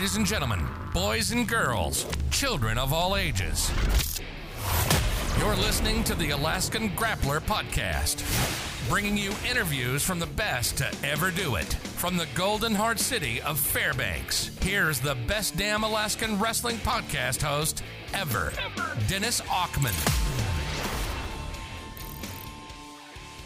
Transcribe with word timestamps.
Ladies 0.00 0.16
and 0.16 0.24
gentlemen, 0.24 0.66
boys 0.94 1.30
and 1.30 1.46
girls, 1.46 2.06
children 2.30 2.78
of 2.78 2.90
all 2.90 3.18
ages, 3.18 3.70
you're 5.38 5.54
listening 5.56 6.02
to 6.04 6.14
the 6.14 6.30
Alaskan 6.30 6.88
Grappler 6.92 7.38
Podcast, 7.38 8.24
bringing 8.88 9.18
you 9.18 9.30
interviews 9.46 10.02
from 10.02 10.18
the 10.18 10.24
best 10.24 10.78
to 10.78 10.90
ever 11.04 11.30
do 11.30 11.56
it. 11.56 11.74
From 11.74 12.16
the 12.16 12.26
Golden 12.34 12.74
Heart 12.74 12.98
City 12.98 13.42
of 13.42 13.60
Fairbanks, 13.60 14.50
here's 14.62 15.00
the 15.00 15.16
best 15.26 15.58
damn 15.58 15.84
Alaskan 15.84 16.38
wrestling 16.38 16.76
podcast 16.76 17.42
host 17.42 17.82
ever, 18.14 18.54
Dennis 19.06 19.42
Ackman. 19.42 19.92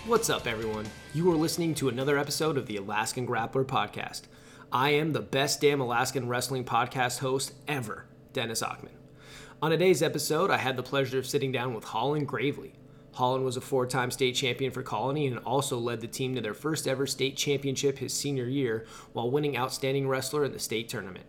What's 0.06 0.30
up, 0.30 0.46
everyone? 0.46 0.86
You 1.14 1.32
are 1.32 1.36
listening 1.36 1.74
to 1.74 1.88
another 1.88 2.16
episode 2.16 2.56
of 2.56 2.66
the 2.66 2.76
Alaskan 2.76 3.26
Grappler 3.26 3.64
Podcast. 3.64 4.28
I 4.74 4.90
am 4.90 5.12
the 5.12 5.20
best 5.20 5.60
damn 5.60 5.80
Alaskan 5.80 6.26
wrestling 6.26 6.64
podcast 6.64 7.20
host 7.20 7.52
ever, 7.68 8.06
Dennis 8.32 8.60
Ackman. 8.60 8.88
On 9.62 9.70
today's 9.70 10.02
episode, 10.02 10.50
I 10.50 10.56
had 10.56 10.76
the 10.76 10.82
pleasure 10.82 11.16
of 11.16 11.28
sitting 11.28 11.52
down 11.52 11.74
with 11.74 11.84
Holland 11.84 12.26
Gravely. 12.26 12.72
Holland 13.12 13.44
was 13.44 13.56
a 13.56 13.60
four 13.60 13.86
time 13.86 14.10
state 14.10 14.34
champion 14.34 14.72
for 14.72 14.82
Colony 14.82 15.28
and 15.28 15.38
also 15.38 15.78
led 15.78 16.00
the 16.00 16.08
team 16.08 16.34
to 16.34 16.40
their 16.40 16.54
first 16.54 16.88
ever 16.88 17.06
state 17.06 17.36
championship 17.36 17.98
his 17.98 18.12
senior 18.12 18.46
year 18.46 18.84
while 19.12 19.30
winning 19.30 19.56
Outstanding 19.56 20.08
Wrestler 20.08 20.44
in 20.44 20.50
the 20.50 20.58
state 20.58 20.88
tournament. 20.88 21.26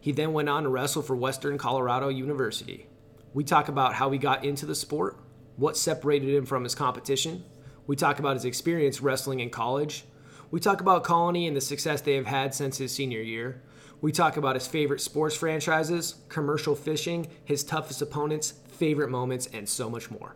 He 0.00 0.10
then 0.10 0.32
went 0.32 0.48
on 0.48 0.64
to 0.64 0.68
wrestle 0.68 1.02
for 1.02 1.14
Western 1.14 1.58
Colorado 1.58 2.08
University. 2.08 2.88
We 3.34 3.44
talk 3.44 3.68
about 3.68 3.94
how 3.94 4.10
he 4.10 4.18
got 4.18 4.44
into 4.44 4.66
the 4.66 4.74
sport, 4.74 5.16
what 5.54 5.76
separated 5.76 6.34
him 6.34 6.44
from 6.44 6.64
his 6.64 6.74
competition. 6.74 7.44
We 7.86 7.94
talk 7.94 8.18
about 8.18 8.34
his 8.34 8.44
experience 8.44 9.00
wrestling 9.00 9.38
in 9.38 9.50
college. 9.50 10.06
We 10.52 10.58
talk 10.58 10.80
about 10.80 11.04
Colony 11.04 11.46
and 11.46 11.56
the 11.56 11.60
success 11.60 12.00
they 12.00 12.16
have 12.16 12.26
had 12.26 12.52
since 12.52 12.76
his 12.76 12.90
senior 12.90 13.20
year. 13.20 13.62
We 14.00 14.10
talk 14.10 14.36
about 14.36 14.56
his 14.56 14.66
favorite 14.66 15.00
sports 15.00 15.36
franchises, 15.36 16.16
commercial 16.28 16.74
fishing, 16.74 17.28
his 17.44 17.62
toughest 17.62 18.02
opponents, 18.02 18.54
favorite 18.66 19.10
moments, 19.10 19.46
and 19.52 19.68
so 19.68 19.88
much 19.88 20.10
more. 20.10 20.34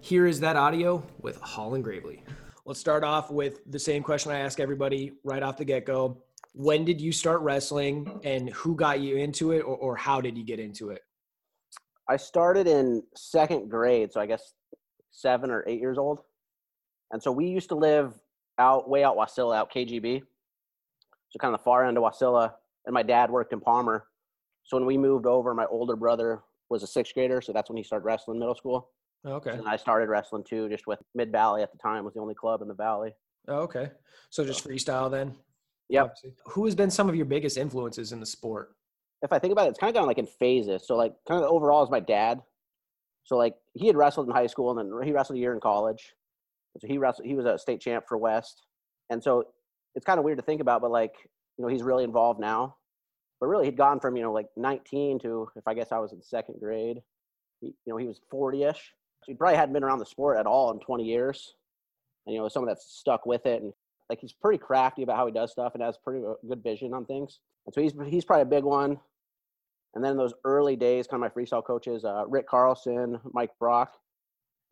Here 0.00 0.26
is 0.26 0.40
that 0.40 0.56
audio 0.56 1.04
with 1.20 1.40
Holland 1.40 1.84
Gravely. 1.84 2.24
Let's 2.66 2.80
start 2.80 3.04
off 3.04 3.30
with 3.30 3.60
the 3.70 3.78
same 3.78 4.02
question 4.02 4.32
I 4.32 4.40
ask 4.40 4.58
everybody 4.58 5.12
right 5.22 5.42
off 5.42 5.56
the 5.56 5.64
get 5.64 5.86
go. 5.86 6.24
When 6.52 6.84
did 6.84 7.00
you 7.00 7.12
start 7.12 7.40
wrestling 7.42 8.20
and 8.24 8.50
who 8.50 8.74
got 8.74 8.98
you 8.98 9.18
into 9.18 9.52
it 9.52 9.60
or, 9.60 9.76
or 9.76 9.94
how 9.94 10.20
did 10.20 10.36
you 10.36 10.44
get 10.44 10.58
into 10.58 10.90
it? 10.90 11.02
I 12.08 12.16
started 12.16 12.66
in 12.66 13.04
second 13.14 13.70
grade, 13.70 14.12
so 14.12 14.20
I 14.20 14.26
guess 14.26 14.52
seven 15.12 15.52
or 15.52 15.62
eight 15.68 15.80
years 15.80 15.96
old. 15.96 16.22
And 17.12 17.22
so 17.22 17.30
we 17.30 17.46
used 17.46 17.68
to 17.68 17.76
live 17.76 18.18
out 18.58 18.88
way 18.88 19.04
out 19.04 19.16
Wasilla, 19.16 19.56
out 19.56 19.72
KGB. 19.72 20.22
So 21.30 21.38
kind 21.38 21.54
of 21.54 21.60
the 21.60 21.64
far 21.64 21.86
end 21.86 21.96
of 21.98 22.04
Wasilla. 22.04 22.52
And 22.86 22.94
my 22.94 23.02
dad 23.02 23.30
worked 23.30 23.52
in 23.52 23.60
Palmer. 23.60 24.06
So 24.64 24.76
when 24.76 24.86
we 24.86 24.96
moved 24.96 25.26
over, 25.26 25.54
my 25.54 25.66
older 25.66 25.96
brother 25.96 26.42
was 26.70 26.82
a 26.82 26.86
sixth 26.86 27.14
grader, 27.14 27.40
so 27.40 27.52
that's 27.52 27.68
when 27.68 27.76
he 27.76 27.82
started 27.82 28.04
wrestling 28.04 28.38
middle 28.38 28.54
school. 28.54 28.90
Oh, 29.24 29.34
Okay. 29.34 29.50
And 29.50 29.68
I 29.68 29.76
started 29.76 30.08
wrestling 30.08 30.44
too, 30.44 30.68
just 30.68 30.86
with 30.86 31.00
Mid 31.14 31.32
Valley 31.32 31.62
at 31.62 31.72
the 31.72 31.78
time 31.78 32.04
was 32.04 32.14
the 32.14 32.20
only 32.20 32.34
club 32.34 32.62
in 32.62 32.68
the 32.68 32.74
valley. 32.74 33.14
Oh, 33.48 33.60
okay. 33.60 33.90
So 34.30 34.44
just 34.44 34.66
freestyle 34.66 35.10
then? 35.10 35.34
Yep. 35.88 36.04
Obviously. 36.04 36.34
Who 36.46 36.64
has 36.64 36.74
been 36.74 36.90
some 36.90 37.08
of 37.08 37.14
your 37.14 37.26
biggest 37.26 37.56
influences 37.56 38.12
in 38.12 38.20
the 38.20 38.26
sport? 38.26 38.74
If 39.22 39.32
I 39.32 39.38
think 39.38 39.52
about 39.52 39.66
it, 39.66 39.70
it's 39.70 39.78
kind 39.78 39.94
of 39.94 39.98
gone 39.98 40.06
like 40.06 40.18
in 40.18 40.26
phases. 40.26 40.86
So 40.86 40.96
like 40.96 41.14
kind 41.26 41.42
of 41.42 41.50
overall 41.50 41.82
is 41.82 41.90
my 41.90 42.00
dad. 42.00 42.40
So 43.24 43.36
like 43.36 43.54
he 43.74 43.86
had 43.86 43.96
wrestled 43.96 44.28
in 44.28 44.34
high 44.34 44.46
school 44.46 44.78
and 44.78 44.92
then 44.92 45.06
he 45.06 45.12
wrestled 45.12 45.36
a 45.36 45.40
year 45.40 45.54
in 45.54 45.60
college. 45.60 46.14
So 46.78 46.88
he 46.88 46.98
wrestled. 46.98 47.26
He 47.26 47.34
was 47.34 47.46
a 47.46 47.58
state 47.58 47.80
champ 47.80 48.06
for 48.08 48.18
West, 48.18 48.62
and 49.10 49.22
so 49.22 49.44
it's 49.94 50.04
kind 50.04 50.18
of 50.18 50.24
weird 50.24 50.38
to 50.38 50.44
think 50.44 50.60
about, 50.60 50.80
but 50.80 50.90
like 50.90 51.14
you 51.56 51.62
know 51.62 51.68
he's 51.68 51.82
really 51.82 52.04
involved 52.04 52.40
now. 52.40 52.76
But 53.40 53.46
really, 53.48 53.66
he'd 53.66 53.76
gone 53.76 54.00
from 54.00 54.16
you 54.16 54.22
know 54.22 54.32
like 54.32 54.48
19 54.56 55.20
to 55.20 55.48
if 55.56 55.66
I 55.66 55.74
guess 55.74 55.92
I 55.92 55.98
was 55.98 56.12
in 56.12 56.22
second 56.22 56.56
grade. 56.60 57.00
He, 57.60 57.68
you 57.68 57.92
know 57.92 57.96
he 57.96 58.06
was 58.06 58.20
40ish. 58.32 58.74
So 58.74 59.32
he 59.32 59.34
probably 59.34 59.56
hadn't 59.56 59.72
been 59.72 59.84
around 59.84 60.00
the 60.00 60.06
sport 60.06 60.36
at 60.38 60.46
all 60.46 60.70
in 60.70 60.80
20 60.80 61.04
years. 61.04 61.54
And 62.26 62.34
you 62.34 62.40
know 62.40 62.48
someone 62.48 62.68
that's 62.68 62.86
stuck 62.86 63.26
with 63.26 63.46
it 63.46 63.62
and 63.62 63.72
like 64.10 64.20
he's 64.20 64.32
pretty 64.32 64.58
crafty 64.58 65.02
about 65.02 65.16
how 65.16 65.26
he 65.26 65.32
does 65.32 65.52
stuff 65.52 65.74
and 65.74 65.82
has 65.82 65.96
pretty 65.96 66.24
uh, 66.24 66.34
good 66.46 66.62
vision 66.62 66.92
on 66.92 67.06
things. 67.06 67.38
And 67.66 67.74
so 67.74 67.80
he's 67.80 67.92
he's 68.06 68.24
probably 68.24 68.42
a 68.42 68.46
big 68.46 68.64
one. 68.64 68.98
And 69.94 70.02
then 70.02 70.12
in 70.12 70.18
those 70.18 70.34
early 70.44 70.74
days, 70.74 71.06
kind 71.06 71.22
of 71.22 71.32
my 71.34 71.42
freestyle 71.42 71.64
coaches, 71.64 72.04
uh, 72.04 72.24
Rick 72.26 72.48
Carlson, 72.48 73.20
Mike 73.32 73.52
Brock, 73.60 73.92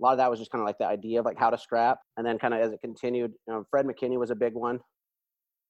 a 0.03 0.05
lot 0.05 0.13
of 0.13 0.19
that 0.19 0.29
was 0.31 0.39
just 0.41 0.51
kind 0.51 0.61
of 0.61 0.67
like 0.67 0.79
the 0.79 0.87
idea 0.87 1.21
of 1.21 1.25
like 1.25 1.39
how 1.39 1.49
to 1.51 1.57
scrap 1.59 1.99
and 2.17 2.27
then 2.27 2.37
kind 2.39 2.53
of 2.53 2.61
as 2.61 2.73
it 2.73 2.81
continued 2.81 3.33
you 3.47 3.55
know, 3.55 3.65
fred 3.71 3.87
mckinney 3.87 4.19
was 4.19 4.31
a 4.31 4.35
big 4.35 4.55
one 4.55 4.81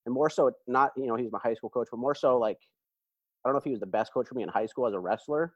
and 0.07 0.15
more 0.15 0.31
so 0.31 0.51
not 0.67 0.91
you 0.97 1.07
know 1.07 1.17
he's 1.17 1.31
my 1.31 1.39
high 1.43 1.55
school 1.55 1.69
coach 1.71 1.89
but 1.91 1.99
more 1.99 2.15
so 2.15 2.39
like 2.39 2.59
i 3.45 3.49
don't 3.49 3.55
know 3.55 3.59
if 3.59 3.65
he 3.65 3.71
was 3.71 3.81
the 3.81 3.87
best 3.87 4.13
coach 4.13 4.27
for 4.29 4.35
me 4.35 4.43
in 4.43 4.49
high 4.49 4.67
school 4.67 4.87
as 4.87 4.95
a 4.95 4.99
wrestler 4.99 5.53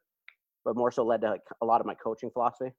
but 0.65 0.77
more 0.77 0.91
so 0.91 1.05
led 1.05 1.21
to 1.23 1.31
like 1.31 1.41
a 1.63 1.65
lot 1.67 1.81
of 1.81 1.87
my 1.87 1.95
coaching 1.95 2.31
philosophy 2.31 2.71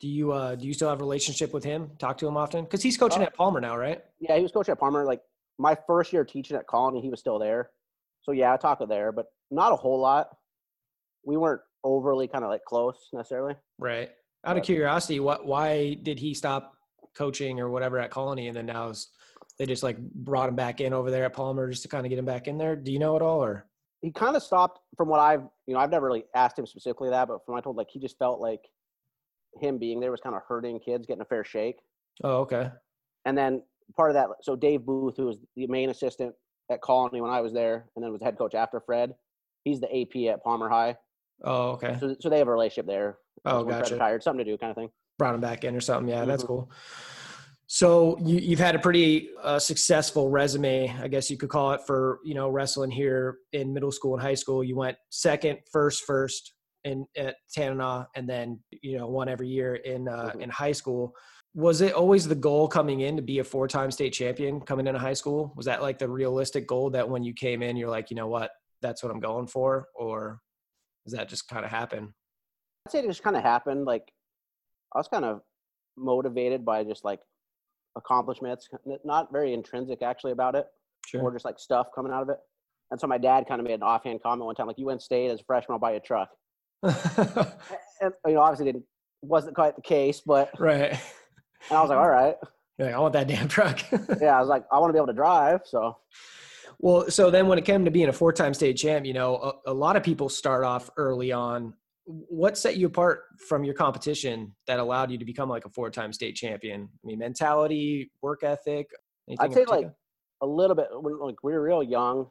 Do 0.00 0.08
you 0.08 0.30
uh 0.32 0.54
do 0.54 0.66
you 0.66 0.74
still 0.74 0.88
have 0.88 1.00
a 1.00 1.04
relationship 1.04 1.52
with 1.54 1.64
him? 1.64 1.90
Talk 1.98 2.18
to 2.18 2.28
him 2.28 2.36
often? 2.36 2.64
Because 2.64 2.82
he's 2.82 2.98
coaching 2.98 3.22
Oh. 3.22 3.26
at 3.26 3.34
Palmer 3.34 3.60
now, 3.60 3.76
right? 3.76 4.02
yeah 4.20 4.36
he 4.36 4.42
was 4.42 4.52
coaching 4.52 4.72
at 4.72 4.78
palmer 4.78 5.04
like 5.04 5.20
my 5.58 5.74
first 5.86 6.12
year 6.12 6.24
teaching 6.24 6.56
at 6.56 6.66
colony 6.66 7.00
he 7.00 7.08
was 7.10 7.18
still 7.20 7.38
there 7.38 7.70
so 8.22 8.32
yeah 8.32 8.52
i 8.52 8.56
talked 8.56 8.80
with 8.80 8.90
there 8.90 9.10
but 9.12 9.26
not 9.50 9.72
a 9.72 9.76
whole 9.76 9.98
lot 10.00 10.28
we 11.24 11.36
weren't 11.36 11.62
overly 11.84 12.26
kind 12.28 12.44
of 12.44 12.50
like 12.50 12.64
close 12.64 13.08
necessarily 13.12 13.54
Right. 13.78 14.10
Out 14.44 14.56
of 14.56 14.62
curiosity, 14.62 15.20
what 15.20 15.46
why 15.46 15.94
did 15.94 16.18
he 16.18 16.34
stop 16.34 16.76
coaching 17.14 17.60
or 17.60 17.70
whatever 17.70 17.98
at 17.98 18.10
Colony 18.10 18.48
and 18.48 18.56
then 18.56 18.66
now 18.66 18.90
is- 18.90 19.08
they 19.58 19.64
just 19.66 19.82
like 19.82 19.98
brought 19.98 20.48
him 20.50 20.54
back 20.54 20.80
in 20.82 20.92
over 20.92 21.10
there 21.10 21.24
at 21.24 21.32
Palmer 21.32 21.70
just 21.70 21.82
to 21.82 21.88
kind 21.88 22.04
of 22.04 22.10
get 22.10 22.18
him 22.18 22.26
back 22.26 22.46
in 22.46 22.58
there? 22.58 22.76
Do 22.76 22.92
you 22.92 22.98
know 22.98 23.16
at 23.16 23.22
all 23.22 23.42
or 23.42 23.66
he 24.02 24.12
kind 24.12 24.36
of 24.36 24.42
stopped 24.42 24.80
from 24.96 25.08
what 25.08 25.18
I've, 25.18 25.42
you 25.66 25.74
know, 25.74 25.80
I've 25.80 25.90
never 25.90 26.06
really 26.06 26.24
asked 26.34 26.58
him 26.58 26.66
specifically 26.66 27.08
that, 27.10 27.26
but 27.26 27.44
from 27.44 27.54
what 27.54 27.58
I 27.58 27.62
told, 27.62 27.76
like 27.76 27.88
he 27.90 27.98
just 27.98 28.18
felt 28.18 28.40
like 28.40 28.60
him 29.58 29.78
being 29.78 29.98
there 29.98 30.10
was 30.10 30.20
kind 30.20 30.36
of 30.36 30.42
hurting 30.46 30.78
kids 30.78 31.06
getting 31.06 31.22
a 31.22 31.24
fair 31.26 31.42
shake. 31.42 31.78
Oh, 32.22 32.40
okay. 32.40 32.70
And 33.24 33.36
then 33.36 33.62
part 33.96 34.10
of 34.10 34.14
that, 34.14 34.28
so 34.42 34.54
Dave 34.54 34.84
Booth, 34.84 35.16
who 35.16 35.26
was 35.26 35.38
the 35.56 35.66
main 35.66 35.90
assistant 35.90 36.34
at 36.70 36.82
Colony 36.82 37.20
when 37.20 37.30
I 37.30 37.40
was 37.40 37.52
there, 37.52 37.86
and 37.96 38.04
then 38.04 38.12
was 38.12 38.22
head 38.22 38.36
coach 38.36 38.54
after 38.54 38.80
Fred, 38.80 39.14
he's 39.64 39.80
the 39.80 39.88
AP 40.02 40.32
at 40.32 40.44
Palmer 40.44 40.68
High. 40.68 40.96
Oh, 41.42 41.70
okay. 41.70 41.96
So, 41.98 42.14
so 42.20 42.28
they 42.28 42.38
have 42.38 42.48
a 42.48 42.52
relationship 42.52 42.86
there. 42.86 43.18
Oh, 43.46 43.64
gotcha. 43.64 43.94
Retired, 43.94 44.22
something 44.22 44.44
to 44.44 44.50
do, 44.52 44.58
kind 44.58 44.70
of 44.70 44.76
thing. 44.76 44.90
Brought 45.18 45.34
him 45.34 45.40
back 45.40 45.64
in 45.64 45.74
or 45.74 45.80
something. 45.80 46.08
Yeah, 46.08 46.24
that's 46.24 46.42
Mhm. 46.42 46.46
cool. 46.48 46.70
So 47.68 48.16
you, 48.18 48.38
you've 48.38 48.60
had 48.60 48.76
a 48.76 48.78
pretty 48.78 49.30
uh, 49.42 49.58
successful 49.58 50.30
resume, 50.30 50.88
I 51.00 51.08
guess 51.08 51.30
you 51.30 51.36
could 51.36 51.48
call 51.48 51.72
it, 51.72 51.80
for 51.86 52.20
you 52.24 52.34
know 52.34 52.48
wrestling 52.48 52.90
here 52.90 53.38
in 53.52 53.72
middle 53.72 53.90
school 53.90 54.14
and 54.14 54.22
high 54.22 54.34
school. 54.34 54.62
You 54.62 54.76
went 54.76 54.96
second, 55.10 55.58
first, 55.72 56.04
first 56.04 56.52
in 56.84 57.06
at 57.16 57.36
Tanana, 57.52 58.06
and 58.14 58.28
then 58.28 58.60
you 58.82 58.98
know 58.98 59.08
one 59.08 59.28
every 59.28 59.48
year 59.48 59.74
in 59.74 60.06
uh, 60.08 60.30
Mhm. 60.34 60.42
in 60.42 60.50
high 60.50 60.72
school. 60.72 61.14
Was 61.54 61.80
it 61.80 61.94
always 61.94 62.28
the 62.28 62.34
goal 62.34 62.68
coming 62.68 63.00
in 63.00 63.16
to 63.16 63.22
be 63.22 63.38
a 63.38 63.44
four-time 63.44 63.90
state 63.90 64.12
champion 64.12 64.60
coming 64.60 64.86
into 64.86 65.00
high 65.00 65.14
school? 65.14 65.52
Was 65.56 65.66
that 65.66 65.80
like 65.82 65.98
the 65.98 66.08
realistic 66.08 66.66
goal 66.68 66.90
that 66.90 67.08
when 67.08 67.24
you 67.24 67.32
came 67.32 67.62
in, 67.62 67.76
you're 67.76 67.88
like, 67.90 68.10
you 68.10 68.16
know 68.16 68.28
what, 68.28 68.50
that's 68.82 69.02
what 69.02 69.10
I'm 69.10 69.20
going 69.20 69.46
for, 69.46 69.88
or 69.94 70.38
does 71.04 71.14
that 71.14 71.28
just 71.30 71.48
kind 71.48 71.64
of 71.64 71.70
happen? 71.70 72.14
I'd 72.86 72.92
say 72.92 73.00
it 73.00 73.06
just 73.08 73.22
kind 73.24 73.36
of 73.36 73.42
happened. 73.42 73.84
Like 73.84 74.12
I 74.94 74.98
was 74.98 75.08
kind 75.08 75.24
of 75.24 75.40
motivated 75.96 76.64
by 76.64 76.84
just 76.84 77.04
like 77.04 77.18
accomplishments, 77.96 78.68
not 79.04 79.32
very 79.32 79.52
intrinsic 79.52 80.02
actually 80.02 80.30
about 80.30 80.54
it. 80.54 80.66
or 81.24 81.32
just 81.32 81.44
like 81.44 81.58
stuff 81.58 81.88
coming 81.94 82.12
out 82.12 82.22
of 82.22 82.28
it. 82.28 82.38
And 82.92 83.00
so 83.00 83.08
my 83.08 83.18
dad 83.18 83.46
kind 83.48 83.60
of 83.60 83.66
made 83.66 83.74
an 83.74 83.82
offhand 83.82 84.22
comment 84.22 84.46
one 84.46 84.54
time, 84.54 84.68
like, 84.68 84.78
"You 84.78 84.86
went 84.86 85.02
state 85.02 85.30
as 85.30 85.40
a 85.40 85.44
freshman, 85.44 85.74
I'll 85.74 85.80
buy 85.80 85.92
you 85.92 85.96
a 85.96 86.00
truck." 86.00 86.30
And 88.02 88.12
you 88.26 88.34
know, 88.34 88.42
obviously 88.42 88.66
didn't 88.66 88.84
wasn't 89.22 89.54
quite 89.54 89.74
the 89.74 89.80
case, 89.80 90.20
but 90.20 90.50
right. 90.60 90.90
and 90.90 91.78
I 91.78 91.80
was 91.80 91.88
like, 91.88 91.98
"All 91.98 92.10
right, 92.10 92.34
like, 92.78 92.92
I 92.92 92.98
want 92.98 93.14
that 93.14 93.26
damn 93.26 93.48
truck. 93.48 93.80
yeah." 94.20 94.36
I 94.36 94.40
was 94.40 94.50
like, 94.50 94.64
"I 94.70 94.78
want 94.78 94.90
to 94.90 94.92
be 94.92 94.98
able 94.98 95.06
to 95.06 95.14
drive." 95.14 95.62
So 95.64 95.96
well, 96.78 97.10
so 97.10 97.30
then 97.30 97.46
when 97.48 97.58
it 97.58 97.64
came 97.64 97.86
to 97.86 97.90
being 97.90 98.10
a 98.10 98.12
four-time 98.12 98.52
state 98.52 98.74
champ, 98.74 99.06
you 99.06 99.14
know, 99.14 99.56
a, 99.66 99.70
a 99.70 99.74
lot 99.74 99.96
of 99.96 100.02
people 100.02 100.28
start 100.28 100.62
off 100.62 100.90
early 100.98 101.32
on. 101.32 101.72
What 102.06 102.56
set 102.56 102.76
you 102.76 102.86
apart 102.86 103.24
from 103.48 103.64
your 103.64 103.74
competition 103.74 104.54
that 104.66 104.78
allowed 104.78 105.10
you 105.10 105.18
to 105.18 105.24
become 105.24 105.48
like 105.48 105.64
a 105.64 105.68
four-time 105.68 106.12
state 106.12 106.36
champion? 106.36 106.82
I 106.82 107.06
mean, 107.06 107.18
mentality, 107.18 108.10
work 108.22 108.44
ethic. 108.44 108.88
anything 109.28 109.44
I'd 109.44 109.52
say 109.52 109.64
like 109.64 109.90
a 110.40 110.46
little 110.46 110.76
bit 110.76 110.86
when 110.92 111.18
like 111.18 111.42
we 111.42 111.52
were 111.52 111.62
real 111.62 111.82
young. 111.82 112.28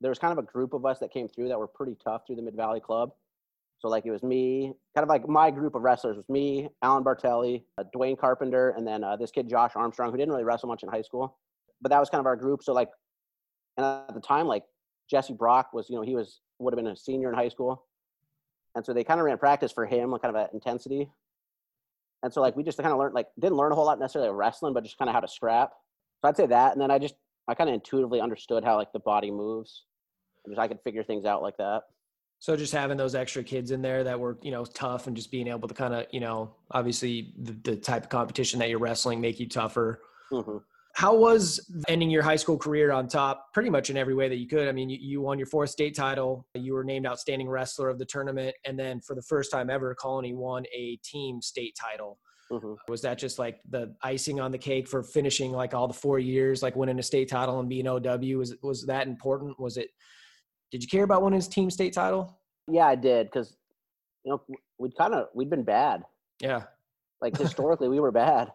There 0.00 0.10
was 0.10 0.18
kind 0.18 0.32
of 0.32 0.38
a 0.38 0.46
group 0.46 0.72
of 0.72 0.84
us 0.84 0.98
that 1.00 1.12
came 1.12 1.28
through 1.28 1.48
that 1.48 1.58
were 1.58 1.68
pretty 1.68 1.96
tough 2.02 2.22
through 2.26 2.36
the 2.36 2.42
Mid 2.42 2.54
Valley 2.54 2.80
Club. 2.80 3.10
So 3.78 3.88
like 3.88 4.06
it 4.06 4.12
was 4.12 4.22
me, 4.22 4.72
kind 4.94 5.02
of 5.02 5.08
like 5.08 5.28
my 5.28 5.50
group 5.50 5.74
of 5.74 5.82
wrestlers 5.82 6.16
was 6.16 6.28
me, 6.28 6.68
Alan 6.82 7.02
Bartelli, 7.02 7.64
uh, 7.78 7.84
Dwayne 7.94 8.16
Carpenter, 8.16 8.70
and 8.76 8.86
then 8.86 9.02
uh, 9.02 9.16
this 9.16 9.32
kid 9.32 9.48
Josh 9.48 9.72
Armstrong, 9.74 10.12
who 10.12 10.16
didn't 10.16 10.30
really 10.30 10.44
wrestle 10.44 10.68
much 10.68 10.84
in 10.84 10.88
high 10.88 11.02
school, 11.02 11.36
but 11.80 11.90
that 11.90 11.98
was 11.98 12.08
kind 12.08 12.20
of 12.20 12.26
our 12.26 12.36
group. 12.36 12.62
So 12.62 12.72
like, 12.72 12.90
and 13.76 13.84
at 13.84 14.14
the 14.14 14.20
time, 14.20 14.46
like 14.46 14.62
Jesse 15.10 15.32
Brock 15.32 15.72
was, 15.72 15.90
you 15.90 15.96
know, 15.96 16.02
he 16.02 16.14
was 16.14 16.40
would 16.60 16.72
have 16.72 16.76
been 16.76 16.92
a 16.92 16.96
senior 16.96 17.28
in 17.28 17.34
high 17.34 17.48
school, 17.48 17.84
and 18.74 18.84
so 18.84 18.92
they 18.92 19.04
kind 19.04 19.20
of 19.20 19.26
ran 19.26 19.38
practice 19.38 19.72
for 19.72 19.86
him, 19.86 20.10
like 20.10 20.22
kind 20.22 20.34
of 20.34 20.42
at 20.42 20.52
intensity. 20.52 21.10
And 22.22 22.32
so 22.32 22.40
like 22.40 22.56
we 22.56 22.62
just 22.62 22.78
kind 22.78 22.92
of 22.92 22.98
learned 22.98 23.14
like 23.14 23.28
didn't 23.38 23.56
learn 23.56 23.72
a 23.72 23.74
whole 23.74 23.86
lot 23.86 23.98
necessarily 23.98 24.30
of 24.30 24.36
wrestling, 24.36 24.74
but 24.74 24.84
just 24.84 24.98
kind 24.98 25.08
of 25.08 25.14
how 25.14 25.20
to 25.20 25.28
scrap. 25.28 25.72
So 26.20 26.28
I'd 26.28 26.36
say 26.36 26.46
that, 26.46 26.72
and 26.72 26.80
then 26.80 26.90
I 26.90 26.98
just 26.98 27.14
I 27.48 27.54
kind 27.54 27.68
of 27.68 27.74
intuitively 27.74 28.20
understood 28.20 28.64
how 28.64 28.76
like 28.76 28.92
the 28.92 29.00
body 29.00 29.30
moves. 29.30 29.84
Just 30.46 30.58
I 30.58 30.68
could 30.68 30.80
figure 30.82 31.04
things 31.04 31.24
out 31.24 31.42
like 31.42 31.56
that. 31.58 31.82
So 32.38 32.56
just 32.56 32.72
having 32.72 32.96
those 32.96 33.14
extra 33.14 33.44
kids 33.44 33.70
in 33.70 33.82
there 33.82 34.02
that 34.02 34.18
were, 34.18 34.36
you 34.42 34.50
know, 34.50 34.64
tough 34.64 35.06
and 35.06 35.16
just 35.16 35.30
being 35.30 35.46
able 35.46 35.68
to 35.68 35.74
kind 35.74 35.94
of, 35.94 36.06
you 36.10 36.18
know, 36.18 36.52
obviously 36.72 37.32
the, 37.38 37.52
the 37.62 37.76
type 37.76 38.02
of 38.02 38.08
competition 38.08 38.58
that 38.58 38.68
you're 38.68 38.80
wrestling 38.80 39.20
make 39.20 39.38
you 39.38 39.48
tougher. 39.48 40.00
hmm 40.28 40.58
How 40.94 41.14
was 41.14 41.70
ending 41.88 42.10
your 42.10 42.22
high 42.22 42.36
school 42.36 42.58
career 42.58 42.92
on 42.92 43.08
top 43.08 43.52
pretty 43.54 43.70
much 43.70 43.88
in 43.88 43.96
every 43.96 44.14
way 44.14 44.28
that 44.28 44.36
you 44.36 44.46
could? 44.46 44.68
I 44.68 44.72
mean, 44.72 44.90
you, 44.90 44.98
you 45.00 45.20
won 45.22 45.38
your 45.38 45.46
fourth 45.46 45.70
state 45.70 45.94
title, 45.96 46.46
you 46.54 46.74
were 46.74 46.84
named 46.84 47.06
outstanding 47.06 47.48
wrestler 47.48 47.88
of 47.88 47.98
the 47.98 48.04
tournament, 48.04 48.54
and 48.66 48.78
then 48.78 49.00
for 49.00 49.14
the 49.14 49.22
first 49.22 49.50
time 49.50 49.70
ever, 49.70 49.94
Colony 49.94 50.34
won 50.34 50.64
a 50.74 50.96
team 51.02 51.40
state 51.40 51.76
title. 51.80 52.18
hmm 52.50 52.74
Was 52.88 53.00
that 53.02 53.16
just 53.16 53.38
like 53.38 53.60
the 53.70 53.94
icing 54.02 54.38
on 54.38 54.52
the 54.52 54.58
cake 54.58 54.86
for 54.86 55.02
finishing 55.02 55.52
like 55.52 55.72
all 55.72 55.88
the 55.88 55.94
four 55.94 56.18
years, 56.18 56.62
like 56.62 56.76
winning 56.76 56.98
a 56.98 57.02
state 57.02 57.30
title 57.30 57.58
and 57.60 57.68
being 57.70 57.86
OW? 57.88 58.38
Was 58.38 58.54
was 58.62 58.84
that 58.86 59.06
important? 59.06 59.58
Was 59.58 59.78
it? 59.78 59.88
Did 60.70 60.82
you 60.82 60.88
care 60.88 61.04
about 61.04 61.22
winning 61.22 61.38
his 61.38 61.48
team 61.48 61.70
state 61.70 61.94
title? 61.94 62.38
Yeah, 62.68 62.86
I 62.86 62.96
did 62.96 63.26
because 63.28 63.56
you 64.24 64.32
know 64.32 64.42
we'd 64.78 64.96
kind 64.96 65.14
of 65.14 65.28
we'd 65.34 65.50
been 65.50 65.64
bad. 65.64 66.04
Yeah. 66.40 66.64
Like 67.22 67.36
historically, 67.38 67.88
we 67.88 67.98
were 67.98 68.12
bad. 68.12 68.52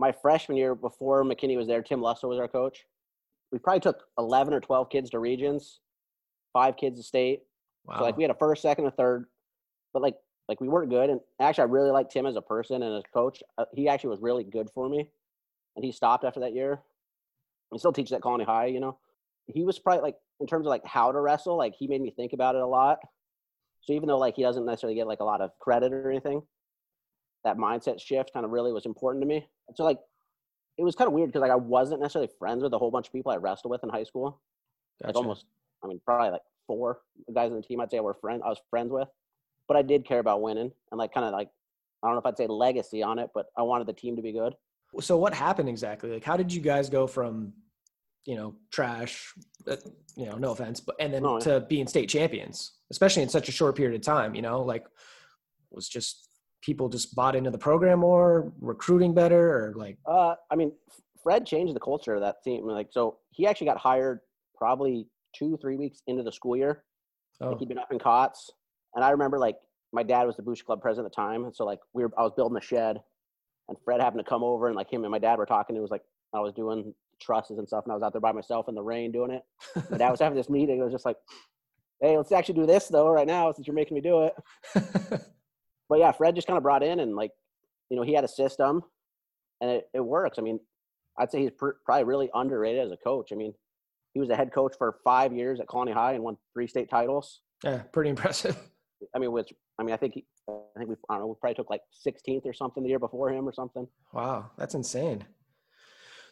My 0.00 0.12
freshman 0.12 0.56
year, 0.56 0.74
before 0.74 1.22
McKinney 1.24 1.58
was 1.58 1.66
there, 1.66 1.82
Tim 1.82 2.00
Luster 2.00 2.26
was 2.26 2.38
our 2.38 2.48
coach. 2.48 2.86
We 3.52 3.58
probably 3.58 3.80
took 3.80 4.04
eleven 4.16 4.54
or 4.54 4.60
twelve 4.60 4.88
kids 4.88 5.10
to 5.10 5.18
regions, 5.18 5.80
five 6.54 6.78
kids 6.78 6.98
to 6.98 7.02
state. 7.02 7.42
Wow. 7.84 7.98
So 7.98 8.04
like 8.04 8.16
we 8.16 8.22
had 8.24 8.30
a 8.30 8.34
first, 8.34 8.62
second, 8.62 8.86
and 8.86 8.94
third, 8.94 9.26
but 9.92 10.00
like 10.00 10.16
like 10.48 10.58
we 10.58 10.68
weren't 10.68 10.88
good. 10.88 11.10
And 11.10 11.20
actually, 11.38 11.62
I 11.62 11.66
really 11.66 11.90
liked 11.90 12.12
Tim 12.12 12.24
as 12.24 12.36
a 12.36 12.40
person 12.40 12.82
and 12.82 12.96
as 12.96 13.02
a 13.04 13.12
coach. 13.12 13.42
Uh, 13.58 13.66
he 13.74 13.88
actually 13.88 14.10
was 14.10 14.20
really 14.22 14.42
good 14.42 14.70
for 14.74 14.88
me, 14.88 15.10
and 15.76 15.84
he 15.84 15.92
stopped 15.92 16.24
after 16.24 16.40
that 16.40 16.54
year. 16.54 16.80
He 17.70 17.78
still 17.78 17.92
teaches 17.92 18.12
at 18.12 18.22
Colony 18.22 18.44
High, 18.44 18.66
you 18.66 18.80
know. 18.80 18.96
He 19.48 19.64
was 19.64 19.78
probably 19.78 20.02
like 20.02 20.16
in 20.40 20.46
terms 20.46 20.64
of 20.64 20.70
like 20.70 20.86
how 20.86 21.12
to 21.12 21.20
wrestle, 21.20 21.58
like 21.58 21.74
he 21.78 21.86
made 21.86 22.00
me 22.00 22.10
think 22.10 22.32
about 22.32 22.54
it 22.54 22.62
a 22.62 22.66
lot. 22.66 23.00
So 23.82 23.92
even 23.92 24.08
though 24.08 24.18
like 24.18 24.36
he 24.36 24.42
doesn't 24.42 24.64
necessarily 24.64 24.94
get 24.94 25.06
like 25.06 25.20
a 25.20 25.24
lot 25.24 25.42
of 25.42 25.50
credit 25.58 25.92
or 25.92 26.10
anything, 26.10 26.40
that 27.44 27.56
mindset 27.56 28.00
shift 28.00 28.32
kind 28.32 28.44
of 28.44 28.52
really 28.52 28.72
was 28.72 28.86
important 28.86 29.22
to 29.22 29.26
me. 29.26 29.46
And 29.68 29.76
so 29.76 29.84
like 29.84 29.98
it 30.78 30.84
was 30.84 30.94
kind 30.94 31.08
of 31.08 31.12
weird 31.14 31.28
because 31.28 31.40
like 31.40 31.50
I 31.50 31.56
wasn't 31.56 32.00
necessarily 32.00 32.30
friends 32.38 32.62
with 32.62 32.72
a 32.72 32.78
whole 32.78 32.90
bunch 32.90 33.06
of 33.08 33.12
people 33.12 33.32
I 33.32 33.36
wrestled 33.36 33.70
with 33.70 33.82
in 33.82 33.90
high 33.90 34.04
school 34.04 34.40
like 35.04 35.16
almost 35.16 35.46
i 35.82 35.86
mean 35.86 36.00
probably 36.04 36.30
like 36.30 36.42
four 36.66 37.00
guys 37.34 37.50
on 37.50 37.56
the 37.56 37.62
team 37.62 37.80
i'd 37.80 37.90
say 37.90 37.98
i 37.98 38.00
were 38.00 38.14
friend 38.14 38.42
i 38.44 38.48
was 38.48 38.60
friends 38.68 38.92
with 38.92 39.08
but 39.68 39.76
i 39.76 39.82
did 39.82 40.04
care 40.04 40.18
about 40.18 40.42
winning 40.42 40.70
and 40.90 40.98
like 40.98 41.12
kind 41.12 41.26
of 41.26 41.32
like 41.32 41.48
i 42.02 42.06
don't 42.06 42.14
know 42.14 42.20
if 42.20 42.26
i'd 42.26 42.36
say 42.36 42.46
legacy 42.46 43.02
on 43.02 43.18
it 43.18 43.30
but 43.34 43.46
i 43.56 43.62
wanted 43.62 43.86
the 43.86 43.92
team 43.92 44.16
to 44.16 44.22
be 44.22 44.32
good 44.32 44.54
So 45.00 45.16
what 45.16 45.32
happened 45.32 45.68
exactly? 45.68 46.10
Like, 46.10 46.24
how 46.24 46.36
did 46.36 46.52
you 46.52 46.60
guys 46.60 46.90
go 46.90 47.06
from, 47.06 47.52
you 48.24 48.34
know, 48.34 48.56
trash, 48.72 49.32
uh, 49.68 49.76
you 50.16 50.26
know, 50.26 50.36
no 50.36 50.50
offense, 50.50 50.80
but 50.80 50.96
and 50.98 51.14
then 51.14 51.22
No, 51.22 51.38
to 51.40 51.60
being 51.60 51.86
state 51.86 52.08
champions, 52.08 52.72
especially 52.90 53.22
in 53.22 53.28
such 53.28 53.48
a 53.48 53.52
short 53.52 53.76
period 53.76 53.94
of 53.94 54.04
time? 54.04 54.34
You 54.34 54.42
know, 54.42 54.62
like, 54.62 54.84
was 55.70 55.88
just 55.88 56.29
people 56.62 56.88
just 56.88 57.14
bought 57.14 57.34
into 57.34 57.50
the 57.50 57.58
program 57.58 58.00
more, 58.00 58.52
recruiting 58.60 59.14
better, 59.14 59.66
or 59.66 59.74
like, 59.76 59.96
uh 60.06 60.34
i 60.50 60.56
mean 60.56 60.72
fred 61.22 61.46
changed 61.46 61.74
the 61.74 61.80
culture 61.80 62.14
of 62.14 62.20
that 62.20 62.42
team 62.42 62.66
like 62.66 62.88
so 62.90 63.18
he 63.30 63.46
actually 63.46 63.66
got 63.66 63.76
hired 63.76 64.20
probably 64.56 65.06
two 65.36 65.58
three 65.60 65.76
weeks 65.76 66.02
into 66.06 66.22
the 66.22 66.32
school 66.32 66.56
year. 66.56 66.84
Oh, 67.40 67.50
like 67.50 67.58
he'd 67.58 67.68
been 67.68 67.78
up 67.78 67.90
in 67.90 67.98
cots 67.98 68.50
and 68.94 69.04
i 69.04 69.10
remember 69.10 69.38
like 69.38 69.56
my 69.92 70.02
dad 70.02 70.24
was 70.24 70.36
the 70.36 70.42
Bush 70.42 70.62
club 70.62 70.80
president 70.82 71.06
at 71.06 71.12
the 71.12 71.16
time 71.16 71.44
and 71.44 71.54
so 71.54 71.64
like 71.64 71.78
we 71.94 72.02
were 72.02 72.10
i 72.18 72.22
was 72.22 72.32
building 72.36 72.56
a 72.56 72.60
shed 72.60 73.00
and 73.68 73.78
fred 73.84 74.00
happened 74.00 74.22
to 74.24 74.28
come 74.28 74.42
over 74.42 74.66
and 74.66 74.76
like 74.76 74.92
him 74.92 75.04
and 75.04 75.10
my 75.10 75.18
dad 75.18 75.38
were 75.38 75.46
talking 75.46 75.74
it 75.74 75.80
was 75.80 75.90
like 75.90 76.02
i 76.34 76.40
was 76.40 76.52
doing 76.52 76.94
trusses 77.20 77.58
and 77.58 77.66
stuff 77.66 77.84
and 77.84 77.92
i 77.92 77.94
was 77.94 78.02
out 78.02 78.12
there 78.12 78.20
by 78.20 78.32
myself 78.32 78.68
in 78.68 78.74
the 78.74 78.82
rain 78.82 79.10
doing 79.10 79.30
it. 79.30 79.42
My 79.90 79.96
dad 79.98 80.10
was 80.10 80.20
having 80.20 80.36
this 80.36 80.50
meeting 80.50 80.78
it 80.78 80.82
was 80.82 80.92
just 80.92 81.06
like 81.06 81.16
hey 82.00 82.16
let's 82.16 82.32
actually 82.32 82.54
do 82.54 82.66
this 82.66 82.88
though 82.88 83.08
right 83.08 83.26
now 83.26 83.50
since 83.52 83.66
you're 83.66 83.74
making 83.74 83.94
me 83.94 84.00
do 84.00 84.24
it 84.24 84.34
but 85.90 85.98
yeah 85.98 86.10
fred 86.10 86.34
just 86.34 86.46
kind 86.46 86.56
of 86.56 86.62
brought 86.62 86.82
in 86.82 87.00
and 87.00 87.14
like 87.14 87.32
you 87.90 87.96
know 87.96 88.02
he 88.02 88.14
had 88.14 88.24
a 88.24 88.28
system 88.28 88.80
and 89.60 89.70
it, 89.70 89.88
it 89.92 90.00
works 90.00 90.38
i 90.38 90.42
mean 90.42 90.58
i'd 91.18 91.30
say 91.30 91.40
he's 91.42 91.50
pr- 91.50 91.76
probably 91.84 92.04
really 92.04 92.30
underrated 92.32 92.86
as 92.86 92.92
a 92.92 92.96
coach 92.96 93.28
i 93.32 93.34
mean 93.34 93.52
he 94.14 94.20
was 94.20 94.30
a 94.30 94.36
head 94.36 94.52
coach 94.52 94.74
for 94.78 94.96
five 95.04 95.34
years 95.34 95.60
at 95.60 95.66
colony 95.66 95.92
high 95.92 96.14
and 96.14 96.24
won 96.24 96.36
three 96.54 96.66
state 96.66 96.88
titles 96.88 97.42
yeah, 97.64 97.78
pretty 97.92 98.10
impressive. 98.10 98.56
I 99.14 99.18
mean, 99.18 99.32
which 99.32 99.52
I 99.78 99.82
mean, 99.82 99.94
I 99.94 99.96
think 99.96 100.14
he, 100.14 100.26
I 100.48 100.78
think 100.78 100.90
we 100.90 100.96
I 101.08 101.14
don't 101.14 101.20
know, 101.20 101.26
we 101.28 101.34
probably 101.40 101.54
took 101.54 101.70
like 101.70 101.82
16th 102.06 102.44
or 102.44 102.52
something 102.52 102.82
the 102.82 102.88
year 102.88 102.98
before 102.98 103.30
him 103.30 103.48
or 103.48 103.52
something. 103.52 103.86
Wow, 104.12 104.50
that's 104.58 104.74
insane. 104.74 105.24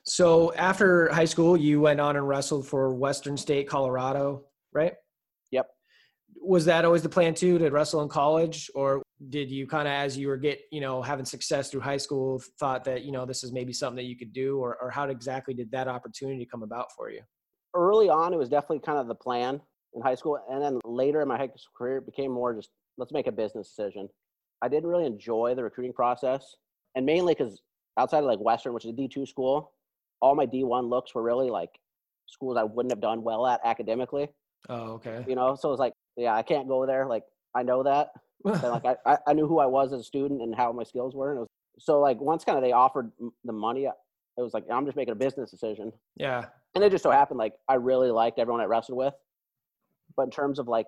So 0.04 0.52
after 0.54 1.12
high 1.12 1.24
school, 1.24 1.56
you 1.56 1.80
went 1.80 2.00
on 2.00 2.16
and 2.16 2.26
wrestled 2.26 2.66
for 2.66 2.94
Western 2.94 3.36
State, 3.36 3.68
Colorado, 3.68 4.44
right? 4.72 4.94
Yep. 5.50 5.66
Was 6.40 6.64
that 6.66 6.84
always 6.84 7.02
the 7.02 7.08
plan 7.08 7.34
too, 7.34 7.58
to 7.58 7.70
wrestle 7.70 8.02
in 8.02 8.08
college, 8.08 8.70
or 8.74 9.02
did 9.30 9.50
you 9.50 9.66
kind 9.66 9.88
of, 9.88 9.92
as 9.92 10.16
you 10.16 10.28
were 10.28 10.36
get, 10.36 10.60
you 10.70 10.80
know, 10.80 11.02
having 11.02 11.24
success 11.24 11.70
through 11.70 11.80
high 11.80 11.96
school, 11.96 12.42
thought 12.60 12.84
that 12.84 13.02
you 13.02 13.12
know 13.12 13.26
this 13.26 13.42
is 13.42 13.52
maybe 13.52 13.72
something 13.72 13.96
that 13.96 14.08
you 14.08 14.16
could 14.16 14.32
do, 14.32 14.58
or 14.58 14.76
or 14.80 14.90
how 14.90 15.04
exactly 15.08 15.54
did 15.54 15.70
that 15.72 15.88
opportunity 15.88 16.46
come 16.46 16.62
about 16.62 16.86
for 16.96 17.10
you? 17.10 17.20
Early 17.74 18.08
on, 18.08 18.32
it 18.32 18.38
was 18.38 18.48
definitely 18.48 18.80
kind 18.80 18.98
of 18.98 19.08
the 19.08 19.14
plan 19.14 19.60
in 19.94 20.02
high 20.02 20.14
school, 20.14 20.38
and 20.50 20.62
then 20.62 20.78
later 20.84 21.20
in 21.20 21.28
my 21.28 21.36
high 21.36 21.46
school 21.46 21.72
career, 21.76 21.98
it 21.98 22.06
became 22.06 22.30
more 22.30 22.54
just 22.54 22.70
let's 22.96 23.12
make 23.12 23.26
a 23.26 23.32
business 23.32 23.68
decision. 23.68 24.08
I 24.62 24.68
didn't 24.68 24.88
really 24.88 25.06
enjoy 25.06 25.54
the 25.54 25.64
recruiting 25.64 25.92
process, 25.92 26.56
and 26.94 27.04
mainly 27.04 27.34
because 27.34 27.60
outside 27.98 28.20
of 28.20 28.24
like 28.24 28.40
Western, 28.40 28.72
which 28.72 28.84
is 28.84 28.90
a 28.90 28.94
D 28.94 29.08
two 29.08 29.26
school, 29.26 29.72
all 30.20 30.34
my 30.34 30.46
D 30.46 30.64
one 30.64 30.86
looks 30.86 31.14
were 31.14 31.22
really 31.22 31.50
like 31.50 31.70
schools 32.26 32.56
I 32.56 32.64
wouldn't 32.64 32.92
have 32.92 33.00
done 33.00 33.22
well 33.22 33.46
at 33.46 33.60
academically. 33.64 34.28
Oh, 34.68 34.92
okay. 34.92 35.24
You 35.26 35.34
know, 35.34 35.54
so 35.54 35.72
it's 35.72 35.80
like, 35.80 35.92
yeah, 36.16 36.34
I 36.34 36.42
can't 36.42 36.68
go 36.68 36.86
there. 36.86 37.06
Like 37.06 37.24
I 37.54 37.62
know 37.62 37.82
that, 37.82 38.08
like 38.44 38.84
I, 38.84 38.96
I, 39.06 39.18
I 39.28 39.32
knew 39.32 39.46
who 39.46 39.58
I 39.58 39.66
was 39.66 39.92
as 39.92 40.00
a 40.00 40.04
student 40.04 40.42
and 40.42 40.54
how 40.54 40.72
my 40.72 40.84
skills 40.84 41.14
were. 41.14 41.30
And 41.30 41.38
it 41.38 41.40
was 41.40 41.48
so 41.78 42.00
like 42.00 42.20
once 42.20 42.44
kind 42.44 42.58
of 42.58 42.64
they 42.64 42.72
offered 42.72 43.10
the 43.44 43.52
money, 43.52 43.84
it 43.84 44.42
was 44.42 44.54
like 44.54 44.64
I'm 44.70 44.84
just 44.84 44.96
making 44.96 45.12
a 45.12 45.16
business 45.16 45.50
decision. 45.50 45.92
yeah. 46.16 46.46
And 46.74 46.84
it 46.84 46.90
just 46.90 47.02
so 47.02 47.10
happened 47.10 47.38
like 47.38 47.54
I 47.68 47.74
really 47.74 48.10
liked 48.10 48.38
everyone 48.38 48.60
I 48.60 48.66
wrestled 48.66 48.98
with, 48.98 49.14
but 50.16 50.24
in 50.24 50.30
terms 50.30 50.58
of 50.58 50.68
like 50.68 50.86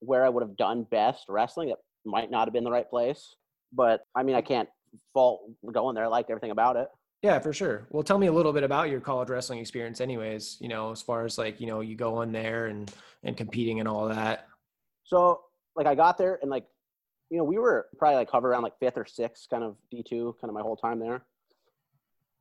where 0.00 0.24
I 0.24 0.28
would 0.28 0.42
have 0.42 0.56
done 0.56 0.84
best 0.90 1.26
wrestling, 1.28 1.70
it 1.70 1.78
might 2.04 2.30
not 2.30 2.46
have 2.46 2.52
been 2.52 2.64
the 2.64 2.70
right 2.70 2.88
place. 2.88 3.36
But 3.72 4.02
I 4.14 4.22
mean, 4.22 4.34
I 4.34 4.42
can't 4.42 4.68
fault 5.14 5.42
going 5.72 5.94
there. 5.94 6.04
I 6.04 6.08
liked 6.08 6.30
everything 6.30 6.50
about 6.50 6.76
it. 6.76 6.88
Yeah, 7.22 7.38
for 7.38 7.52
sure. 7.52 7.86
Well, 7.90 8.02
tell 8.02 8.18
me 8.18 8.28
a 8.28 8.32
little 8.32 8.52
bit 8.52 8.62
about 8.64 8.88
your 8.88 9.00
college 9.00 9.28
wrestling 9.28 9.58
experience, 9.58 10.00
anyways. 10.00 10.56
You 10.60 10.68
know, 10.68 10.90
as 10.90 11.02
far 11.02 11.24
as 11.24 11.36
like 11.38 11.60
you 11.60 11.66
know, 11.66 11.80
you 11.80 11.94
go 11.94 12.22
in 12.22 12.32
there 12.32 12.66
and 12.66 12.92
and 13.22 13.36
competing 13.36 13.78
and 13.78 13.88
all 13.88 14.08
that. 14.08 14.48
So 15.04 15.42
like 15.76 15.86
I 15.86 15.94
got 15.94 16.18
there 16.18 16.38
and 16.42 16.50
like, 16.50 16.64
you 17.30 17.38
know, 17.38 17.44
we 17.44 17.58
were 17.58 17.86
probably 17.98 18.16
like 18.16 18.30
hover 18.30 18.50
around 18.50 18.62
like 18.62 18.78
fifth 18.80 18.96
or 18.96 19.06
sixth 19.06 19.48
kind 19.48 19.62
of 19.62 19.76
D 19.90 20.02
two 20.06 20.36
kind 20.40 20.50
of 20.50 20.54
my 20.54 20.62
whole 20.62 20.76
time 20.76 20.98
there. 20.98 21.22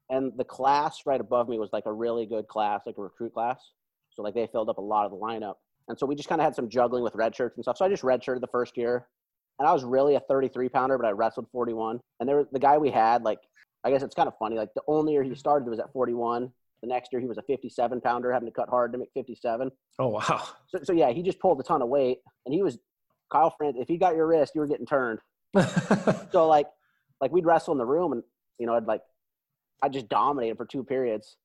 And 0.10 0.32
the 0.38 0.44
class 0.44 1.04
right 1.06 1.22
above 1.22 1.48
me 1.48 1.60
was 1.60 1.70
like 1.72 1.86
a 1.86 1.94
really 1.94 2.26
good 2.26 2.48
class, 2.48 2.82
like 2.86 2.98
a 2.98 3.02
recruit 3.02 3.34
class. 3.34 3.62
So 4.10 4.24
like 4.24 4.34
they 4.34 4.48
filled 4.48 4.70
up 4.70 4.80
a 4.80 4.82
lot 4.82 5.06
of 5.06 5.12
the 5.12 5.18
lineup. 5.18 5.56
And 5.88 5.98
so 5.98 6.06
we 6.06 6.16
just 6.16 6.28
kind 6.28 6.42
of 6.42 6.46
had 6.46 6.56
some 6.56 6.68
juggling 6.70 7.04
with 7.04 7.16
red 7.16 7.36
shirts 7.36 7.58
and 7.58 7.64
stuff. 7.64 7.78
So 7.78 7.86
I 7.86 7.90
just 7.90 8.04
redshirted 8.04 8.42
the 8.42 8.48
first 8.48 8.78
year. 8.78 9.08
And 9.60 9.68
I 9.68 9.74
was 9.74 9.84
really 9.84 10.16
a 10.16 10.20
33 10.22 10.70
pounder, 10.70 10.98
but 10.98 11.06
I 11.06 11.12
wrestled 11.12 11.48
41. 11.52 12.00
And 12.20 12.28
there 12.28 12.38
was 12.38 12.48
the 12.52 12.60
guy 12.60 12.78
we 12.78 12.90
had, 12.90 13.24
like, 13.24 13.40
I 13.84 13.92
guess 13.92 14.04
it's 14.04 14.16
kind 14.16 14.28
of 14.28 14.34
funny. 14.40 14.56
Like 14.56 14.74
the 14.74 14.82
only 14.88 15.14
year 15.14 15.24
he 15.24 15.36
started 15.36 15.70
was 15.70 15.80
at 15.80 15.92
41. 15.94 16.52
The 16.82 16.88
next 16.88 17.12
year 17.12 17.20
he 17.20 17.28
was 17.28 17.38
a 17.38 17.44
57 17.44 18.02
pounder, 18.02 18.32
having 18.32 18.48
to 18.48 18.54
cut 18.54 18.70
hard 18.70 18.94
to 18.94 18.98
make 18.98 19.10
57. 19.14 19.70
Oh 20.00 20.08
wow. 20.08 20.48
So, 20.68 20.80
so 20.84 20.94
yeah, 20.94 21.12
he 21.12 21.22
just 21.22 21.40
pulled 21.40 21.60
a 21.60 21.64
ton 21.64 21.82
of 21.82 21.90
weight, 21.90 22.20
and 22.46 22.54
he 22.54 22.64
was 22.64 22.80
Kyle 23.32 23.54
Friend. 23.58 23.76
If 23.78 23.88
he 23.88 23.98
got 23.98 24.16
your 24.16 24.28
wrist, 24.28 24.54
you 24.56 24.62
were 24.62 24.68
getting 24.68 24.86
turned. 24.86 25.20
So 26.32 26.48
like, 26.48 26.68
like 27.22 27.32
we'd 27.32 27.46
wrestle 27.46 27.74
in 27.74 27.78
the 27.78 27.86
room, 27.86 28.12
and 28.14 28.24
you 28.60 28.68
know, 28.68 28.76
I'd 28.76 28.86
like, 28.86 29.02
I 29.82 29.90
just 29.90 30.08
dominated 30.10 30.58
for 30.58 30.66
two 30.66 30.84
periods, 30.84 31.38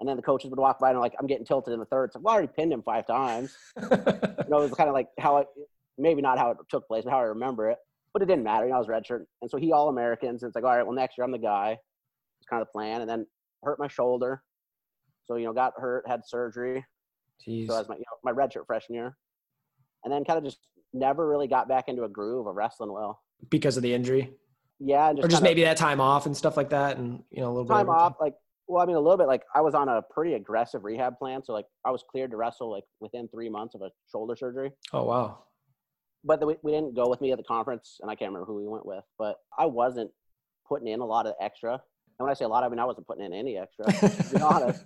and 0.00 0.08
then 0.08 0.16
the 0.16 0.22
coaches 0.22 0.50
would 0.50 0.58
walk 0.58 0.80
by 0.80 0.90
and 0.90 0.98
like, 0.98 1.14
I'm 1.20 1.26
getting 1.26 1.44
tilted 1.44 1.72
in 1.72 1.78
the 1.78 1.86
third. 1.86 2.10
Like, 2.14 2.24
well, 2.24 2.32
I 2.32 2.36
already 2.38 2.52
pinned 2.56 2.72
him 2.72 2.82
five 2.82 3.06
times. 3.06 3.56
You 3.76 3.88
know, 4.48 4.58
it 4.58 4.70
was 4.70 4.72
kind 4.72 4.88
of 4.88 4.94
like 4.94 5.08
how 5.18 5.38
it, 5.38 5.46
maybe 5.96 6.20
not 6.20 6.38
how 6.38 6.50
it 6.50 6.56
took 6.68 6.88
place, 6.88 7.04
but 7.04 7.10
how 7.10 7.20
I 7.20 7.24
remember 7.24 7.70
it. 7.70 7.78
But 8.12 8.22
it 8.22 8.26
didn't 8.26 8.44
matter. 8.44 8.64
You 8.66 8.70
know, 8.72 8.76
I 8.76 8.80
was 8.80 8.88
redshirt, 8.88 9.24
and 9.40 9.50
so 9.50 9.56
he 9.56 9.72
all 9.72 9.88
Americans. 9.88 10.42
And 10.42 10.50
it's 10.50 10.56
like, 10.56 10.64
all 10.64 10.76
right, 10.76 10.82
well, 10.82 10.94
next 10.94 11.16
year 11.16 11.24
I'm 11.24 11.32
the 11.32 11.38
guy. 11.38 11.78
It's 12.40 12.48
kind 12.48 12.60
of 12.60 12.68
the 12.68 12.72
plan, 12.72 13.00
and 13.00 13.08
then 13.08 13.26
hurt 13.62 13.78
my 13.78 13.88
shoulder. 13.88 14.42
So 15.26 15.36
you 15.36 15.46
know, 15.46 15.52
got 15.52 15.74
hurt, 15.76 16.06
had 16.06 16.26
surgery. 16.26 16.84
Jeez. 17.46 17.68
So 17.68 17.78
as 17.78 17.88
my 17.88 17.94
you 17.94 18.00
know 18.00 18.18
my 18.24 18.32
redshirt 18.32 18.66
freshman 18.66 18.96
year, 18.96 19.16
and 20.04 20.12
then 20.12 20.24
kind 20.24 20.38
of 20.38 20.44
just 20.44 20.58
never 20.92 21.28
really 21.28 21.48
got 21.48 21.68
back 21.68 21.88
into 21.88 22.04
a 22.04 22.08
groove 22.08 22.46
of 22.46 22.54
wrestling 22.54 22.92
well. 22.92 23.20
because 23.50 23.76
of 23.76 23.82
the 23.82 23.92
injury, 23.92 24.32
Yeah, 24.78 25.12
just, 25.12 25.24
or 25.24 25.28
just 25.28 25.42
maybe 25.42 25.64
that 25.64 25.76
time 25.76 26.00
off 26.00 26.26
and 26.26 26.36
stuff 26.36 26.56
like 26.56 26.70
that, 26.70 26.96
and 26.96 27.22
you 27.30 27.40
know 27.40 27.48
a 27.48 27.52
little 27.52 27.64
bit 27.64 27.74
time 27.74 27.88
of 27.88 27.96
off. 27.96 28.14
Like, 28.20 28.34
well, 28.68 28.82
I 28.82 28.86
mean, 28.86 28.96
a 28.96 29.00
little 29.00 29.16
bit. 29.16 29.26
Like, 29.26 29.42
I 29.54 29.60
was 29.60 29.74
on 29.74 29.88
a 29.88 30.02
pretty 30.02 30.34
aggressive 30.34 30.84
rehab 30.84 31.18
plan, 31.18 31.42
so 31.42 31.52
like 31.52 31.66
I 31.84 31.90
was 31.90 32.04
cleared 32.10 32.30
to 32.30 32.36
wrestle 32.36 32.70
like 32.70 32.84
within 33.00 33.28
three 33.28 33.48
months 33.48 33.74
of 33.74 33.82
a 33.82 33.90
shoulder 34.10 34.36
surgery. 34.36 34.70
Oh 34.92 35.04
wow. 35.04 35.44
But 36.24 36.38
the, 36.38 36.46
we, 36.46 36.56
we 36.62 36.70
didn't 36.70 36.94
go 36.94 37.08
with 37.08 37.20
me 37.20 37.32
at 37.32 37.38
the 37.38 37.44
conference, 37.44 37.98
and 38.00 38.10
I 38.10 38.14
can't 38.14 38.30
remember 38.30 38.46
who 38.46 38.56
we 38.56 38.68
went 38.68 38.86
with. 38.86 39.04
But 39.18 39.36
I 39.58 39.66
wasn't 39.66 40.10
putting 40.68 40.88
in 40.88 41.00
a 41.00 41.04
lot 41.04 41.26
of 41.26 41.34
extra. 41.40 41.72
And 41.72 41.80
when 42.26 42.30
I 42.30 42.34
say 42.34 42.44
a 42.44 42.48
lot, 42.48 42.62
I 42.64 42.68
mean 42.68 42.78
I 42.78 42.84
wasn't 42.84 43.06
putting 43.06 43.24
in 43.24 43.32
any 43.32 43.58
extra. 43.58 43.86
to 43.86 44.34
be 44.34 44.40
honest, 44.42 44.84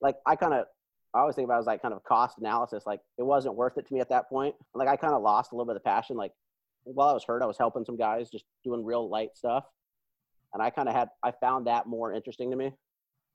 like 0.00 0.16
I 0.26 0.36
kind 0.36 0.54
of 0.54 0.66
I 1.14 1.20
always 1.20 1.36
think 1.36 1.46
about 1.46 1.56
it 1.56 1.60
as 1.60 1.66
like 1.66 1.82
kind 1.82 1.92
of 1.92 2.02
cost 2.04 2.38
analysis. 2.38 2.84
Like 2.86 3.00
it 3.18 3.22
wasn't 3.22 3.54
worth 3.54 3.76
it 3.76 3.86
to 3.86 3.94
me 3.94 4.00
at 4.00 4.08
that 4.08 4.28
point. 4.28 4.54
Like 4.74 4.88
I 4.88 4.96
kind 4.96 5.14
of 5.14 5.22
lost 5.22 5.52
a 5.52 5.54
little 5.54 5.66
bit 5.66 5.76
of 5.76 5.82
the 5.82 5.88
passion. 5.88 6.16
Like 6.16 6.32
while 6.84 7.08
I 7.08 7.12
was 7.12 7.24
hurt, 7.24 7.42
I 7.42 7.46
was 7.46 7.58
helping 7.58 7.84
some 7.84 7.96
guys, 7.96 8.30
just 8.30 8.44
doing 8.64 8.84
real 8.84 9.08
light 9.08 9.36
stuff, 9.36 9.64
and 10.54 10.62
I 10.62 10.70
kind 10.70 10.88
of 10.88 10.94
had 10.94 11.08
I 11.22 11.32
found 11.32 11.66
that 11.66 11.86
more 11.86 12.12
interesting 12.12 12.50
to 12.50 12.56
me. 12.56 12.72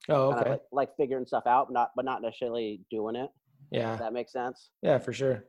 Oh, 0.10 0.34
okay. 0.34 0.52
Like, 0.52 0.62
like 0.72 0.90
figuring 0.98 1.26
stuff 1.26 1.44
out, 1.46 1.72
not 1.72 1.92
but 1.96 2.06
not 2.06 2.22
necessarily 2.22 2.82
doing 2.90 3.16
it. 3.16 3.30
Yeah. 3.72 3.96
That 3.98 4.14
makes 4.14 4.32
sense. 4.32 4.70
Yeah, 4.82 4.98
for 4.98 5.14
sure. 5.14 5.46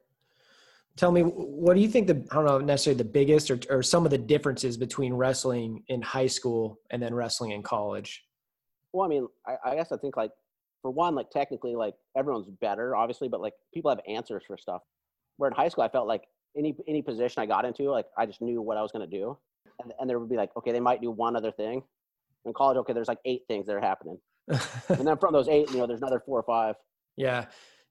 Tell 0.96 1.12
me, 1.12 1.22
what 1.22 1.74
do 1.74 1.80
you 1.80 1.88
think 1.88 2.08
the 2.08 2.26
I 2.30 2.34
don't 2.34 2.44
know 2.44 2.58
necessarily 2.58 2.98
the 2.98 3.08
biggest 3.08 3.50
or 3.50 3.60
or 3.70 3.82
some 3.82 4.04
of 4.04 4.10
the 4.10 4.18
differences 4.18 4.76
between 4.76 5.14
wrestling 5.14 5.84
in 5.88 6.02
high 6.02 6.26
school 6.26 6.80
and 6.90 7.00
then 7.00 7.14
wrestling 7.14 7.52
in 7.52 7.62
college? 7.62 8.24
Well, 8.92 9.06
I 9.06 9.08
mean, 9.08 9.28
I, 9.46 9.56
I 9.64 9.74
guess 9.76 9.92
I 9.92 9.96
think 9.96 10.16
like 10.16 10.32
for 10.82 10.90
one, 10.90 11.14
like 11.14 11.30
technically, 11.30 11.74
like 11.74 11.94
everyone's 12.16 12.48
better, 12.60 12.96
obviously, 12.96 13.28
but 13.28 13.40
like 13.40 13.54
people 13.72 13.90
have 13.90 14.00
answers 14.08 14.44
for 14.46 14.56
stuff. 14.56 14.82
Where 15.36 15.48
in 15.48 15.54
high 15.54 15.68
school, 15.68 15.84
I 15.84 15.88
felt 15.88 16.08
like 16.08 16.24
any 16.56 16.74
any 16.86 17.02
position 17.02 17.42
I 17.42 17.46
got 17.46 17.64
into, 17.64 17.90
like 17.90 18.06
I 18.16 18.26
just 18.26 18.40
knew 18.40 18.60
what 18.62 18.76
I 18.76 18.82
was 18.82 18.92
going 18.92 19.08
to 19.08 19.16
do, 19.16 19.36
and, 19.82 19.92
and 20.00 20.08
there 20.08 20.18
would 20.18 20.30
be 20.30 20.36
like, 20.36 20.50
okay, 20.56 20.72
they 20.72 20.80
might 20.80 21.00
do 21.00 21.10
one 21.10 21.36
other 21.36 21.52
thing. 21.52 21.82
In 22.44 22.52
college, 22.52 22.76
okay, 22.78 22.92
there's 22.92 23.08
like 23.08 23.18
eight 23.24 23.42
things 23.48 23.66
that 23.66 23.74
are 23.74 23.80
happening, 23.80 24.18
and 24.48 25.06
then 25.06 25.16
from 25.18 25.32
those 25.32 25.48
eight, 25.48 25.70
you 25.70 25.78
know, 25.78 25.86
there's 25.86 26.00
another 26.00 26.22
four 26.24 26.38
or 26.38 26.44
five. 26.44 26.76
yeah. 27.16 27.46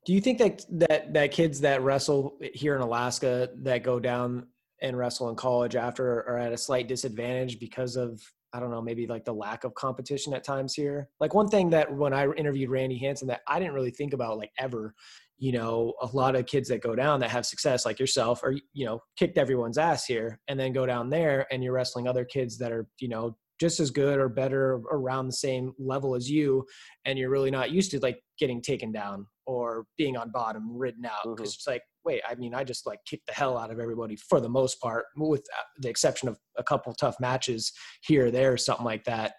Do 0.05 0.13
you 0.13 0.21
think 0.21 0.37
that 0.37 0.65
that 0.69 1.13
that 1.13 1.31
kids 1.31 1.59
that 1.61 1.81
wrestle 1.81 2.39
here 2.53 2.75
in 2.75 2.81
Alaska 2.81 3.49
that 3.63 3.83
go 3.83 3.99
down 3.99 4.47
and 4.81 4.97
wrestle 4.97 5.29
in 5.29 5.35
college 5.35 5.75
after 5.75 6.19
are 6.29 6.37
at 6.37 6.53
a 6.53 6.57
slight 6.57 6.87
disadvantage 6.87 7.59
because 7.59 7.97
of 7.97 8.21
I 8.57 8.59
don't 8.59 8.71
know, 8.71 8.81
maybe 8.81 9.05
like 9.05 9.23
the 9.23 9.33
lack 9.33 9.65
of 9.65 9.75
competition 9.75 10.33
at 10.33 10.43
times 10.43 10.73
here. 10.73 11.09
Like 11.19 11.35
one 11.35 11.47
thing 11.47 11.69
that 11.69 11.95
when 11.95 12.11
I 12.11 12.25
interviewed 12.31 12.71
Randy 12.71 12.97
Hansen 12.97 13.27
that 13.27 13.41
I 13.47 13.59
didn't 13.59 13.75
really 13.75 13.91
think 13.91 14.13
about 14.13 14.39
like 14.39 14.49
ever, 14.57 14.95
you 15.37 15.51
know, 15.51 15.93
a 16.01 16.07
lot 16.07 16.35
of 16.35 16.47
kids 16.47 16.67
that 16.69 16.81
go 16.81 16.95
down 16.95 17.19
that 17.19 17.29
have 17.29 17.45
success 17.45 17.85
like 17.85 17.99
yourself 17.99 18.41
or 18.41 18.55
you 18.73 18.85
know, 18.85 18.99
kicked 19.15 19.37
everyone's 19.37 19.77
ass 19.77 20.05
here 20.05 20.39
and 20.47 20.59
then 20.59 20.73
go 20.73 20.87
down 20.87 21.11
there 21.11 21.45
and 21.51 21.63
you're 21.63 21.73
wrestling 21.73 22.07
other 22.07 22.25
kids 22.25 22.57
that 22.57 22.71
are, 22.71 22.87
you 22.99 23.09
know, 23.09 23.37
just 23.59 23.79
as 23.79 23.91
good 23.91 24.17
or 24.17 24.27
better 24.27 24.81
around 24.91 25.27
the 25.27 25.33
same 25.33 25.73
level 25.77 26.15
as 26.15 26.27
you 26.27 26.65
and 27.05 27.19
you're 27.19 27.29
really 27.29 27.51
not 27.51 27.69
used 27.69 27.91
to 27.91 27.99
like 27.99 28.23
getting 28.39 28.59
taken 28.59 28.91
down 28.91 29.27
or 29.47 29.85
being 29.97 30.15
on 30.15 30.29
bottom 30.29 30.77
ridden 30.77 31.05
out 31.05 31.23
because 31.23 31.51
mm-hmm. 31.51 31.57
it's 31.57 31.67
like 31.67 31.81
wait 32.05 32.21
i 32.29 32.35
mean 32.35 32.53
i 32.53 32.63
just 32.63 32.85
like 32.85 32.99
kicked 33.05 33.25
the 33.25 33.33
hell 33.33 33.57
out 33.57 33.71
of 33.71 33.79
everybody 33.79 34.15
for 34.15 34.39
the 34.39 34.49
most 34.49 34.79
part 34.79 35.05
with 35.15 35.43
the 35.79 35.89
exception 35.89 36.29
of 36.29 36.37
a 36.57 36.63
couple 36.63 36.93
tough 36.93 37.15
matches 37.19 37.71
here 38.01 38.27
or 38.27 38.31
there 38.31 38.53
or 38.53 38.57
something 38.57 38.85
like 38.85 39.03
that 39.05 39.33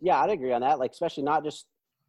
Yeah, 0.00 0.18
I'd 0.20 0.30
agree 0.30 0.52
on 0.52 0.62
that. 0.62 0.78
Like, 0.78 0.92
especially 0.92 1.24
not 1.24 1.44
just 1.44 1.66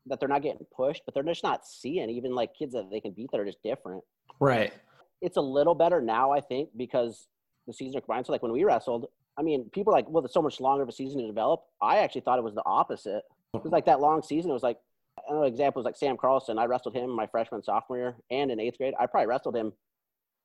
that 0.07 0.19
they're 0.19 0.29
not 0.29 0.41
getting 0.41 0.65
pushed, 0.75 1.03
but 1.05 1.13
they're 1.13 1.23
just 1.23 1.43
not 1.43 1.67
seeing 1.67 2.09
even 2.09 2.33
like 2.33 2.55
kids 2.57 2.73
that 2.73 2.89
they 2.89 3.01
can 3.01 3.11
beat 3.11 3.29
that 3.31 3.39
are 3.39 3.45
just 3.45 3.61
different. 3.63 4.03
right 4.39 4.73
it's 5.21 5.37
a 5.37 5.41
little 5.41 5.75
better 5.75 6.01
now, 6.01 6.31
I 6.31 6.41
think, 6.41 6.69
because 6.75 7.27
the 7.67 7.73
season 7.73 7.97
are 7.97 8.01
combined. 8.01 8.25
So 8.25 8.31
like 8.31 8.41
when 8.41 8.51
we 8.51 8.63
wrestled, 8.63 9.05
I 9.37 9.43
mean, 9.43 9.69
people 9.71 9.93
are 9.93 9.97
like, 9.97 10.09
well, 10.09 10.25
it's 10.25 10.33
so 10.33 10.41
much 10.41 10.59
longer 10.59 10.81
of 10.83 10.89
a 10.89 10.91
season 10.91 11.21
to 11.21 11.27
develop. 11.27 11.61
I 11.81 11.99
actually 11.99 12.21
thought 12.21 12.39
it 12.39 12.43
was 12.43 12.55
the 12.55 12.63
opposite. 12.65 13.21
It 13.53 13.63
was 13.63 13.71
like 13.71 13.85
that 13.85 13.99
long 13.99 14.23
season. 14.23 14.49
It 14.49 14.53
was 14.55 14.63
like, 14.63 14.77
I 15.29 15.33
know 15.33 15.43
examples 15.43 15.85
like 15.85 15.95
Sam 15.95 16.17
Carlson. 16.17 16.57
I 16.57 16.65
wrestled 16.65 16.95
him 16.95 17.09
my 17.09 17.27
freshman, 17.27 17.63
sophomore 17.63 17.97
year, 17.97 18.15
and 18.29 18.51
in 18.51 18.59
eighth 18.59 18.77
grade. 18.77 18.93
I 18.99 19.05
probably 19.05 19.27
wrestled 19.27 19.55
him 19.55 19.73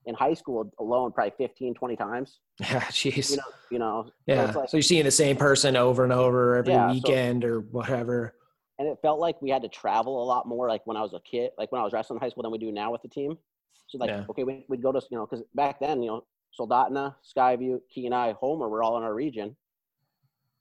in 0.06 0.14
high 0.14 0.34
school 0.34 0.70
alone 0.78 1.10
probably 1.12 1.32
15, 1.36 1.74
20 1.74 1.96
times. 1.96 2.38
yeah 2.60 2.80
jeez 2.84 3.30
You 3.32 3.36
know, 3.38 3.42
you 3.70 3.78
know. 3.78 4.04
so 4.06 4.12
yeah 4.26 4.50
so, 4.52 4.60
like- 4.60 4.72
you're 4.72 4.82
seeing 4.82 5.04
the 5.04 5.10
same 5.10 5.36
person 5.36 5.76
over 5.76 6.04
and 6.04 6.12
over 6.12 6.56
every 6.56 6.72
Yeah, 6.72 6.88
so- 6.88 6.94
weekend 6.94 7.44
or 7.44 7.60
whatever 7.60 8.34
and 8.78 8.86
it 8.86 8.98
felt 9.00 9.18
like 9.18 9.40
we 9.40 9.48
had 9.48 9.62
to 9.62 9.68
travel 9.70 10.22
a 10.22 10.26
lot 10.26 10.46
more 10.46 10.68
like 10.68 10.86
when 10.86 10.98
I 10.98 11.00
was 11.00 11.14
a 11.14 11.20
kid, 11.20 11.50
like 11.56 11.72
when 11.72 11.80
I 11.80 11.84
was 11.84 11.94
wrestling 11.94 12.18
in 12.18 12.20
high 12.20 12.28
school 12.28 12.42
than 12.42 12.52
we 12.52 12.58
do 12.58 12.70
now 12.70 12.92
with 12.92 13.00
the 13.00 13.08
team. 13.08 13.38
So 13.86 13.96
like, 13.96 14.10
Yeah. 14.10 14.24
okay, 14.28 14.44
we, 14.44 14.66
we'd 14.68 14.82
go 14.82 14.92
to, 14.92 15.00
you 15.10 15.16
know, 15.16 15.24
because 15.24 15.42
back 15.54 15.80
then, 15.80 16.02
you 16.02 16.10
know, 16.10 16.24
Soldotna, 16.60 17.14
Skyview, 17.24 17.78
Kenai, 17.92 18.32
Homer 18.32 18.68
were 18.68 18.82
all 18.82 18.98
in 18.98 19.02
our 19.02 19.14
region. 19.14 19.56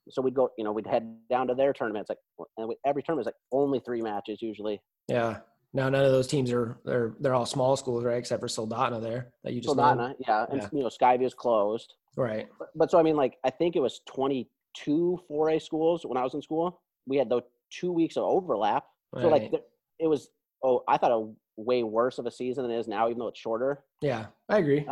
So 0.08 0.22
we'd 0.22 0.34
go, 0.34 0.50
you 0.56 0.64
know, 0.64 0.72
we'd 0.72 0.86
head 0.86 1.16
down 1.30 1.48
to 1.48 1.54
their 1.54 1.72
tournaments. 1.72 2.08
Like, 2.08 2.18
and 2.56 2.68
we, 2.68 2.76
every 2.86 3.02
tournament 3.02 3.26
is 3.26 3.26
like 3.26 3.34
only 3.52 3.80
three 3.80 4.02
matches 4.02 4.40
usually. 4.42 4.80
yeah 5.08 5.38
now 5.74 5.88
none 5.90 6.04
of 6.04 6.12
those 6.12 6.26
teams 6.28 6.50
are 6.52 6.78
they're 6.84 7.14
they're 7.20 7.34
all 7.34 7.44
small 7.44 7.76
schools 7.76 8.02
right 8.04 8.16
except 8.16 8.40
for 8.40 8.46
soldotna 8.46 9.02
there 9.02 9.32
that 9.44 9.52
you 9.52 9.60
just 9.60 9.76
named. 9.76 9.98
Soldotna, 9.98 10.14
yeah, 10.26 10.46
and 10.50 10.62
Yeah. 10.62 10.68
you 10.72 10.80
know, 10.82 10.88
Skyview's 10.88 11.34
closed. 11.34 11.94
right 12.16 12.48
But, 12.58 12.68
but 12.74 12.90
so 12.90 12.98
I 12.98 13.02
mean, 13.02 13.16
like, 13.16 13.36
I 13.44 13.50
think 13.50 13.76
it 13.76 13.80
was 13.80 14.00
22 14.06 15.20
4A 15.30 15.60
schools 15.60 16.06
when 16.06 16.16
I 16.16 16.22
was 16.22 16.34
in 16.34 16.40
school. 16.42 16.80
We 17.06 17.16
had 17.16 17.28
those 17.28 17.42
two 17.70 17.92
weeks 17.92 18.16
of 18.16 18.22
overlap. 18.24 18.84
So 19.20 19.28
like, 19.28 19.42
Right. 19.52 19.62
it 19.98 20.06
was. 20.06 20.28
Oh, 20.62 20.82
I 20.88 20.96
thought 20.96 21.12
a 21.12 21.28
way 21.60 21.82
worse 21.82 22.18
of 22.18 22.26
a 22.26 22.30
season 22.30 22.62
than 22.64 22.72
it 22.72 22.78
is 22.78 22.88
now, 22.88 23.08
even 23.08 23.18
though 23.18 23.28
it's 23.28 23.38
shorter. 23.40 23.84
yeah 24.02 24.26
i 24.48 24.58
agree 24.58 24.86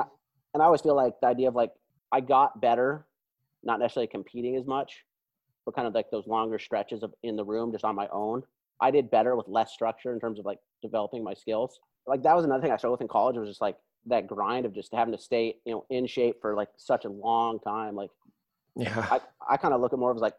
and 0.55 0.63
I 0.63 0.67
always 0.67 0.81
feel 0.83 0.95
like 0.97 1.15
the 1.21 1.27
idea 1.29 1.49
of 1.49 1.55
like 1.55 1.73
I 2.13 2.21
got 2.21 2.61
better, 2.61 3.07
not 3.65 3.81
necessarily 3.81 4.07
competing 4.09 4.57
as 4.57 4.67
much, 4.67 5.05
but 5.65 5.75
kind 5.75 5.87
of 5.89 5.95
like 5.95 6.11
those 6.11 6.27
longer 6.27 6.59
stretches 6.59 7.03
of 7.03 7.13
in 7.23 7.37
the 7.37 7.45
room 7.45 7.73
just 7.73 7.85
on 7.85 7.95
my 7.95 8.09
own. 8.13 8.43
I 8.81 8.91
did 8.91 9.11
better 9.11 9.37
with 9.37 9.49
less 9.49 9.73
structure 9.73 10.13
in 10.13 10.21
terms 10.21 10.39
of 10.39 10.45
like 10.45 10.59
developing 10.83 11.25
my 11.25 11.35
skills. 11.35 11.79
Like 12.07 12.23
that 12.23 12.37
was 12.37 12.45
another 12.45 12.63
thing 12.63 12.73
I 12.73 12.77
struggled 12.77 12.99
with 13.01 13.05
in 13.05 13.09
college 13.09 13.37
was 13.37 13.49
just 13.49 13.61
like 13.63 13.77
that 14.07 14.27
grind 14.27 14.67
of 14.67 14.75
just 14.75 14.93
having 14.93 15.15
to 15.17 15.21
stay, 15.21 15.57
you 15.65 15.73
know, 15.73 15.87
in 15.91 16.07
shape 16.07 16.37
for 16.41 16.55
like 16.55 16.69
such 16.77 17.05
a 17.07 17.09
long 17.09 17.59
time. 17.61 17.95
Like 17.95 18.11
yeah 18.77 19.07
I, 19.11 19.21
I 19.49 19.57
kind 19.57 19.73
of 19.73 19.81
look 19.81 19.93
at 19.93 19.99
more 19.99 20.11
of 20.11 20.17
as 20.17 20.21
like 20.23 20.35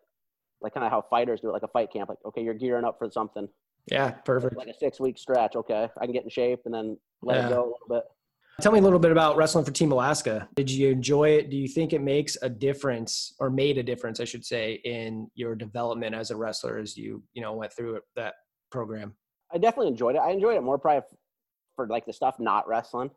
like 0.62 0.74
kind 0.74 0.86
of 0.86 0.92
how 0.92 1.02
fighters 1.10 1.42
do 1.42 1.50
it, 1.50 1.54
like 1.54 1.64
a 1.64 1.68
fight 1.70 1.92
camp. 1.92 2.10
Like, 2.10 2.20
okay, 2.26 2.42
you're 2.44 2.54
gearing 2.54 2.86
up 2.86 2.98
for 3.00 3.10
something. 3.10 3.48
yeah 3.92 4.12
perfect 4.12 4.56
Like 4.58 4.68
a 4.68 4.74
six 4.74 5.00
week 5.00 5.18
stretch. 5.18 5.56
Okay. 5.56 5.90
I 6.00 6.06
can 6.06 6.14
get 6.14 6.24
in 6.24 6.30
shape 6.30 6.62
and 6.66 6.74
then 6.74 6.98
let 7.24 7.38
Yeah. 7.38 7.48
it 7.48 7.50
go 7.50 7.62
a 7.62 7.72
little 7.72 7.88
bit. 7.90 8.04
Tell 8.62 8.72
me 8.72 8.80
a 8.80 8.82
little 8.82 9.00
bit 9.00 9.12
about 9.12 9.36
wrestling 9.36 9.66
for 9.66 9.72
Team 9.72 9.92
Alaska. 9.92 10.48
Did 10.56 10.70
you 10.72 10.90
enjoy 10.90 11.30
it? 11.30 11.50
Do 11.50 11.58
you 11.58 11.68
think 11.68 11.92
it 11.92 12.02
makes 12.02 12.38
a 12.42 12.50
difference 12.50 13.34
or 13.40 13.50
made 13.50 13.78
a 13.78 13.84
difference, 13.84 14.22
I 14.22 14.26
should 14.26 14.46
say, 14.46 14.80
in 14.86 15.30
your 15.36 15.56
development 15.56 16.16
as 16.16 16.32
a 16.32 16.38
wrestler 16.38 16.78
as 16.78 16.96
you, 16.96 17.22
you 17.34 17.42
know, 17.42 17.54
went 17.54 17.74
through 17.74 17.96
it, 17.96 18.04
that 18.16 18.36
program? 18.72 19.14
I 19.54 19.58
definitely 19.58 19.90
enjoyed 19.90 20.16
it. 20.16 20.20
I 20.20 20.32
enjoyed 20.32 20.56
it 20.56 20.62
more 20.62 20.78
probably 20.78 21.04
for 21.76 21.88
like 21.88 22.06
the 22.06 22.14
stuff 22.14 22.40
not 22.40 22.68
wrestling. 22.68 23.12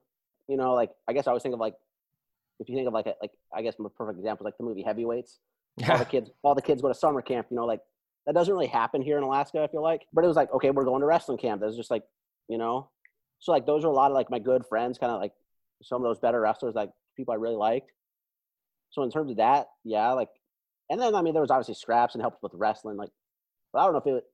You 0.49 0.57
know, 0.57 0.75
like 0.75 0.91
I 1.07 1.13
guess 1.13 1.29
I 1.29 1.31
always 1.31 1.43
think 1.43 1.55
of 1.55 1.61
like 1.61 1.75
if 2.59 2.69
you 2.69 2.75
think 2.75 2.89
of 2.89 2.95
like 2.95 3.07
a, 3.07 3.15
like 3.23 3.31
I 3.55 3.63
guess 3.63 3.75
my 3.79 3.89
perfect 3.97 4.19
example 4.19 4.45
is 4.45 4.51
like 4.51 4.59
the 4.59 4.65
movie 4.65 4.83
Heavyweights. 4.83 5.39
All 5.89 5.99
the 5.99 6.05
kids, 6.05 6.31
all 6.43 6.57
the 6.57 6.63
kids 6.63 6.83
go 6.83 6.89
to 6.89 6.95
summer 6.95 7.23
camp. 7.23 7.47
You 7.51 7.57
know, 7.57 7.65
like 7.65 7.79
that 8.27 8.35
doesn't 8.35 8.53
really 8.53 8.67
happen 8.67 9.01
here 9.01 9.17
in 9.17 9.23
Alaska. 9.23 9.63
I 9.63 9.69
feel 9.69 9.83
like, 9.83 10.03
but 10.13 10.25
it 10.25 10.27
was 10.27 10.35
like 10.35 10.53
okay, 10.53 10.71
we're 10.73 10.85
going 10.85 11.01
to 11.03 11.07
wrestling 11.07 11.39
camp. 11.39 11.61
That 11.61 11.69
was 11.69 11.77
just 11.77 11.91
like 11.93 12.03
you 12.49 12.59
know, 12.59 12.91
so 13.39 13.53
like 13.53 13.67
those 13.67 13.85
are 13.85 13.89
a 13.89 13.93
lot 13.93 14.11
of 14.11 14.15
like 14.15 14.31
my 14.31 14.39
good 14.39 14.65
friends, 14.67 14.99
kind 14.99 15.13
of 15.13 15.21
like 15.21 15.33
some 15.83 16.03
of 16.03 16.09
those 16.09 16.19
better 16.19 16.41
wrestlers, 16.41 16.75
like 16.75 16.91
people 17.17 17.33
I 17.33 17.37
really 17.37 17.57
liked. 17.57 17.91
So 18.91 19.03
in 19.03 19.11
terms 19.11 19.31
of 19.31 19.37
that, 19.37 19.69
yeah, 19.85 20.13
like, 20.13 20.29
and 20.91 21.01
then 21.01 21.15
I 21.15 21.23
mean 21.23 21.35
there 21.35 21.43
was 21.43 21.51
obviously 21.51 21.75
scraps 21.75 22.15
and 22.15 22.23
helped 22.23 22.43
with 22.43 22.53
wrestling, 22.55 22.97
like, 22.97 23.11
but 23.73 23.81
I 23.81 23.85
don't 23.85 23.93
know 23.93 24.03
if 24.05 24.07
it 24.19 24.25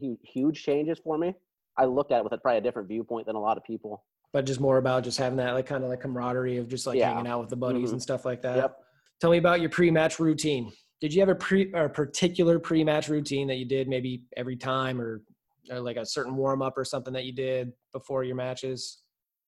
hu- 0.00 0.18
huge 0.22 0.62
changes 0.62 0.98
for 1.02 1.16
me. 1.18 1.34
I 1.76 1.86
looked 1.86 2.12
at 2.12 2.18
it 2.18 2.24
with 2.24 2.32
a, 2.32 2.38
probably 2.38 2.58
a 2.58 2.62
different 2.62 2.88
viewpoint 2.88 3.26
than 3.26 3.34
a 3.36 3.40
lot 3.40 3.56
of 3.56 3.64
people. 3.64 4.04
But 4.32 4.46
just 4.46 4.60
more 4.60 4.78
about 4.78 5.04
just 5.04 5.18
having 5.18 5.36
that 5.38 5.52
like 5.54 5.66
kind 5.66 5.82
of 5.82 5.90
like 5.90 6.00
camaraderie 6.00 6.58
of 6.58 6.68
just 6.68 6.86
like 6.86 6.98
Yeah. 6.98 7.10
hanging 7.12 7.26
out 7.26 7.40
with 7.40 7.48
the 7.50 7.56
buddies 7.56 7.90
Mhm. 7.90 7.94
and 7.94 8.02
stuff 8.02 8.24
like 8.24 8.42
that. 8.42 8.56
Yep. 8.56 8.78
Tell 9.20 9.30
me 9.30 9.38
about 9.38 9.60
your 9.60 9.70
pre-match 9.70 10.18
routine. 10.18 10.70
Did 11.00 11.14
you 11.14 11.20
have 11.20 11.28
a 11.28 11.34
pre 11.34 11.72
or 11.72 11.84
a 11.86 11.90
particular 11.90 12.58
pre-match 12.58 13.08
routine 13.08 13.46
that 13.48 13.56
you 13.56 13.64
did 13.64 13.88
maybe 13.88 14.24
every 14.36 14.56
time 14.56 15.00
or 15.00 15.22
Uh, 15.70 15.80
like 15.80 15.96
a 15.96 16.04
certain 16.04 16.36
warm 16.36 16.60
up 16.62 16.76
or 16.76 16.84
something 16.84 17.14
that 17.14 17.24
you 17.24 17.32
did 17.32 17.72
before 17.92 18.22
your 18.24 18.36
matches? 18.36 19.02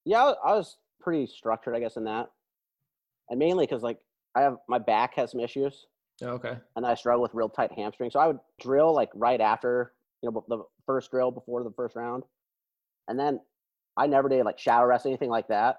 Yeah, 0.04 0.32
I 0.44 0.54
was 0.54 0.78
pretty 1.00 1.26
structured, 1.26 1.74
I 1.74 1.80
guess, 1.80 1.96
in 1.96 2.04
that, 2.04 2.30
and 3.30 3.38
mainly 3.38 3.66
because 3.66 3.82
like 3.82 3.98
I 4.34 4.42
have 4.42 4.56
my 4.68 4.78
back 4.78 5.14
has 5.14 5.30
some 5.32 5.40
issues, 5.40 5.86
Oh, 6.22 6.28
Okay. 6.28 6.58
and 6.76 6.86
I 6.86 6.94
struggle 6.94 7.22
with 7.22 7.34
real 7.34 7.48
tight 7.48 7.72
hamstrings, 7.72 8.12
So 8.14 8.20
I 8.20 8.26
would 8.28 8.40
drill 8.60 8.94
like 8.94 9.10
right 9.14 9.40
after 9.40 9.94
you 10.22 10.30
know 10.30 10.44
the 10.48 10.64
first 10.86 11.10
drill 11.10 11.30
before 11.30 11.62
the 11.64 11.72
first 11.76 11.96
round, 11.96 12.24
and 13.08 13.18
then 13.18 13.40
I 13.96 14.06
never 14.06 14.28
did 14.28 14.44
like 14.44 14.58
shower 14.58 14.88
rest 14.88 15.06
anything 15.06 15.30
like 15.30 15.48
that. 15.48 15.78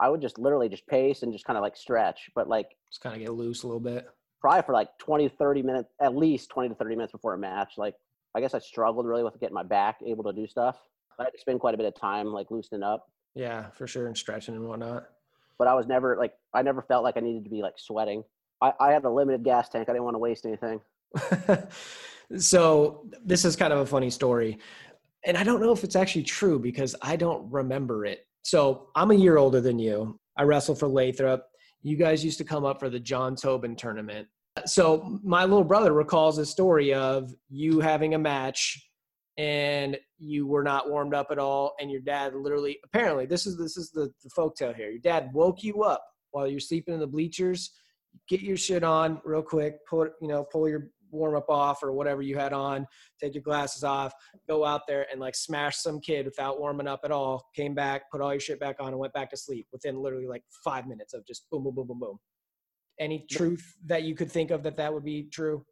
I 0.00 0.08
would 0.10 0.20
just 0.22 0.38
literally 0.38 0.68
just 0.68 0.86
pace 0.86 1.22
and 1.22 1.32
just 1.32 1.44
kind 1.44 1.56
of 1.58 1.62
like 1.62 1.76
stretch, 1.76 2.30
but 2.34 2.48
like 2.48 2.76
Just 2.90 3.02
kind 3.02 3.14
of 3.16 3.20
get 3.20 3.32
loose 3.34 3.64
a 3.64 3.66
little 3.66 3.80
bit. 3.80 4.08
probably 4.40 4.62
for 4.62 4.72
like 4.72 4.96
20 4.98 5.28
30 5.28 5.62
minutes 5.62 5.92
at 6.00 6.14
least 6.14 6.50
20 6.50 6.70
to 6.70 6.74
30 6.74 6.96
minutes 6.96 7.12
before 7.12 7.34
a 7.34 7.38
match 7.38 7.74
like 7.76 7.94
i 8.34 8.40
guess 8.40 8.54
i 8.54 8.58
struggled 8.58 9.06
really 9.06 9.22
with 9.24 9.38
getting 9.40 9.54
my 9.54 9.62
back 9.62 9.98
able 10.06 10.24
to 10.24 10.32
do 10.32 10.46
stuff 10.46 10.76
i 11.18 11.24
had 11.24 11.30
to 11.30 11.38
spend 11.38 11.60
quite 11.60 11.74
a 11.74 11.76
bit 11.76 11.86
of 11.86 11.94
time 11.94 12.26
like 12.28 12.50
loosening 12.50 12.82
up. 12.82 13.10
Yeah, 13.34 13.70
for 13.70 13.86
sure. 13.86 14.06
And 14.06 14.16
stretching 14.16 14.56
and 14.56 14.66
whatnot. 14.66 15.08
but 15.58 15.68
i 15.68 15.74
was 15.74 15.86
never 15.86 16.16
like 16.16 16.34
i 16.54 16.62
never 16.62 16.82
felt 16.82 17.04
like 17.04 17.16
i 17.16 17.20
needed 17.20 17.44
to 17.44 17.50
be 17.50 17.62
like 17.62 17.74
sweating. 17.76 18.24
I, 18.60 18.72
I 18.80 18.92
had 18.92 19.04
a 19.04 19.10
limited 19.10 19.44
gas 19.44 19.68
tank 19.68 19.88
i 19.88 19.92
didn't 19.92 20.04
want 20.04 20.14
to 20.14 20.18
waste 20.18 20.46
anything. 20.46 20.80
So 22.38 23.06
this 23.24 23.46
is 23.46 23.56
kind 23.56 23.72
of 23.72 23.78
a 23.78 23.86
funny 23.86 24.10
story 24.10 24.58
and 25.24 25.36
i 25.36 25.42
don't 25.42 25.60
know 25.60 25.72
if 25.72 25.82
it's 25.82 25.96
actually 25.96 26.24
true 26.24 26.58
because 26.58 26.94
i 27.02 27.16
don't 27.16 27.50
remember 27.50 28.04
it. 28.04 28.26
So 28.42 28.88
i'm 28.94 29.10
a 29.10 29.14
year 29.14 29.38
older 29.38 29.60
than 29.60 29.78
you. 29.78 30.18
I 30.36 30.42
wrestle 30.42 30.74
for 30.74 30.86
lathrop. 30.88 31.48
You 31.82 31.96
guys 31.96 32.24
used 32.24 32.38
to 32.38 32.44
come 32.44 32.64
up 32.66 32.80
for 32.80 32.90
the 32.90 33.00
john 33.00 33.34
tobin 33.34 33.76
tournament 33.76 34.28
so 34.66 35.18
my 35.22 35.44
little 35.44 35.64
brother 35.64 35.92
recalls 35.92 36.38
a 36.38 36.46
story 36.46 36.92
of 36.94 37.34
you 37.48 37.80
having 37.80 38.14
a 38.14 38.18
match 38.18 38.88
and 39.38 39.96
you 40.18 40.46
were 40.46 40.64
not 40.64 40.90
warmed 40.90 41.14
up 41.14 41.28
at 41.30 41.38
all, 41.38 41.74
and 41.80 41.90
your 41.90 42.00
dad 42.00 42.34
literally, 42.34 42.78
apparently, 42.84 43.24
this 43.24 43.46
is 43.46 43.56
this 43.56 43.76
is 43.76 43.90
the, 43.90 44.12
the 44.22 44.30
folk 44.30 44.56
tale 44.56 44.74
here. 44.74 44.90
Your 44.90 44.98
dad 44.98 45.30
woke 45.32 45.62
you 45.62 45.84
up 45.84 46.04
while 46.32 46.48
you're 46.48 46.58
sleeping 46.58 46.92
in 46.92 47.00
the 47.00 47.06
bleachers. 47.06 47.70
Get 48.28 48.40
your 48.40 48.56
shit 48.56 48.82
on 48.82 49.20
real 49.24 49.42
quick. 49.42 49.76
put 49.88 50.12
you 50.20 50.26
know 50.28 50.44
pull 50.44 50.68
your 50.68 50.90
warm 51.10 51.36
up 51.36 51.48
off 51.48 51.82
or 51.82 51.92
whatever 51.92 52.20
you 52.20 52.36
had 52.36 52.52
on. 52.52 52.86
Take 53.22 53.34
your 53.34 53.42
glasses 53.42 53.84
off. 53.84 54.12
Go 54.48 54.64
out 54.64 54.82
there 54.86 55.06
and 55.10 55.20
like 55.20 55.36
smash 55.36 55.76
some 55.76 56.00
kid 56.00 56.26
without 56.26 56.58
warming 56.58 56.88
up 56.88 57.00
at 57.04 57.12
all. 57.12 57.46
Came 57.54 57.74
back, 57.74 58.10
put 58.10 58.20
all 58.20 58.32
your 58.32 58.40
shit 58.40 58.60
back 58.60 58.76
on, 58.80 58.88
and 58.88 58.98
went 58.98 59.12
back 59.12 59.30
to 59.30 59.36
sleep 59.36 59.68
within 59.72 59.96
literally 59.96 60.26
like 60.26 60.42
five 60.64 60.86
minutes 60.86 61.14
of 61.14 61.24
just 61.26 61.48
boom 61.50 61.62
boom 61.62 61.76
boom 61.76 61.86
boom 61.86 62.00
boom. 62.00 62.18
Any 63.00 63.26
truth 63.30 63.76
that 63.86 64.02
you 64.02 64.14
could 64.14 64.30
think 64.30 64.50
of 64.50 64.62
that 64.64 64.76
that 64.76 64.92
would 64.92 65.04
be 65.04 65.28
true? 65.32 65.64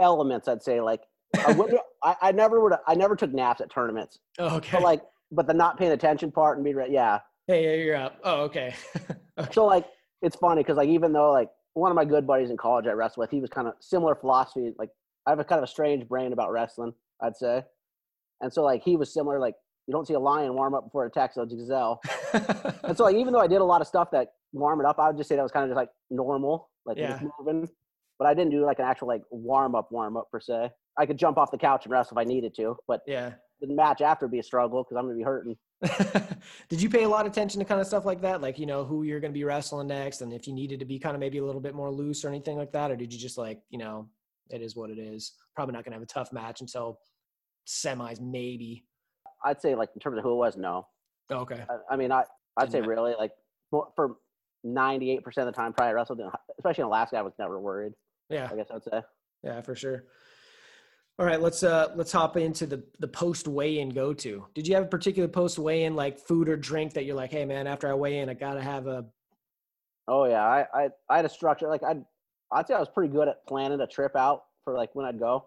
Elements, 0.00 0.48
I'd 0.48 0.62
say. 0.62 0.80
Like 0.80 1.02
I, 1.36 1.52
would, 1.52 1.74
I, 2.02 2.16
I 2.22 2.32
never 2.32 2.60
would. 2.60 2.72
I 2.86 2.94
never 2.94 3.16
took 3.16 3.32
naps 3.32 3.60
at 3.60 3.70
tournaments. 3.70 4.18
Oh, 4.38 4.56
okay. 4.56 4.70
But 4.72 4.82
like, 4.82 5.02
but 5.32 5.46
the 5.46 5.54
not 5.54 5.78
paying 5.78 5.92
attention 5.92 6.30
part 6.30 6.58
and 6.58 6.64
being 6.64 6.76
re- 6.76 6.90
yeah. 6.90 7.20
hey, 7.46 7.64
yeah, 7.64 7.84
you're 7.84 7.96
up. 7.96 8.18
Oh, 8.22 8.42
okay. 8.42 8.74
okay. 9.38 9.52
So 9.52 9.64
like, 9.64 9.86
it's 10.22 10.36
funny 10.36 10.62
because 10.62 10.76
like 10.76 10.88
even 10.88 11.12
though 11.12 11.32
like 11.32 11.48
one 11.72 11.90
of 11.90 11.96
my 11.96 12.04
good 12.04 12.26
buddies 12.26 12.50
in 12.50 12.56
college 12.56 12.86
I 12.86 12.92
wrestled 12.92 13.22
with, 13.24 13.30
he 13.30 13.40
was 13.40 13.50
kind 13.50 13.66
of 13.66 13.74
similar 13.80 14.14
philosophy. 14.14 14.72
Like 14.78 14.90
I 15.26 15.30
have 15.30 15.38
a 15.38 15.44
kind 15.44 15.58
of 15.58 15.64
a 15.64 15.70
strange 15.70 16.06
brain 16.08 16.32
about 16.32 16.52
wrestling, 16.52 16.92
I'd 17.22 17.36
say. 17.36 17.62
And 18.40 18.52
so 18.52 18.62
like 18.62 18.82
he 18.82 18.96
was 18.96 19.12
similar. 19.12 19.38
Like 19.38 19.54
you 19.86 19.92
don't 19.92 20.06
see 20.06 20.14
a 20.14 20.20
lion 20.20 20.54
warm 20.54 20.74
up 20.74 20.84
before 20.84 21.04
it 21.04 21.08
attacks 21.08 21.36
a 21.36 21.46
gazelle. 21.46 22.00
and 22.84 22.96
so 22.96 23.04
like 23.04 23.16
even 23.16 23.32
though 23.32 23.40
I 23.40 23.46
did 23.46 23.60
a 23.60 23.64
lot 23.64 23.80
of 23.80 23.86
stuff 23.86 24.10
that 24.12 24.28
warm 24.52 24.80
it 24.80 24.86
up, 24.86 24.98
I 24.98 25.08
would 25.08 25.16
just 25.16 25.28
say 25.28 25.36
that 25.36 25.42
was 25.42 25.52
kind 25.52 25.64
of 25.64 25.70
just 25.70 25.76
like 25.76 25.90
normal, 26.10 26.70
like 26.84 26.98
Yeah. 26.98 27.18
just 27.18 27.24
moving. 27.38 27.68
But 28.18 28.28
I 28.28 28.34
didn't 28.34 28.50
do 28.50 28.64
like 28.64 28.78
an 28.78 28.86
actual 28.86 29.08
like 29.08 29.22
warm 29.30 29.74
up 29.74 29.92
warm 29.92 30.16
up 30.16 30.28
per 30.32 30.40
se. 30.40 30.70
I 30.98 31.06
could 31.06 31.18
jump 31.18 31.36
off 31.38 31.50
the 31.50 31.58
couch 31.58 31.84
and 31.84 31.92
wrestle 31.92 32.16
if 32.16 32.20
I 32.20 32.24
needed 32.24 32.54
to, 32.56 32.76
but 32.88 33.02
yeah. 33.06 33.32
the 33.60 33.66
match 33.68 34.00
after 34.00 34.26
would 34.26 34.32
be 34.32 34.38
a 34.38 34.42
struggle 34.42 34.82
because 34.82 34.96
I'm 34.96 35.04
gonna 35.04 35.16
be 35.16 35.22
hurting. 35.22 35.56
Did 36.68 36.80
you 36.80 36.88
pay 36.88 37.02
a 37.02 37.08
lot 37.08 37.26
of 37.26 37.32
attention 37.32 37.58
to 37.58 37.64
kind 37.64 37.80
of 37.80 37.86
stuff 37.86 38.04
like 38.06 38.22
that? 38.22 38.40
Like, 38.40 38.58
you 38.58 38.66
know, 38.66 38.84
who 38.84 39.02
you're 39.02 39.20
going 39.20 39.32
to 39.32 39.38
be 39.38 39.44
wrestling 39.44 39.88
next 39.88 40.22
and 40.22 40.32
if 40.32 40.46
you 40.46 40.54
needed 40.54 40.80
to 40.80 40.86
be 40.86 40.98
kind 40.98 41.14
of 41.14 41.20
maybe 41.20 41.38
a 41.38 41.44
little 41.44 41.60
bit 41.60 41.74
more 41.74 41.90
loose 41.90 42.24
or 42.24 42.28
anything 42.28 42.56
like 42.56 42.72
that? 42.72 42.90
Or 42.90 42.96
did 42.96 43.12
you 43.12 43.18
just 43.18 43.36
like, 43.36 43.60
you 43.68 43.78
know, 43.78 44.08
it 44.48 44.62
is 44.62 44.74
what 44.74 44.90
it 44.90 44.98
is? 44.98 45.32
Probably 45.54 45.74
not 45.74 45.84
going 45.84 45.92
to 45.92 45.96
have 45.96 46.02
a 46.02 46.06
tough 46.06 46.32
match 46.32 46.60
until 46.60 46.98
semis, 47.66 48.20
maybe. 48.20 48.84
I'd 49.46 49.60
say 49.62 49.74
like 49.74 49.90
in 49.94 50.00
terms 50.00 50.18
of 50.18 50.24
who 50.24 50.32
it 50.32 50.36
was, 50.36 50.56
no. 50.56 50.86
Okay. 51.30 51.62
I, 51.70 51.94
I 51.94 51.96
mean, 51.96 52.12
I 52.12 52.24
I'd 52.56 52.70
say 52.72 52.80
really 52.80 53.14
like 53.18 53.32
for- 53.70 53.88
for 53.94 54.16
98 54.64 55.22
percent 55.22 55.48
of 55.48 55.54
the 55.54 55.56
time, 55.60 55.72
probably 55.72 55.94
wrestled, 55.94 56.20
in, 56.20 56.28
especially 56.58 56.82
in 56.82 56.86
Alaska, 56.86 57.16
I 57.16 57.22
was 57.22 57.32
never 57.38 57.60
worried. 57.60 57.92
Yeah. 58.28 58.48
I 58.50 58.56
guess 58.56 58.66
I'd 58.72 58.82
say. 58.82 59.02
Yeah, 59.44 59.60
for 59.60 59.74
sure. 59.76 60.04
All 61.18 61.24
right, 61.24 61.40
let's 61.40 61.62
uh 61.62 61.92
let's 61.94 62.12
hop 62.12 62.36
into 62.36 62.66
the 62.66 62.82
the 62.98 63.08
post 63.08 63.48
weigh 63.48 63.78
in 63.78 63.88
go 63.90 64.12
to. 64.12 64.46
Did 64.54 64.66
you 64.66 64.74
have 64.74 64.84
a 64.84 64.88
particular 64.88 65.28
post 65.28 65.58
weigh 65.58 65.84
in 65.84 65.94
like 65.96 66.18
food 66.18 66.48
or 66.48 66.56
drink 66.56 66.92
that 66.94 67.04
you're 67.04 67.16
like, 67.16 67.30
hey 67.30 67.44
man, 67.44 67.66
after 67.66 67.88
I 67.88 67.94
weigh 67.94 68.18
in, 68.18 68.28
I 68.28 68.34
gotta 68.34 68.60
have 68.62 68.86
a 68.86 69.06
Oh 70.08 70.24
yeah, 70.24 70.44
I 70.44 70.66
I, 70.74 70.88
I 71.08 71.16
had 71.16 71.24
a 71.24 71.28
structure 71.30 71.68
like 71.68 71.82
I'd 71.82 72.04
I'd 72.52 72.66
say 72.66 72.74
I 72.74 72.78
was 72.80 72.88
pretty 72.88 73.12
good 73.12 73.28
at 73.28 73.46
planning 73.46 73.80
a 73.80 73.86
trip 73.86 74.14
out 74.16 74.42
for 74.64 74.74
like 74.74 74.94
when 74.94 75.06
I'd 75.06 75.18
go. 75.18 75.46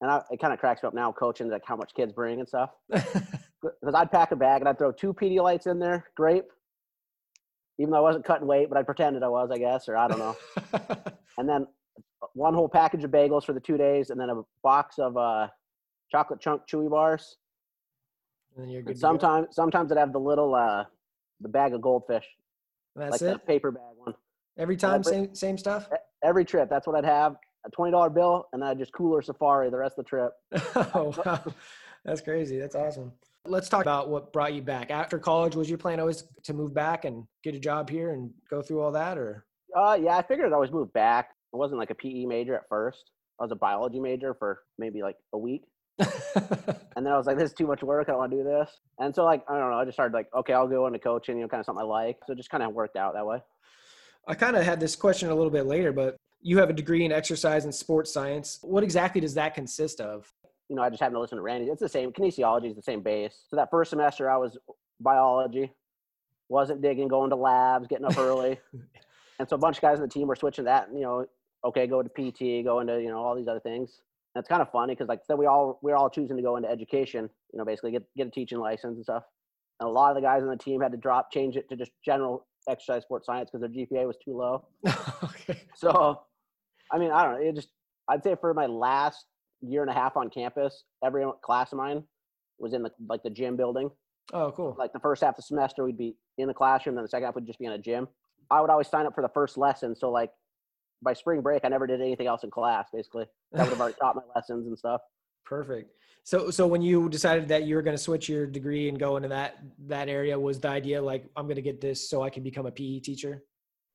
And 0.00 0.10
I, 0.10 0.22
it 0.30 0.40
kind 0.40 0.52
of 0.52 0.60
cracks 0.60 0.82
me 0.82 0.86
up 0.86 0.94
now 0.94 1.10
coaching 1.12 1.50
like 1.50 1.62
how 1.64 1.76
much 1.76 1.92
kids 1.94 2.12
bring 2.12 2.40
and 2.40 2.48
stuff. 2.48 2.70
Because 3.60 3.94
I'd 3.94 4.12
pack 4.12 4.30
a 4.30 4.36
bag 4.36 4.60
and 4.60 4.68
I'd 4.68 4.78
throw 4.78 4.92
two 4.92 5.12
Pedialytes 5.12 5.66
in 5.66 5.80
there, 5.80 6.04
grape. 6.16 6.44
Even 7.80 7.90
though 7.90 7.98
I 7.98 8.00
wasn't 8.02 8.24
cutting 8.24 8.46
weight, 8.46 8.68
but 8.68 8.78
I 8.78 8.82
pretended 8.84 9.24
I 9.24 9.28
was, 9.28 9.50
I 9.52 9.58
guess, 9.58 9.88
or 9.88 9.96
I 9.96 10.06
don't 10.06 10.20
know. 10.20 10.36
and 11.38 11.48
then 11.48 11.66
one 12.34 12.54
whole 12.54 12.68
package 12.68 13.02
of 13.02 13.10
bagels 13.10 13.44
for 13.44 13.52
the 13.52 13.60
two 13.60 13.76
days, 13.76 14.10
and 14.10 14.20
then 14.20 14.30
a 14.30 14.42
box 14.62 14.98
of 14.98 15.16
uh, 15.16 15.48
chocolate 16.10 16.40
chunk 16.40 16.62
chewy 16.72 16.88
bars. 16.88 17.36
and 18.56 18.64
then 18.64 18.70
you're 18.70 18.82
good. 18.82 18.90
And 18.90 18.96
to 18.96 19.02
go. 19.02 19.08
sometimes, 19.08 19.46
sometimes 19.56 19.90
I'd 19.90 19.98
have 19.98 20.12
the 20.12 20.20
little 20.20 20.54
uh, 20.54 20.84
the 21.40 21.48
bag 21.48 21.74
of 21.74 21.80
goldfish, 21.80 22.26
That's 22.96 23.20
like 23.20 23.22
it. 23.22 23.32
the 23.32 23.38
paper 23.40 23.70
bag 23.72 23.82
one. 23.96 24.14
Every 24.56 24.76
time, 24.76 25.02
but- 25.02 25.10
same 25.10 25.34
same 25.34 25.58
stuff. 25.58 25.88
Every 26.22 26.44
trip, 26.44 26.68
that's 26.68 26.86
what 26.86 26.96
I'd 26.96 27.04
have. 27.04 27.36
A 27.66 27.70
twenty 27.70 27.92
dollar 27.92 28.10
bill, 28.10 28.46
and 28.52 28.62
then 28.62 28.68
I'd 28.68 28.78
just 28.78 28.92
cooler 28.92 29.20
safari 29.22 29.70
the 29.70 29.76
rest 29.76 29.98
of 29.98 30.04
the 30.04 30.08
trip. 30.08 30.32
oh 30.94 31.14
wow, 31.24 31.42
that's 32.04 32.20
crazy. 32.20 32.58
That's 32.58 32.74
awesome. 32.74 33.12
Let's 33.44 33.68
talk 33.68 33.82
about 33.82 34.08
what 34.08 34.32
brought 34.32 34.54
you 34.54 34.62
back 34.62 34.90
after 34.90 35.18
college. 35.18 35.56
Was 35.56 35.68
your 35.68 35.78
plan 35.78 36.00
always 36.00 36.24
to 36.44 36.52
move 36.52 36.74
back 36.74 37.04
and 37.04 37.24
get 37.42 37.54
a 37.54 37.58
job 37.58 37.88
here 37.88 38.12
and 38.12 38.30
go 38.50 38.62
through 38.62 38.82
all 38.82 38.92
that, 38.92 39.18
or? 39.18 39.44
Uh, 39.76 39.98
yeah, 40.00 40.16
I 40.16 40.22
figured 40.22 40.46
I'd 40.46 40.54
always 40.54 40.70
move 40.70 40.92
back. 40.92 41.30
I 41.54 41.56
wasn't 41.56 41.78
like 41.78 41.90
a 41.90 41.94
PE 41.94 42.26
major 42.26 42.54
at 42.54 42.68
first. 42.68 43.10
I 43.40 43.44
was 43.44 43.52
a 43.52 43.56
biology 43.56 44.00
major 44.00 44.34
for 44.34 44.60
maybe 44.78 45.02
like 45.02 45.16
a 45.32 45.38
week. 45.38 45.64
And 46.98 47.06
then 47.06 47.12
I 47.12 47.16
was 47.16 47.28
like, 47.28 47.38
this 47.38 47.50
is 47.50 47.56
too 47.56 47.68
much 47.68 47.84
work. 47.84 48.08
I 48.08 48.10
don't 48.10 48.18
want 48.18 48.32
to 48.32 48.38
do 48.38 48.42
this. 48.42 48.68
And 48.98 49.14
so, 49.14 49.24
like, 49.24 49.44
I 49.48 49.56
don't 49.56 49.70
know. 49.70 49.78
I 49.78 49.84
just 49.84 49.94
started 49.94 50.12
like, 50.12 50.26
okay, 50.34 50.52
I'll 50.52 50.66
go 50.66 50.88
into 50.88 50.98
coaching, 50.98 51.36
you 51.36 51.42
know, 51.42 51.48
kind 51.48 51.60
of 51.60 51.64
something 51.64 51.84
I 51.84 51.86
like. 51.86 52.16
So 52.26 52.32
it 52.32 52.36
just 52.36 52.50
kind 52.50 52.64
of 52.64 52.74
worked 52.74 52.96
out 52.96 53.14
that 53.14 53.24
way. 53.24 53.38
I 54.26 54.34
kind 54.34 54.56
of 54.56 54.64
had 54.64 54.80
this 54.80 54.96
question 54.96 55.30
a 55.30 55.34
little 55.36 55.52
bit 55.52 55.66
later, 55.66 55.92
but 55.92 56.16
you 56.40 56.58
have 56.58 56.70
a 56.70 56.72
degree 56.72 57.04
in 57.04 57.12
exercise 57.12 57.64
and 57.64 57.74
sports 57.74 58.12
science. 58.12 58.58
What 58.62 58.84
exactly 58.84 59.20
does 59.20 59.34
that 59.34 59.54
consist 59.54 60.00
of? 60.00 60.32
You 60.68 60.76
know, 60.76 60.82
I 60.82 60.90
just 60.90 61.00
happened 61.00 61.16
to 61.16 61.20
listen 61.20 61.38
to 61.38 61.42
Randy. 61.42 61.66
It's 61.66 61.80
the 61.80 61.88
same. 61.88 62.12
Kinesiology 62.12 62.70
is 62.70 62.76
the 62.76 62.82
same 62.82 63.02
base. 63.02 63.44
So 63.48 63.56
that 63.56 63.70
first 63.70 63.90
semester, 63.90 64.30
I 64.30 64.36
was 64.36 64.58
biology, 65.00 65.72
wasn't 66.48 66.82
digging, 66.82 67.08
going 67.08 67.30
to 67.30 67.36
labs, 67.36 67.88
getting 67.88 68.04
up 68.04 68.18
early. 68.18 68.58
and 69.38 69.48
so 69.48 69.56
a 69.56 69.58
bunch 69.58 69.78
of 69.78 69.82
guys 69.82 69.96
on 69.96 70.02
the 70.02 70.08
team 70.08 70.28
were 70.28 70.36
switching 70.36 70.64
that. 70.66 70.88
You 70.92 71.00
know, 71.00 71.26
okay, 71.64 71.86
go 71.86 72.02
to 72.02 72.08
PT, 72.08 72.64
go 72.64 72.80
into 72.80 73.00
you 73.00 73.08
know 73.08 73.18
all 73.18 73.34
these 73.34 73.48
other 73.48 73.60
things. 73.60 74.02
And 74.34 74.42
it's 74.42 74.48
kind 74.48 74.62
of 74.62 74.70
funny 74.70 74.94
because 74.94 75.08
like 75.08 75.20
I 75.20 75.26
said, 75.26 75.38
we 75.38 75.46
all 75.46 75.78
we're 75.82 75.96
all 75.96 76.10
choosing 76.10 76.36
to 76.36 76.42
go 76.42 76.56
into 76.56 76.68
education. 76.68 77.28
You 77.52 77.58
know, 77.58 77.64
basically 77.64 77.92
get 77.92 78.04
get 78.16 78.26
a 78.28 78.30
teaching 78.30 78.58
license 78.58 78.96
and 78.96 79.04
stuff. 79.04 79.24
And 79.80 79.88
a 79.88 79.92
lot 79.92 80.10
of 80.10 80.16
the 80.16 80.20
guys 80.20 80.42
on 80.42 80.48
the 80.48 80.56
team 80.56 80.80
had 80.80 80.92
to 80.92 80.98
drop, 80.98 81.32
change 81.32 81.56
it 81.56 81.68
to 81.70 81.76
just 81.76 81.92
general 82.04 82.46
exercise 82.68 83.02
sports 83.02 83.26
science 83.26 83.50
because 83.50 83.60
their 83.60 83.86
GPA 83.86 84.06
was 84.06 84.16
too 84.24 84.36
low. 84.36 84.66
okay. 85.24 85.60
So, 85.76 86.22
I 86.92 86.98
mean, 86.98 87.10
I 87.10 87.24
don't 87.24 87.34
know. 87.34 87.48
It 87.48 87.54
just, 87.54 87.68
I'd 88.08 88.22
say 88.22 88.36
for 88.40 88.52
my 88.54 88.66
last 88.66 89.26
year 89.60 89.82
and 89.82 89.90
a 89.90 89.94
half 89.94 90.16
on 90.16 90.30
campus, 90.30 90.84
every 91.04 91.24
class 91.42 91.72
of 91.72 91.78
mine 91.78 92.04
was 92.58 92.74
in 92.74 92.82
the 92.82 92.90
like 93.08 93.22
the 93.22 93.30
gym 93.30 93.56
building. 93.56 93.90
Oh, 94.32 94.52
cool. 94.52 94.76
Like 94.78 94.92
the 94.92 95.00
first 95.00 95.22
half 95.22 95.30
of 95.30 95.36
the 95.36 95.42
semester, 95.42 95.84
we'd 95.84 95.98
be 95.98 96.16
in 96.36 96.48
the 96.48 96.54
classroom, 96.54 96.94
then 96.94 97.04
the 97.04 97.08
second 97.08 97.26
half 97.26 97.34
would 97.34 97.46
just 97.46 97.58
be 97.58 97.66
in 97.66 97.72
a 97.72 97.78
gym. 97.78 98.08
I 98.50 98.60
would 98.60 98.70
always 98.70 98.88
sign 98.88 99.06
up 99.06 99.14
for 99.14 99.22
the 99.22 99.28
first 99.28 99.56
lesson. 99.56 99.94
So, 99.94 100.10
like 100.10 100.30
by 101.02 101.12
spring 101.14 101.40
break, 101.40 101.64
I 101.64 101.68
never 101.68 101.86
did 101.86 102.00
anything 102.00 102.26
else 102.26 102.44
in 102.44 102.50
class. 102.50 102.88
Basically, 102.92 103.26
I 103.54 103.62
would 103.62 103.70
have 103.70 103.80
already 103.80 103.96
taught 104.00 104.16
my 104.16 104.22
lessons 104.34 104.66
and 104.66 104.78
stuff. 104.78 105.00
Perfect. 105.48 105.94
So, 106.24 106.50
so 106.50 106.66
when 106.66 106.82
you 106.82 107.08
decided 107.08 107.48
that 107.48 107.64
you 107.64 107.74
were 107.74 107.80
going 107.80 107.96
to 107.96 108.02
switch 108.02 108.28
your 108.28 108.46
degree 108.46 108.90
and 108.90 108.98
go 108.98 109.16
into 109.16 109.28
that 109.28 109.58
that 109.86 110.10
area, 110.10 110.38
was 110.38 110.60
the 110.60 110.68
idea 110.68 111.00
like 111.00 111.24
I'm 111.36 111.46
going 111.46 111.56
to 111.56 111.62
get 111.62 111.80
this 111.80 112.10
so 112.10 112.22
I 112.22 112.28
can 112.28 112.42
become 112.42 112.66
a 112.66 112.70
PE 112.70 113.00
teacher? 113.00 113.42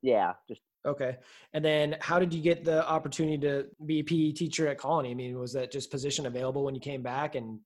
Yeah, 0.02 0.34
just 0.48 0.62
Okay. 0.86 1.18
And 1.54 1.63
then, 1.63 1.96
how 2.02 2.20
did 2.20 2.34
you 2.34 2.42
get 2.42 2.66
the 2.66 2.86
opportunity 2.88 3.38
to 3.39 3.68
be 3.86 4.00
a 4.00 4.04
PE 4.04 4.32
teacher 4.32 4.68
at 4.68 4.78
Colony? 4.78 5.12
I 5.12 5.13
mean, 5.13 5.38
was 5.38 5.54
that 5.54 5.72
just 5.72 5.92
position 5.92 6.26
available 6.26 6.63
when 6.63 6.76
you 6.76 6.82
came 6.82 7.02
back 7.02 7.36
and 7.36 7.60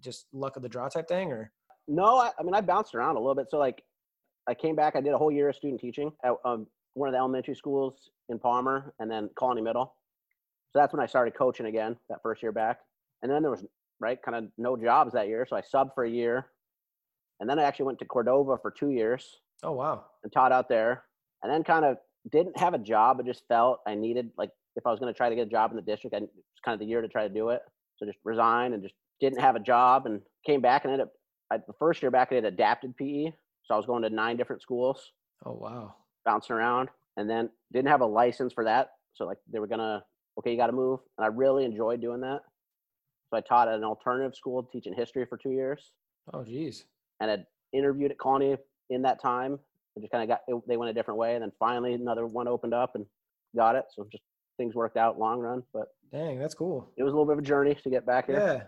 just 0.00 0.26
luck 0.32 0.56
of 0.56 0.62
the 0.62 0.68
draw 0.68 0.88
type 0.88 1.08
thing, 1.08 1.32
or? 1.32 1.52
no. 1.88 2.18
I, 2.18 2.30
I 2.38 2.42
mean, 2.42 2.54
I 2.54 2.60
bounced 2.60 2.94
around 2.94 3.16
a 3.16 3.18
little 3.18 3.34
bit. 3.34 3.50
So, 3.50 3.58
like, 3.58 3.82
I 4.46 4.54
came 4.54 4.76
back. 4.76 4.96
I 4.96 5.00
did 5.00 5.12
a 5.12 5.18
whole 5.18 5.32
year 5.32 5.48
of 5.48 5.56
student 5.56 5.80
teaching 5.80 6.12
at 6.24 6.34
um, 6.44 6.66
one 6.94 7.08
of 7.08 7.12
the 7.12 7.18
elementary 7.18 7.56
schools 7.56 8.10
in 8.28 8.38
Palmer, 8.38 8.94
and 8.98 9.10
then 9.10 9.28
Colony 9.36 9.60
Middle. 9.60 9.94
So 10.72 10.78
that's 10.78 10.92
when 10.92 11.02
I 11.02 11.06
started 11.06 11.34
coaching 11.34 11.66
again 11.66 11.96
that 12.08 12.22
first 12.22 12.42
year 12.42 12.52
back. 12.52 12.78
And 13.24 13.32
then 13.32 13.40
there 13.40 13.50
was 13.50 13.64
right 14.00 14.20
kind 14.22 14.36
of 14.36 14.52
no 14.58 14.76
jobs 14.76 15.14
that 15.14 15.28
year, 15.28 15.46
so 15.48 15.56
I 15.56 15.62
subbed 15.62 15.94
for 15.94 16.04
a 16.04 16.10
year, 16.10 16.50
and 17.40 17.48
then 17.48 17.58
I 17.58 17.62
actually 17.62 17.86
went 17.86 17.98
to 18.00 18.04
Cordova 18.04 18.58
for 18.60 18.70
two 18.70 18.90
years 18.90 19.40
Oh 19.62 19.72
wow. 19.72 20.04
and 20.22 20.30
taught 20.30 20.52
out 20.52 20.68
there, 20.68 21.04
and 21.42 21.50
then 21.50 21.64
kind 21.64 21.86
of 21.86 21.96
didn't 22.30 22.58
have 22.58 22.74
a 22.74 22.78
job, 22.78 23.16
but 23.16 23.24
just 23.24 23.48
felt 23.48 23.80
I 23.86 23.94
needed 23.94 24.30
like 24.36 24.50
if 24.76 24.86
I 24.86 24.90
was 24.90 25.00
going 25.00 25.10
to 25.12 25.16
try 25.16 25.30
to 25.30 25.34
get 25.34 25.46
a 25.46 25.50
job 25.50 25.70
in 25.70 25.76
the 25.76 25.82
district, 25.82 26.14
I, 26.14 26.18
it 26.18 26.22
was 26.22 26.60
kind 26.62 26.74
of 26.74 26.80
the 26.80 26.86
year 26.86 27.00
to 27.00 27.08
try 27.08 27.26
to 27.26 27.32
do 27.32 27.48
it. 27.48 27.62
So 27.96 28.04
just 28.04 28.18
resigned 28.24 28.74
and 28.74 28.82
just 28.82 28.94
didn't 29.20 29.40
have 29.40 29.56
a 29.56 29.60
job 29.60 30.04
and 30.04 30.20
came 30.44 30.60
back 30.60 30.84
and 30.84 30.92
ended 30.92 31.06
up 31.06 31.12
I, 31.50 31.56
the 31.66 31.72
first 31.78 32.02
year 32.02 32.10
back 32.10 32.28
I 32.30 32.34
did 32.34 32.44
adapted 32.44 32.94
PE, 32.98 33.32
so 33.64 33.74
I 33.74 33.76
was 33.78 33.86
going 33.86 34.02
to 34.02 34.10
nine 34.10 34.36
different 34.36 34.60
schools, 34.60 35.12
Oh 35.46 35.54
wow. 35.54 35.94
bouncing 36.26 36.56
around, 36.56 36.90
and 37.16 37.30
then 37.30 37.48
didn't 37.72 37.88
have 37.88 38.02
a 38.02 38.06
license 38.06 38.52
for 38.52 38.64
that, 38.64 38.90
so 39.14 39.24
like 39.24 39.38
they 39.50 39.60
were 39.60 39.66
gonna 39.66 40.04
okay, 40.38 40.50
you 40.50 40.58
got 40.58 40.66
to 40.66 40.72
move, 40.72 41.00
and 41.16 41.24
I 41.24 41.28
really 41.28 41.64
enjoyed 41.64 42.02
doing 42.02 42.20
that. 42.20 42.40
So 43.34 43.38
I 43.38 43.40
taught 43.40 43.66
at 43.66 43.74
an 43.74 43.82
alternative 43.84 44.36
school 44.36 44.62
teaching 44.62 44.94
history 44.94 45.26
for 45.26 45.36
two 45.36 45.50
years 45.50 45.90
Oh 46.32 46.44
geez. 46.44 46.84
and 47.20 47.28
had 47.28 47.46
interviewed 47.72 48.12
at 48.12 48.18
Colony 48.18 48.56
in 48.90 49.02
that 49.02 49.20
time. 49.20 49.58
And 49.96 50.02
just 50.04 50.12
kind 50.12 50.22
of 50.22 50.28
got 50.28 50.40
it, 50.48 50.60
they 50.68 50.76
went 50.76 50.90
a 50.90 50.94
different 50.94 51.18
way, 51.18 51.34
and 51.34 51.42
then 51.42 51.52
finally 51.58 51.94
another 51.94 52.26
one 52.26 52.46
opened 52.48 52.74
up 52.74 52.94
and 52.96 53.04
got 53.56 53.74
it. 53.76 53.84
So 53.94 54.06
just 54.10 54.22
things 54.56 54.74
worked 54.74 54.96
out 54.96 55.18
long 55.18 55.38
run, 55.40 55.62
but 55.72 55.88
Dang, 56.12 56.38
that's 56.38 56.54
cool. 56.54 56.92
it 56.96 57.02
was 57.02 57.12
a 57.12 57.14
little 57.16 57.26
bit 57.26 57.32
of 57.34 57.38
a 57.40 57.42
journey 57.46 57.74
to 57.74 57.90
get 57.90 58.04
back 58.06 58.26
here. 58.26 58.38
Yeah. 58.38 58.62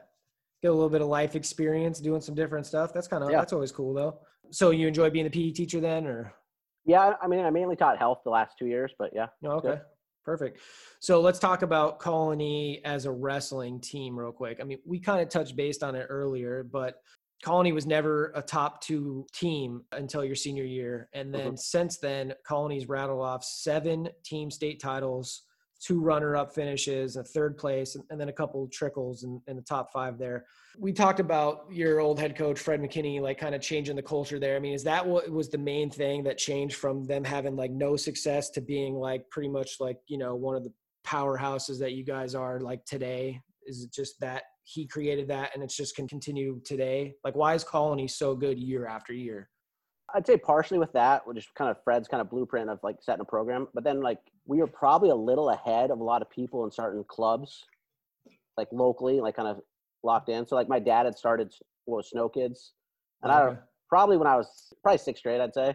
Get 0.62 0.68
a 0.70 0.74
little 0.74 0.88
bit 0.90 1.00
of 1.02 1.06
life 1.08 1.34
experience 1.36 2.00
doing 2.00 2.20
some 2.20 2.34
different 2.34 2.66
stuff. 2.66 2.92
That's 2.92 3.06
kind 3.08 3.22
of 3.24 3.30
Yeah. 3.30 3.38
that's 3.38 3.52
always 3.52 3.70
cool 3.72 3.94
though. 3.94 4.18
So 4.50 4.70
you 4.70 4.86
enjoy 4.88 5.10
being 5.10 5.24
the 5.24 5.30
PE 5.30 5.50
teacher 5.52 5.80
then, 5.80 6.06
or 6.06 6.32
Yeah, 6.84 7.14
I 7.20 7.26
mean, 7.28 7.44
I 7.44 7.50
mainly 7.50 7.76
taught 7.76 7.98
health 7.98 8.20
the 8.24 8.30
last 8.30 8.56
two 8.58 8.66
years, 8.66 8.92
but 8.98 9.10
yeah, 9.14 9.26
oh, 9.26 9.30
no? 9.42 9.50
Okay. 9.52 9.68
Good. 9.68 9.80
Perfect. 10.26 10.58
So 10.98 11.20
let's 11.20 11.38
talk 11.38 11.62
about 11.62 12.00
Colony 12.00 12.80
as 12.84 13.04
a 13.04 13.12
wrestling 13.12 13.80
team 13.80 14.18
real 14.18 14.32
quick. 14.32 14.58
I 14.60 14.64
mean, 14.64 14.78
we 14.84 14.98
kind 14.98 15.20
of 15.20 15.28
touched 15.28 15.54
based 15.54 15.84
on 15.84 15.94
it 15.94 16.06
earlier, 16.10 16.64
but 16.64 16.96
Colony 17.44 17.70
was 17.70 17.86
never 17.86 18.32
a 18.34 18.42
top 18.42 18.80
two 18.80 19.24
team 19.32 19.84
until 19.92 20.24
your 20.24 20.34
senior 20.34 20.64
year. 20.64 21.08
And 21.12 21.32
then 21.32 21.48
mm-hmm. 21.48 21.56
since 21.56 21.98
then, 21.98 22.34
Colony's 22.44 22.88
rattled 22.88 23.20
off 23.20 23.44
seven 23.44 24.08
team 24.24 24.50
state 24.50 24.80
titles, 24.80 25.42
two 25.80 26.00
runner 26.00 26.36
up 26.36 26.54
finishes, 26.54 27.16
a 27.16 27.24
third 27.24 27.56
place, 27.56 27.96
and, 28.10 28.20
then 28.20 28.28
a 28.28 28.32
couple 28.32 28.66
trickles 28.68 29.24
in, 29.24 29.40
in, 29.46 29.56
the 29.56 29.62
top 29.62 29.92
five 29.92 30.18
there. 30.18 30.46
We 30.78 30.92
talked 30.92 31.20
about 31.20 31.66
your 31.70 32.00
old 32.00 32.18
head 32.18 32.36
coach, 32.36 32.58
Fred 32.58 32.80
McKinney, 32.80 33.20
like 33.20 33.38
kind 33.38 33.54
of 33.54 33.60
changing 33.60 33.96
the 33.96 34.02
culture 34.02 34.38
there. 34.38 34.56
I 34.56 34.58
mean, 34.58 34.74
is 34.74 34.84
that 34.84 35.06
what 35.06 35.28
was 35.30 35.48
the 35.48 35.58
main 35.58 35.90
thing 35.90 36.22
that 36.24 36.38
changed 36.38 36.76
from 36.76 37.04
them 37.04 37.24
having 37.24 37.56
like 37.56 37.70
no 37.70 37.96
success 37.96 38.50
to 38.50 38.60
being 38.60 38.94
like 38.94 39.28
pretty 39.30 39.48
much 39.48 39.76
like, 39.80 39.98
you 40.08 40.18
know, 40.18 40.34
one 40.34 40.56
of 40.56 40.64
the 40.64 40.72
powerhouses 41.06 41.78
that 41.80 41.92
you 41.92 42.04
guys 42.04 42.34
are 42.34 42.60
like 42.60 42.84
today? 42.84 43.40
Is 43.66 43.82
it 43.82 43.92
just 43.92 44.18
that 44.20 44.44
he 44.64 44.86
created 44.86 45.28
that 45.28 45.50
and 45.54 45.62
it's 45.62 45.76
just 45.76 45.94
can 45.94 46.08
continue 46.08 46.60
today? 46.64 47.14
Like, 47.22 47.36
why 47.36 47.54
is 47.54 47.64
Colony 47.64 48.08
so 48.08 48.34
good 48.34 48.58
year 48.58 48.86
after 48.86 49.12
year? 49.12 49.50
I'd 50.14 50.26
say 50.26 50.36
partially 50.36 50.78
with 50.78 50.92
that, 50.92 51.26
which 51.26 51.38
is 51.38 51.46
kind 51.56 51.70
of 51.70 51.76
Fred's 51.82 52.08
kind 52.08 52.20
of 52.20 52.30
blueprint 52.30 52.70
of 52.70 52.78
like 52.82 52.96
setting 53.02 53.20
a 53.20 53.24
program. 53.24 53.68
But 53.74 53.84
then 53.84 54.00
like 54.00 54.18
we 54.46 54.58
were 54.58 54.66
probably 54.66 55.10
a 55.10 55.14
little 55.14 55.50
ahead 55.50 55.90
of 55.90 56.00
a 56.00 56.04
lot 56.04 56.22
of 56.22 56.30
people 56.30 56.64
in 56.64 56.70
certain 56.70 57.04
clubs, 57.08 57.64
like 58.56 58.68
locally, 58.72 59.20
like 59.20 59.36
kind 59.36 59.48
of 59.48 59.60
locked 60.02 60.28
in. 60.28 60.46
So 60.46 60.54
like 60.54 60.68
my 60.68 60.78
dad 60.78 61.06
had 61.06 61.16
started 61.16 61.52
what 61.84 61.96
was 61.96 62.10
Snow 62.10 62.28
Kids, 62.28 62.72
and 63.22 63.32
okay. 63.32 63.56
I 63.56 63.58
probably 63.88 64.16
when 64.16 64.26
I 64.26 64.36
was 64.36 64.72
probably 64.82 64.98
sixth 64.98 65.22
grade, 65.22 65.40
I'd 65.40 65.54
say, 65.54 65.64
kind 65.64 65.74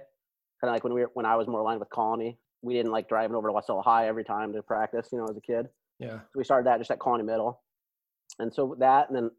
of 0.64 0.72
like 0.72 0.84
when 0.84 0.94
we 0.94 1.02
were 1.02 1.12
when 1.14 1.26
I 1.26 1.36
was 1.36 1.48
more 1.48 1.60
aligned 1.60 1.80
with 1.80 1.90
Colony. 1.90 2.38
We 2.64 2.76
didn't 2.76 2.92
like 2.92 3.10
driving 3.10 3.36
over 3.36 3.48
to 3.48 3.54
Wasilla 3.54 3.84
High 3.84 4.08
every 4.08 4.24
time 4.24 4.54
to 4.54 4.62
practice, 4.62 5.10
you 5.12 5.18
know, 5.18 5.26
as 5.26 5.36
a 5.36 5.42
kid. 5.42 5.68
Yeah. 6.00 6.20
So 6.20 6.36
we 6.36 6.44
started 6.44 6.68
that 6.68 6.78
just 6.78 6.92
at 6.92 7.00
Colony 7.00 7.24
Middle, 7.24 7.62
and 8.40 8.54
so 8.54 8.76
that, 8.80 9.10
and 9.10 9.16
then 9.16 9.32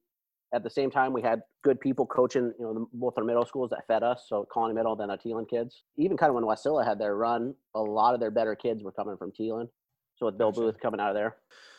at 0.55 0.63
the 0.63 0.71
same 0.71 0.91
time, 0.91 1.13
we 1.13 1.23
had 1.23 1.43
good 1.63 1.81
people 1.81 2.05
coaching, 2.07 2.53
you 2.59 2.65
know, 2.65 2.75
the, 2.75 2.87
both 2.93 3.15
our 3.17 3.25
middle 3.25 3.47
schools 3.47 3.71
that 3.71 3.87
fed 3.87 4.03
us. 4.03 4.27
So 4.29 4.47
Colony 4.53 4.75
Middle, 4.75 4.95
then 4.95 5.11
our 5.11 5.17
Teeland 5.17 5.49
kids. 5.49 5.85
Even 5.97 6.17
kind 6.17 6.29
of 6.29 6.35
when 6.35 6.45
Wasilla 6.45 6.85
had 6.85 6.99
their 6.99 7.17
run, 7.17 7.55
a 7.75 7.81
lot 7.81 8.15
of 8.15 8.21
their 8.21 8.31
better 8.31 8.55
kids 8.55 8.83
were 8.83 8.93
coming 8.93 9.17
from 9.17 9.33
Teeland. 9.33 9.69
So 10.17 10.27
with 10.27 10.37
Bill 10.37 10.51
gotcha. 10.51 10.61
Booth 10.61 10.81
coming 10.81 11.01
out 11.01 11.09
of 11.09 11.15
there. 11.15 11.37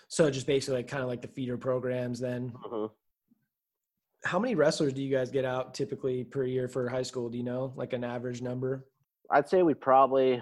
So 0.07 0.29
just 0.29 0.47
basically 0.47 0.77
like, 0.77 0.87
kind 0.87 1.03
of 1.03 1.09
like 1.09 1.21
the 1.21 1.27
feeder 1.27 1.57
programs 1.57 2.19
then. 2.19 2.51
Mm-hmm. 2.65 2.93
How 4.25 4.39
many 4.39 4.55
wrestlers 4.55 4.93
do 4.93 5.03
you 5.03 5.15
guys 5.15 5.29
get 5.29 5.45
out 5.45 5.73
typically 5.73 6.23
per 6.23 6.43
year 6.43 6.67
for 6.67 6.89
high 6.89 7.03
school? 7.03 7.29
Do 7.29 7.37
you 7.37 7.43
know 7.43 7.73
like 7.75 7.93
an 7.93 8.03
average 8.03 8.41
number? 8.41 8.87
I'd 9.29 9.49
say 9.49 9.61
we 9.61 9.73
probably, 9.73 10.41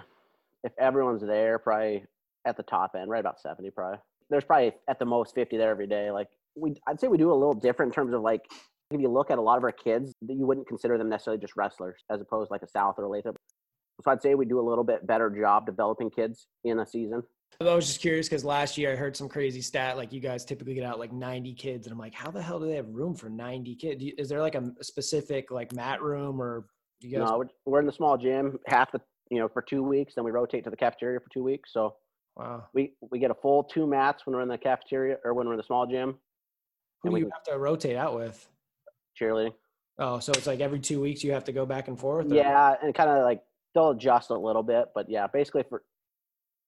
if 0.64 0.72
everyone's 0.78 1.22
there, 1.22 1.58
probably 1.58 2.04
at 2.44 2.56
the 2.56 2.62
top 2.62 2.94
end, 2.98 3.10
right 3.10 3.20
about 3.20 3.40
70 3.40 3.70
probably. 3.70 3.98
There's 4.30 4.44
probably 4.44 4.72
at 4.88 4.98
the 4.98 5.04
most 5.04 5.34
50 5.34 5.56
there 5.58 5.70
every 5.70 5.86
day. 5.86 6.10
Like 6.10 6.28
we 6.56 6.74
I'd 6.86 7.00
say 7.00 7.08
we 7.08 7.18
do 7.18 7.32
a 7.32 7.34
little 7.34 7.54
different 7.54 7.90
in 7.90 7.94
terms 7.94 8.14
of 8.14 8.22
like 8.22 8.42
if 8.90 9.00
you 9.00 9.08
look 9.08 9.30
at 9.30 9.38
a 9.38 9.42
lot 9.42 9.56
of 9.56 9.64
our 9.64 9.72
kids, 9.72 10.14
you 10.20 10.46
wouldn't 10.46 10.68
consider 10.68 10.98
them 10.98 11.08
necessarily 11.08 11.40
just 11.40 11.56
wrestlers 11.56 12.02
as 12.10 12.20
opposed 12.20 12.48
to 12.48 12.52
like 12.52 12.62
a 12.62 12.68
South 12.68 12.96
or 12.98 13.04
a 13.04 13.08
Lathrop. 13.08 13.36
So 14.02 14.10
I'd 14.10 14.22
say 14.22 14.34
we 14.34 14.44
do 14.44 14.60
a 14.60 14.66
little 14.68 14.84
bit 14.84 15.06
better 15.06 15.30
job 15.30 15.66
developing 15.66 16.10
kids 16.10 16.46
in 16.64 16.80
a 16.80 16.86
season. 16.86 17.22
I 17.60 17.74
was 17.74 17.86
just 17.86 18.00
curious 18.00 18.28
because 18.28 18.44
last 18.44 18.76
year 18.76 18.92
I 18.92 18.96
heard 18.96 19.16
some 19.16 19.28
crazy 19.28 19.60
stat 19.60 19.96
like 19.96 20.12
you 20.12 20.20
guys 20.20 20.44
typically 20.44 20.74
get 20.74 20.84
out 20.84 20.98
like 20.98 21.12
90 21.12 21.54
kids, 21.54 21.86
and 21.86 21.92
I'm 21.92 21.98
like, 21.98 22.14
how 22.14 22.30
the 22.30 22.42
hell 22.42 22.58
do 22.58 22.66
they 22.66 22.76
have 22.76 22.88
room 22.88 23.14
for 23.14 23.28
90 23.28 23.76
kids? 23.76 24.02
Is 24.18 24.28
there 24.28 24.40
like 24.40 24.54
a 24.54 24.72
specific 24.80 25.50
like 25.50 25.72
mat 25.72 26.02
room 26.02 26.40
or? 26.40 26.66
You 27.00 27.18
guys... 27.18 27.28
No, 27.28 27.44
we're 27.66 27.80
in 27.80 27.86
the 27.86 27.92
small 27.92 28.16
gym 28.16 28.58
half 28.66 28.92
the 28.92 29.00
you 29.30 29.38
know 29.38 29.48
for 29.48 29.62
two 29.62 29.82
weeks, 29.82 30.14
then 30.14 30.24
we 30.24 30.30
rotate 30.30 30.64
to 30.64 30.70
the 30.70 30.76
cafeteria 30.76 31.20
for 31.20 31.28
two 31.32 31.42
weeks. 31.42 31.72
So 31.72 31.96
wow, 32.36 32.64
we 32.74 32.94
we 33.10 33.18
get 33.18 33.30
a 33.30 33.34
full 33.34 33.64
two 33.64 33.86
mats 33.86 34.26
when 34.26 34.36
we're 34.36 34.42
in 34.42 34.48
the 34.48 34.58
cafeteria 34.58 35.16
or 35.24 35.34
when 35.34 35.46
we're 35.46 35.54
in 35.54 35.58
the 35.58 35.64
small 35.64 35.86
gym, 35.86 36.18
who 37.02 37.10
do 37.10 37.18
you 37.18 37.30
have 37.32 37.42
to 37.44 37.58
rotate 37.58 37.96
out 37.96 38.14
with? 38.14 38.46
Cheerleading. 39.20 39.52
Oh, 39.98 40.18
so 40.18 40.32
it's 40.32 40.46
like 40.46 40.60
every 40.60 40.80
two 40.80 41.00
weeks 41.00 41.22
you 41.22 41.32
have 41.32 41.44
to 41.44 41.52
go 41.52 41.66
back 41.66 41.88
and 41.88 41.98
forth? 41.98 42.30
Or? 42.30 42.34
Yeah, 42.34 42.74
and 42.82 42.94
kind 42.94 43.10
of 43.10 43.22
like 43.24 43.42
they'll 43.74 43.90
adjust 43.90 44.30
a 44.30 44.38
little 44.38 44.62
bit, 44.62 44.86
but 44.94 45.08
yeah, 45.08 45.26
basically 45.26 45.64
for 45.68 45.82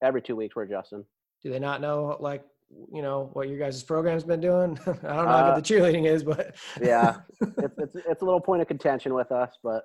every 0.02 0.22
two 0.22 0.36
weeks 0.36 0.54
we're 0.54 0.64
adjusting. 0.64 1.04
Do 1.42 1.50
they 1.50 1.58
not 1.58 1.80
know 1.80 2.16
like 2.20 2.44
you 2.92 3.02
know 3.02 3.30
what 3.32 3.48
your 3.48 3.58
guys' 3.58 3.82
program's 3.82 4.24
been 4.24 4.40
doing? 4.40 4.78
I 4.86 4.92
don't 4.92 5.02
know 5.02 5.10
uh, 5.10 5.26
how 5.26 5.54
good 5.54 5.64
the 5.64 5.74
cheerleading 5.74 6.06
is, 6.06 6.22
but 6.22 6.54
yeah, 6.80 7.18
it's, 7.40 7.78
it's 7.78 7.96
it's 7.96 8.22
a 8.22 8.24
little 8.24 8.40
point 8.40 8.62
of 8.62 8.68
contention 8.68 9.14
with 9.14 9.32
us, 9.32 9.52
but 9.62 9.84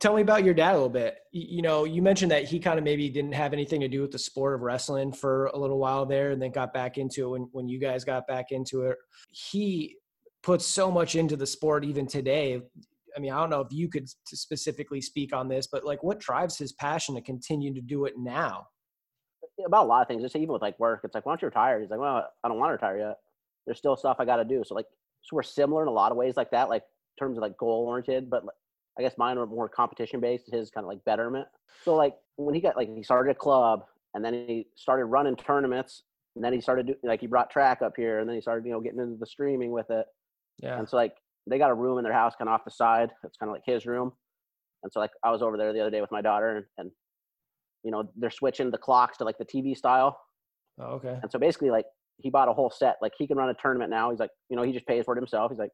tell 0.00 0.14
me 0.14 0.22
about 0.22 0.44
your 0.44 0.54
dad 0.54 0.72
a 0.72 0.74
little 0.74 0.88
bit. 0.88 1.16
You 1.32 1.62
know, 1.62 1.84
you 1.84 2.02
mentioned 2.02 2.30
that 2.30 2.44
he 2.44 2.58
kind 2.58 2.78
of 2.78 2.84
maybe 2.84 3.08
didn't 3.08 3.32
have 3.32 3.52
anything 3.52 3.80
to 3.80 3.88
do 3.88 4.02
with 4.02 4.10
the 4.10 4.18
sport 4.18 4.54
of 4.54 4.60
wrestling 4.60 5.12
for 5.12 5.46
a 5.46 5.58
little 5.58 5.78
while 5.78 6.06
there 6.06 6.30
and 6.30 6.40
then 6.40 6.50
got 6.50 6.72
back 6.72 6.98
into 6.98 7.26
it 7.26 7.30
when, 7.30 7.48
when 7.52 7.68
you 7.68 7.78
guys 7.78 8.04
got 8.04 8.26
back 8.26 8.46
into 8.50 8.82
it. 8.82 8.96
He 9.30 9.96
puts 10.42 10.66
so 10.66 10.90
much 10.90 11.16
into 11.16 11.36
the 11.36 11.46
sport 11.46 11.84
even 11.84 12.06
today. 12.06 12.60
I 13.16 13.20
mean, 13.20 13.32
I 13.32 13.40
don't 13.40 13.50
know 13.50 13.60
if 13.60 13.72
you 13.72 13.88
could 13.88 14.08
specifically 14.26 15.00
speak 15.00 15.34
on 15.34 15.48
this, 15.48 15.66
but 15.66 15.84
like 15.84 16.02
what 16.02 16.20
drives 16.20 16.56
his 16.56 16.72
passion 16.72 17.14
to 17.16 17.20
continue 17.20 17.74
to 17.74 17.80
do 17.80 18.04
it 18.04 18.14
now? 18.16 18.66
About 19.66 19.86
a 19.86 19.88
lot 19.88 20.02
of 20.02 20.08
things, 20.08 20.22
just 20.22 20.36
even 20.36 20.52
with 20.52 20.62
like 20.62 20.78
work, 20.78 21.00
it's 21.02 21.14
like, 21.14 21.26
why 21.26 21.32
don't 21.32 21.42
you 21.42 21.46
retire? 21.46 21.80
He's 21.80 21.90
like, 21.90 21.98
well, 21.98 22.28
I 22.44 22.48
don't 22.48 22.58
want 22.58 22.68
to 22.68 22.74
retire 22.74 22.98
yet. 22.98 23.16
There's 23.66 23.78
still 23.78 23.96
stuff 23.96 24.16
I 24.20 24.24
got 24.24 24.36
to 24.36 24.44
do. 24.44 24.62
So 24.64 24.74
like, 24.74 24.86
so 25.22 25.34
we're 25.34 25.42
similar 25.42 25.82
in 25.82 25.88
a 25.88 25.92
lot 25.92 26.12
of 26.12 26.16
ways 26.16 26.36
like 26.36 26.52
that, 26.52 26.68
like 26.68 26.84
terms 27.18 27.36
of 27.36 27.42
like 27.42 27.56
goal 27.56 27.86
oriented, 27.88 28.30
but 28.30 28.44
I 28.98 29.02
guess 29.02 29.14
mine 29.16 29.38
were 29.38 29.46
more 29.46 29.68
competition 29.68 30.20
based. 30.20 30.50
His 30.52 30.70
kind 30.70 30.84
of 30.84 30.88
like 30.88 31.04
betterment. 31.04 31.46
So 31.84 31.94
like 31.94 32.14
when 32.36 32.54
he 32.54 32.60
got 32.60 32.76
like 32.76 32.94
he 32.94 33.02
started 33.02 33.30
a 33.30 33.34
club 33.34 33.84
and 34.14 34.24
then 34.24 34.34
he 34.34 34.66
started 34.74 35.06
running 35.06 35.36
tournaments 35.36 36.02
and 36.34 36.44
then 36.44 36.52
he 36.52 36.60
started 36.60 36.86
doing 36.86 36.98
like 37.04 37.20
he 37.20 37.26
brought 37.26 37.50
track 37.50 37.82
up 37.82 37.92
here 37.96 38.20
and 38.20 38.28
then 38.28 38.34
he 38.34 38.42
started 38.42 38.64
you 38.66 38.72
know 38.72 38.80
getting 38.80 39.00
into 39.00 39.16
the 39.18 39.26
streaming 39.26 39.70
with 39.70 39.90
it. 39.90 40.06
Yeah. 40.58 40.78
And 40.78 40.88
so 40.88 40.96
like 40.96 41.14
they 41.46 41.58
got 41.58 41.70
a 41.70 41.74
room 41.74 41.98
in 41.98 42.04
their 42.04 42.12
house 42.12 42.34
kind 42.36 42.48
of 42.48 42.54
off 42.54 42.64
the 42.64 42.70
side. 42.70 43.10
It's 43.24 43.36
kind 43.36 43.48
of 43.48 43.54
like 43.54 43.62
his 43.64 43.86
room. 43.86 44.12
And 44.82 44.92
so 44.92 45.00
like 45.00 45.10
I 45.24 45.30
was 45.30 45.42
over 45.42 45.56
there 45.56 45.72
the 45.72 45.80
other 45.80 45.90
day 45.90 46.00
with 46.00 46.12
my 46.12 46.20
daughter 46.20 46.56
and, 46.56 46.64
and 46.78 46.90
you 47.84 47.90
know 47.90 48.10
they're 48.16 48.30
switching 48.30 48.70
the 48.70 48.78
clocks 48.78 49.18
to 49.18 49.24
like 49.24 49.38
the 49.38 49.44
TV 49.44 49.76
style. 49.76 50.20
Oh, 50.80 50.94
okay. 50.94 51.18
And 51.22 51.30
so 51.30 51.38
basically 51.38 51.70
like 51.70 51.86
he 52.18 52.30
bought 52.30 52.48
a 52.48 52.52
whole 52.52 52.70
set. 52.70 52.96
Like 53.00 53.12
he 53.16 53.26
can 53.26 53.36
run 53.36 53.48
a 53.48 53.54
tournament 53.54 53.90
now. 53.90 54.10
He's 54.10 54.20
like 54.20 54.30
you 54.50 54.56
know 54.56 54.62
he 54.62 54.72
just 54.72 54.86
pays 54.86 55.04
for 55.04 55.14
it 55.14 55.18
himself. 55.18 55.52
He's 55.52 55.58
like 55.58 55.70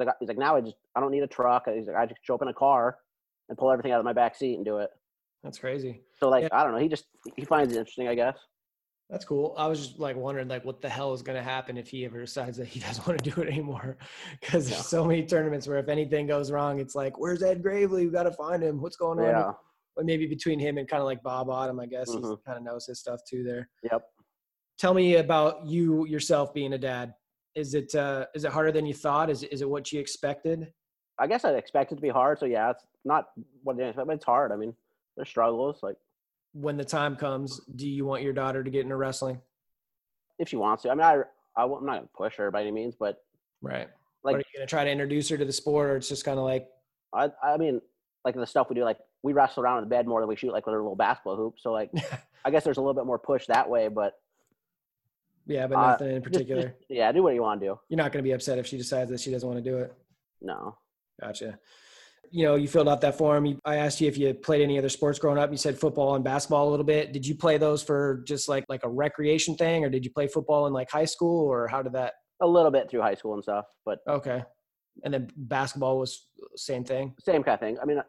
so 0.00 0.12
he's 0.20 0.28
like, 0.28 0.38
now 0.38 0.56
I 0.56 0.60
just 0.60 0.76
I 0.96 1.00
don't 1.00 1.10
need 1.10 1.22
a 1.22 1.26
truck. 1.26 1.68
He's 1.68 1.86
like, 1.86 1.96
I 1.96 2.06
just 2.06 2.20
show 2.24 2.34
up 2.34 2.42
in 2.42 2.48
a 2.48 2.54
car 2.54 2.98
and 3.48 3.58
pull 3.58 3.70
everything 3.70 3.92
out 3.92 3.98
of 3.98 4.04
my 4.04 4.12
back 4.12 4.36
seat 4.36 4.54
and 4.54 4.64
do 4.64 4.78
it. 4.78 4.90
That's 5.42 5.58
crazy. 5.58 6.02
So 6.18 6.28
like, 6.28 6.44
yeah. 6.44 6.48
I 6.52 6.64
don't 6.64 6.72
know. 6.72 6.78
He 6.78 6.88
just 6.88 7.04
he 7.36 7.44
finds 7.44 7.74
it 7.74 7.78
interesting, 7.78 8.08
I 8.08 8.14
guess. 8.14 8.38
That's 9.10 9.24
cool. 9.24 9.54
I 9.58 9.66
was 9.66 9.86
just 9.86 9.98
like 9.98 10.16
wondering, 10.16 10.46
like, 10.46 10.64
what 10.64 10.80
the 10.80 10.88
hell 10.88 11.12
is 11.12 11.20
going 11.20 11.36
to 11.36 11.42
happen 11.42 11.76
if 11.76 11.88
he 11.88 12.04
ever 12.04 12.20
decides 12.20 12.56
that 12.58 12.68
he 12.68 12.78
doesn't 12.86 13.06
want 13.06 13.22
to 13.22 13.30
do 13.30 13.40
it 13.42 13.48
anymore? 13.48 13.98
Because 14.40 14.68
there's 14.68 14.86
so 14.86 15.04
many 15.04 15.26
tournaments 15.26 15.66
where 15.66 15.78
if 15.78 15.88
anything 15.88 16.26
goes 16.28 16.50
wrong, 16.50 16.78
it's 16.78 16.94
like, 16.94 17.18
where's 17.18 17.42
Ed 17.42 17.62
Gravely? 17.62 18.06
We 18.06 18.12
got 18.12 18.22
to 18.24 18.32
find 18.32 18.62
him. 18.62 18.80
What's 18.80 18.96
going 18.96 19.18
on? 19.18 19.26
Yeah. 19.26 19.52
But 19.96 20.06
maybe 20.06 20.26
between 20.26 20.60
him 20.60 20.78
and 20.78 20.88
kind 20.88 21.00
of 21.00 21.06
like 21.06 21.22
Bob 21.24 21.50
Autumn, 21.50 21.80
I 21.80 21.86
guess 21.86 22.08
mm-hmm. 22.08 22.30
he 22.30 22.36
kind 22.46 22.56
of 22.56 22.62
knows 22.62 22.86
his 22.86 23.00
stuff 23.00 23.20
too. 23.28 23.42
There. 23.42 23.68
Yep. 23.90 24.02
Tell 24.78 24.94
me 24.94 25.16
about 25.16 25.66
you 25.66 26.06
yourself 26.06 26.54
being 26.54 26.72
a 26.74 26.78
dad 26.78 27.12
is 27.54 27.74
it 27.74 27.94
uh, 27.94 28.26
is 28.34 28.44
it 28.44 28.52
harder 28.52 28.72
than 28.72 28.86
you 28.86 28.94
thought? 28.94 29.30
Is 29.30 29.42
is 29.44 29.62
it 29.62 29.68
what 29.68 29.92
you 29.92 30.00
expected? 30.00 30.72
I 31.18 31.26
guess 31.26 31.44
I 31.44 31.50
expected 31.52 31.96
to 31.96 32.02
be 32.02 32.08
hard. 32.08 32.38
So 32.38 32.46
yeah, 32.46 32.70
it's 32.70 32.84
not 33.04 33.28
what 33.62 33.76
I 33.76 33.88
expected, 33.88 34.06
but 34.06 34.14
it's 34.14 34.24
hard. 34.24 34.52
I 34.52 34.56
mean, 34.56 34.74
there's 35.16 35.28
struggles. 35.28 35.80
Like 35.82 35.96
when 36.52 36.76
the 36.76 36.84
time 36.84 37.16
comes, 37.16 37.60
do 37.76 37.88
you 37.88 38.04
want 38.04 38.22
your 38.22 38.32
daughter 38.32 38.64
to 38.64 38.70
get 38.70 38.82
into 38.82 38.96
wrestling? 38.96 39.40
If 40.38 40.48
she 40.48 40.56
wants 40.56 40.84
to, 40.84 40.90
I 40.90 40.94
mean, 40.94 41.02
I, 41.02 41.22
I 41.56 41.64
am 41.64 41.70
not 41.70 41.86
gonna 41.86 42.08
push 42.16 42.36
her 42.36 42.50
by 42.50 42.62
any 42.62 42.70
means, 42.70 42.94
but 42.98 43.22
right. 43.60 43.88
Like, 44.22 44.36
are 44.36 44.38
you 44.38 44.44
gonna 44.58 44.66
try 44.66 44.84
to 44.84 44.90
introduce 44.90 45.28
her 45.28 45.36
to 45.36 45.44
the 45.44 45.52
sport, 45.52 45.90
or 45.90 45.96
it's 45.96 46.08
just 46.08 46.24
kind 46.24 46.38
of 46.38 46.44
like? 46.44 46.68
I 47.14 47.30
I 47.42 47.56
mean, 47.56 47.80
like 48.24 48.34
the 48.34 48.46
stuff 48.46 48.68
we 48.68 48.76
do, 48.76 48.84
like 48.84 48.98
we 49.22 49.32
wrestle 49.32 49.62
around 49.62 49.78
in 49.78 49.84
the 49.84 49.90
bed 49.90 50.06
more 50.06 50.20
than 50.20 50.28
we 50.28 50.36
shoot 50.36 50.52
like 50.52 50.66
with 50.66 50.74
a 50.74 50.78
little 50.78 50.96
basketball 50.96 51.36
hoop. 51.36 51.54
So 51.58 51.72
like, 51.72 51.90
I 52.44 52.50
guess 52.50 52.64
there's 52.64 52.78
a 52.78 52.80
little 52.80 52.94
bit 52.94 53.06
more 53.06 53.18
push 53.18 53.46
that 53.46 53.68
way, 53.68 53.88
but 53.88 54.14
yeah, 55.46 55.66
but 55.66 55.76
uh, 55.76 55.90
nothing 55.92 56.12
uh, 56.12 56.16
in 56.16 56.22
particular. 56.22 56.62
Just, 56.62 56.78
just, 56.78 56.90
yeah, 56.90 57.12
do 57.12 57.22
what 57.22 57.34
you 57.34 57.42
want 57.42 57.60
to 57.60 57.66
do. 57.66 57.80
You're 57.88 57.98
not 57.98 58.12
going 58.12 58.22
to 58.22 58.28
be 58.28 58.32
upset 58.32 58.58
if 58.58 58.66
she 58.66 58.76
decides 58.76 59.10
that 59.10 59.20
she 59.20 59.30
doesn't 59.30 59.48
want 59.48 59.62
to 59.62 59.70
do 59.70 59.78
it. 59.78 59.94
No. 60.40 60.76
Gotcha. 61.20 61.58
You 62.30 62.44
know, 62.44 62.54
you 62.54 62.68
filled 62.68 62.88
out 62.88 63.00
that 63.00 63.18
form. 63.18 63.60
I 63.64 63.76
asked 63.76 64.00
you 64.00 64.06
if 64.06 64.16
you 64.16 64.32
played 64.32 64.62
any 64.62 64.78
other 64.78 64.88
sports 64.88 65.18
growing 65.18 65.38
up. 65.38 65.50
You 65.50 65.56
said 65.56 65.78
football 65.78 66.14
and 66.14 66.22
basketball 66.22 66.68
a 66.68 66.70
little 66.70 66.84
bit. 66.84 67.12
Did 67.12 67.26
you 67.26 67.34
play 67.34 67.58
those 67.58 67.82
for 67.82 68.22
just 68.26 68.48
like 68.48 68.64
like 68.68 68.84
a 68.84 68.88
recreation 68.88 69.56
thing, 69.56 69.84
or 69.84 69.90
did 69.90 70.04
you 70.04 70.12
play 70.12 70.28
football 70.28 70.66
in 70.68 70.72
like 70.72 70.90
high 70.90 71.04
school, 71.06 71.44
or 71.44 71.66
how 71.66 71.82
did 71.82 71.92
that? 71.94 72.14
A 72.40 72.46
little 72.46 72.70
bit 72.70 72.88
through 72.88 73.02
high 73.02 73.16
school 73.16 73.34
and 73.34 73.42
stuff, 73.42 73.66
but 73.84 73.98
okay. 74.08 74.44
And 75.04 75.12
then 75.12 75.28
basketball 75.36 75.98
was 75.98 76.28
same 76.54 76.84
thing. 76.84 77.14
Same 77.24 77.42
kind 77.42 77.54
of 77.54 77.60
thing. 77.60 77.78
I 77.82 77.84
mean, 77.84 78.00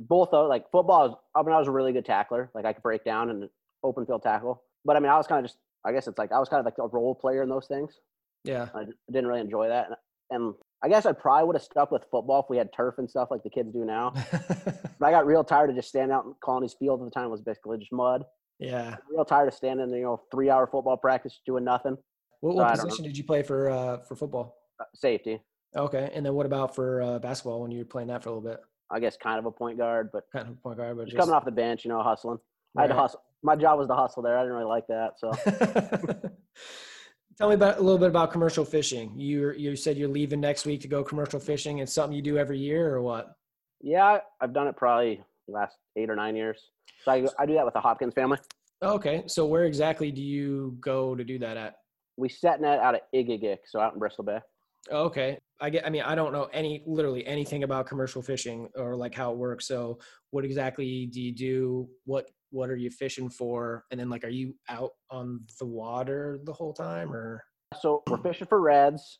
both 0.00 0.30
though. 0.32 0.46
Like 0.46 0.70
football, 0.72 1.22
I 1.34 1.42
mean, 1.42 1.52
I 1.54 1.58
was 1.58 1.68
a 1.68 1.72
really 1.72 1.92
good 1.92 2.04
tackler. 2.04 2.50
Like 2.54 2.64
I 2.64 2.72
could 2.72 2.82
break 2.82 3.04
down 3.04 3.30
and 3.30 3.48
open 3.84 4.06
field 4.06 4.22
tackle. 4.22 4.62
But 4.84 4.96
I 4.96 5.00
mean, 5.00 5.10
I 5.10 5.16
was 5.16 5.26
kind 5.28 5.44
of 5.44 5.50
just 5.50 5.58
I 5.84 5.92
guess 5.92 6.06
it's 6.06 6.18
like 6.18 6.32
I 6.32 6.38
was 6.38 6.48
kind 6.48 6.60
of 6.60 6.64
like 6.64 6.78
a 6.78 6.86
role 6.88 7.14
player 7.14 7.42
in 7.42 7.48
those 7.48 7.66
things. 7.66 7.98
Yeah. 8.44 8.68
I 8.74 8.84
didn't 9.10 9.26
really 9.26 9.40
enjoy 9.40 9.68
that. 9.68 9.88
And 10.30 10.54
I 10.82 10.88
guess 10.88 11.06
I 11.06 11.12
probably 11.12 11.46
would 11.46 11.56
have 11.56 11.62
stuck 11.62 11.90
with 11.92 12.02
football 12.10 12.40
if 12.40 12.46
we 12.50 12.56
had 12.56 12.72
turf 12.72 12.96
and 12.98 13.08
stuff 13.08 13.28
like 13.30 13.42
the 13.42 13.50
kids 13.50 13.72
do 13.72 13.84
now. 13.84 14.12
but 14.32 15.06
I 15.06 15.10
got 15.10 15.26
real 15.26 15.44
tired 15.44 15.70
of 15.70 15.76
just 15.76 15.88
standing 15.88 16.12
out 16.12 16.24
in 16.24 16.34
Colony's 16.42 16.74
field 16.74 17.00
at 17.00 17.04
the 17.04 17.10
time. 17.10 17.26
It 17.26 17.30
was 17.30 17.42
basically 17.42 17.78
just 17.78 17.92
mud. 17.92 18.24
Yeah. 18.58 18.96
real 19.10 19.24
tired 19.24 19.48
of 19.48 19.54
standing, 19.54 19.90
you 19.90 20.02
know, 20.02 20.20
three 20.30 20.50
hour 20.50 20.66
football 20.66 20.96
practice 20.96 21.40
doing 21.46 21.64
nothing. 21.64 21.96
What, 22.40 22.56
what 22.56 22.66
I 22.66 22.76
position 22.76 23.04
did 23.04 23.16
you 23.16 23.24
play 23.24 23.42
for 23.42 23.70
uh, 23.70 23.98
for 23.98 24.16
football? 24.16 24.56
Uh, 24.80 24.84
safety, 24.94 25.40
Okay, 25.76 26.10
and 26.12 26.26
then 26.26 26.34
what 26.34 26.44
about 26.44 26.74
for 26.74 27.00
uh, 27.02 27.18
basketball 27.18 27.62
when 27.62 27.70
you 27.70 27.78
were 27.78 27.84
playing 27.84 28.08
that 28.08 28.22
for 28.22 28.28
a 28.28 28.32
little 28.32 28.48
bit? 28.48 28.60
I 28.90 29.00
guess, 29.00 29.16
kind 29.16 29.38
of 29.38 29.46
a 29.46 29.50
point 29.50 29.78
guard, 29.78 30.10
but 30.12 30.24
Kind 30.32 30.48
of 30.48 30.62
point 30.62 30.76
guard, 30.76 30.96
but 30.96 31.04
just 31.04 31.16
just 31.16 31.20
coming 31.20 31.34
off 31.34 31.44
the 31.44 31.50
bench, 31.50 31.84
you 31.84 31.90
know, 31.90 32.02
hustling. 32.02 32.38
I 32.76 32.82
had 32.82 32.88
to 32.88 32.94
hustle. 32.94 33.22
My 33.42 33.56
job 33.56 33.78
was 33.78 33.88
to 33.88 33.94
hustle 33.94 34.22
there. 34.22 34.36
I 34.38 34.42
didn't 34.42 34.54
really 34.56 34.68
like 34.68 34.86
that. 34.86 35.18
So 35.18 35.32
Tell 37.38 37.48
me 37.48 37.54
about 37.54 37.78
a 37.78 37.82
little 37.82 37.98
bit 37.98 38.08
about 38.08 38.30
commercial 38.30 38.64
fishing. 38.64 39.18
You 39.18 39.52
you 39.52 39.74
said 39.74 39.96
you're 39.96 40.08
leaving 40.08 40.40
next 40.40 40.66
week 40.66 40.80
to 40.82 40.88
go 40.88 41.02
commercial 41.02 41.40
fishing. 41.40 41.78
It's 41.78 41.92
something 41.92 42.14
you 42.14 42.22
do 42.22 42.38
every 42.38 42.58
year, 42.58 42.94
or 42.94 43.02
what? 43.02 43.34
yeah, 43.82 44.18
I've 44.40 44.54
done 44.54 44.68
it 44.68 44.76
probably 44.76 45.22
last 45.48 45.76
eight 45.96 46.08
or 46.08 46.16
nine 46.16 46.36
years. 46.36 46.70
So 47.04 47.12
I, 47.12 47.26
I 47.38 47.46
do 47.46 47.54
that 47.54 47.64
with 47.64 47.74
the 47.74 47.80
Hopkins 47.80 48.14
family. 48.14 48.38
Okay, 48.82 49.24
so 49.26 49.44
where 49.44 49.64
exactly 49.64 50.10
do 50.10 50.22
you 50.22 50.76
go 50.80 51.14
to 51.14 51.24
do 51.24 51.38
that 51.40 51.56
at? 51.56 51.76
We 52.16 52.28
set 52.28 52.60
net 52.60 52.78
out 52.78 52.94
at 52.94 53.12
Egegik, 53.14 53.58
so 53.66 53.80
out 53.80 53.92
in 53.92 53.98
Bristol 53.98 54.24
Bay. 54.24 54.38
Okay, 54.90 55.38
I 55.60 55.70
get. 55.70 55.86
I 55.86 55.90
mean, 55.90 56.02
I 56.02 56.14
don't 56.14 56.32
know 56.32 56.48
any 56.52 56.82
literally 56.86 57.24
anything 57.26 57.62
about 57.62 57.86
commercial 57.86 58.22
fishing 58.22 58.68
or 58.74 58.96
like 58.96 59.14
how 59.14 59.30
it 59.32 59.38
works. 59.38 59.66
So, 59.66 59.98
what 60.30 60.44
exactly 60.44 61.06
do 61.06 61.20
you 61.20 61.32
do? 61.32 61.88
What 62.04 62.28
what 62.52 62.70
are 62.70 62.76
you 62.76 62.90
fishing 62.90 63.28
for? 63.28 63.84
And 63.90 63.98
then 63.98 64.08
like, 64.08 64.24
are 64.24 64.28
you 64.28 64.54
out 64.68 64.92
on 65.10 65.40
the 65.58 65.66
water 65.66 66.38
the 66.44 66.52
whole 66.52 66.72
time, 66.72 67.12
or 67.12 67.44
So 67.80 68.02
we're 68.08 68.18
fishing 68.18 68.46
for 68.46 68.60
reds, 68.60 69.18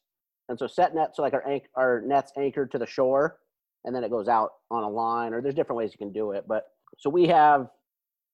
and 0.49 0.59
so 0.59 0.67
set 0.67 0.95
net. 0.95 1.17
So 1.17 1.23
like 1.23 1.33
our 1.33 1.47
anch- 1.49 1.69
our 1.75 2.03
net's 2.03 2.33
anchored 2.37 2.71
to 2.73 2.79
the 2.79 2.87
shore, 2.87 3.39
and 3.85 3.97
then 3.97 4.05
it 4.05 4.11
goes 4.11 4.29
out 4.29 4.51
on 4.71 4.85
a 4.85 4.89
line. 4.89 5.33
Or 5.33 5.41
there's 5.41 5.55
different 5.55 5.79
ways 5.79 5.91
you 5.93 5.99
can 5.99 6.13
do 6.13 6.33
it. 6.33 6.45
But 6.47 6.65
so 6.99 7.11
we 7.11 7.27
have, 7.29 7.69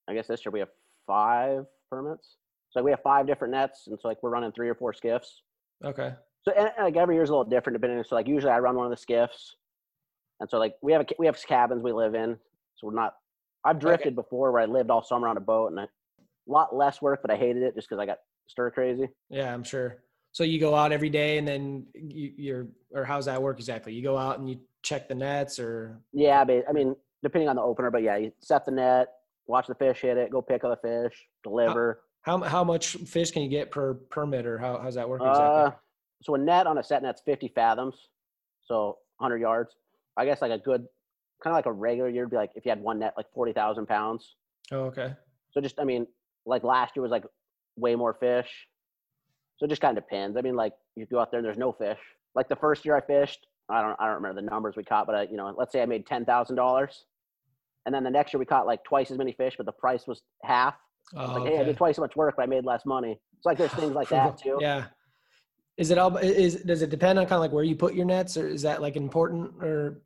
I 0.08 0.14
guess 0.14 0.26
this 0.26 0.44
year 0.44 0.52
we 0.52 0.58
have 0.58 0.70
five 1.06 1.64
permits. 1.90 2.37
So 2.70 2.82
we 2.82 2.90
have 2.90 3.00
five 3.02 3.26
different 3.26 3.52
nets, 3.52 3.87
and 3.87 3.98
so 4.00 4.08
like 4.08 4.22
we're 4.22 4.30
running 4.30 4.52
three 4.52 4.68
or 4.68 4.74
four 4.74 4.92
skiffs. 4.92 5.42
okay? 5.84 6.12
So 6.42 6.52
and, 6.52 6.70
and, 6.76 6.84
like 6.84 6.96
every 6.96 7.14
year's 7.14 7.30
a 7.30 7.32
little 7.32 7.48
different 7.48 7.80
depending. 7.80 8.02
So 8.04 8.14
like 8.14 8.26
usually 8.26 8.52
I 8.52 8.58
run 8.58 8.76
one 8.76 8.84
of 8.84 8.90
the 8.90 8.96
skiffs, 8.96 9.56
and 10.40 10.50
so 10.50 10.58
like 10.58 10.74
we 10.82 10.92
have 10.92 11.02
a, 11.02 11.06
we 11.18 11.26
have 11.26 11.40
cabins 11.46 11.82
we 11.82 11.92
live 11.92 12.14
in, 12.14 12.37
so 12.76 12.88
we're 12.88 12.94
not. 12.94 13.14
I've 13.64 13.79
drifted 13.79 14.14
before 14.14 14.53
where 14.53 14.62
I 14.62 14.66
lived 14.66 14.90
all 14.90 15.03
summer 15.03 15.29
on 15.29 15.37
a 15.37 15.40
boat, 15.40 15.71
and 15.71 15.81
I, 15.81 15.85
a 15.85 15.87
lot 16.47 16.75
less 16.75 17.03
work, 17.03 17.21
but 17.23 17.31
I 17.31 17.37
hated 17.37 17.62
it 17.62 17.75
just 17.75 17.88
because 17.88 18.01
I 18.01 18.07
got 18.07 18.18
stir 18.47 18.71
crazy. 18.71 19.09
Yeah, 19.31 19.53
I'm 19.53 19.64
sure. 19.64 20.03
So 20.33 20.44
you 20.44 20.61
go 20.61 20.75
out 20.75 20.92
every 20.92 21.11
day, 21.11 21.38
and 21.38 21.47
then 21.49 21.87
you, 21.94 22.33
you're, 22.37 22.68
or 22.94 23.05
how's 23.05 23.27
that 23.27 23.42
work 23.42 23.59
exactly? 23.59 23.92
You 23.92 24.03
go 24.03 24.16
out 24.16 24.38
and 24.38 24.49
you 24.49 24.59
check 24.83 25.09
the 25.09 25.14
nets, 25.14 25.59
or 25.59 26.01
Yeah, 26.12 26.44
but 26.44 26.64
I 26.68 26.73
mean 26.73 26.94
depending 27.23 27.49
on 27.49 27.57
the 27.57 27.62
opener, 27.62 27.90
but 27.90 28.03
yeah, 28.03 28.16
you 28.16 28.33
set 28.40 28.64
the 28.64 28.71
net, 28.71 29.09
watch 29.47 29.66
the 29.66 29.75
fish 29.75 30.03
hit 30.03 30.16
it, 30.16 30.31
go 30.31 30.40
pick 30.40 30.62
other 30.62 30.77
fish, 30.81 31.27
deliver. 31.42 32.03
how 32.23 32.38
how 32.42 32.62
much 32.62 32.94
fish 32.97 33.31
can 33.33 33.42
you 33.42 33.49
get 33.49 33.71
per 33.71 33.94
permit, 33.94 34.47
or 34.47 34.59
how 34.59 34.79
how's 34.79 34.94
that 34.94 35.09
work 35.09 35.21
Uh, 35.21 35.29
exactly? 35.31 35.79
so 36.23 36.35
a 36.35 36.38
net 36.38 36.66
on 36.66 36.79
a 36.79 36.83
set 36.83 37.03
net's 37.03 37.23
50 37.23 37.49
fathoms, 37.49 38.09
so 38.64 38.99
100 39.18 39.38
yards. 39.40 39.75
I 40.16 40.25
guess 40.25 40.42
like 40.42 40.51
a 40.53 40.59
good, 40.59 40.87
kind 41.42 41.53
of 41.53 41.59
like 41.59 41.66
a 41.66 41.72
regular 41.72 42.09
year 42.09 42.24
would 42.24 42.31
be 42.31 42.37
like 42.37 42.51
if 42.55 42.64
you 42.64 42.70
had 42.70 42.81
one 42.81 42.98
net 42.98 43.14
like 43.16 43.27
40,000 43.33 43.87
pounds. 43.87 44.37
oh, 44.72 44.81
okay. 44.85 45.14
So 45.53 45.61
just, 45.61 45.81
I 45.81 45.85
mean, 45.85 46.07
like 46.46 46.62
last 46.64 46.94
year 46.94 47.03
was 47.03 47.11
like 47.11 47.24
way 47.77 47.94
more 47.94 48.14
fish. 48.14 48.48
So 49.57 49.66
it 49.66 49.68
just 49.68 49.81
kind 49.81 49.96
of 49.96 50.05
depends. 50.05 50.37
I 50.37 50.42
mean, 50.42 50.57
like 50.57 50.72
you 50.96 51.07
go 51.07 51.18
out 51.18 51.31
there 51.31 51.38
and 51.38 51.46
there's 51.46 51.59
no 51.59 51.72
fish. 51.72 51.98
Like 52.35 52.48
the 52.48 52.57
first 52.57 52.85
year 52.85 52.96
I 52.96 53.01
fished, 53.01 53.46
I 53.68 53.83
don't, 53.83 53.96
I 53.98 54.07
don't 54.07 54.16
remember 54.16 54.40
the 54.40 54.48
numbers 54.48 54.77
we 54.77 54.85
caught, 54.85 55.07
but 55.07 55.14
I, 55.14 55.22
you 55.22 55.37
know, 55.37 55.55
let's 55.57 55.72
say 55.72 55.83
I 55.83 55.87
made 55.87 56.07
ten 56.07 56.24
thousand 56.24 56.57
dollars, 56.57 57.05
and 57.85 57.94
then 57.94 58.05
the 58.05 58.11
next 58.11 58.33
year 58.33 58.38
we 58.38 58.46
caught 58.46 58.66
like 58.66 58.83
twice 58.85 59.11
as 59.11 59.18
many 59.18 59.33
fish, 59.33 59.55
but 59.57 59.66
the 59.66 59.72
price 59.72 60.07
was 60.07 60.22
half. 60.42 60.74
Oh, 61.16 61.40
like, 61.40 61.53
hey, 61.53 61.61
I 61.61 61.64
did 61.64 61.77
twice 61.77 61.94
as 61.94 62.01
much 62.01 62.16
work, 62.16 62.35
but 62.37 62.42
I 62.42 62.46
made 62.46 62.64
less 62.64 62.85
money. 62.87 63.18
It's 63.37 63.46
like 63.46 63.59
there's 63.59 63.72
things 63.72 63.92
like 63.92 64.09
that 64.09 64.38
too. 64.42 64.59
Yeah. 64.61 64.87
Is 65.77 65.90
it 65.90 65.98
all? 65.98 66.16
Is 66.16 66.57
does 66.62 66.83
it 66.83 66.90
depend 66.90 67.18
on 67.18 67.24
kind 67.24 67.35
of 67.35 67.40
like 67.40 67.53
where 67.53 67.64
you 67.64 67.77
put 67.77 67.94
your 67.94 68.07
nets, 68.07 68.37
or 68.37 68.48
is 68.48 68.62
that 68.62 68.81
like 68.81 68.96
important, 68.96 69.53
or 69.62 70.01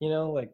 you 0.00 0.10
know, 0.10 0.30
like 0.30 0.50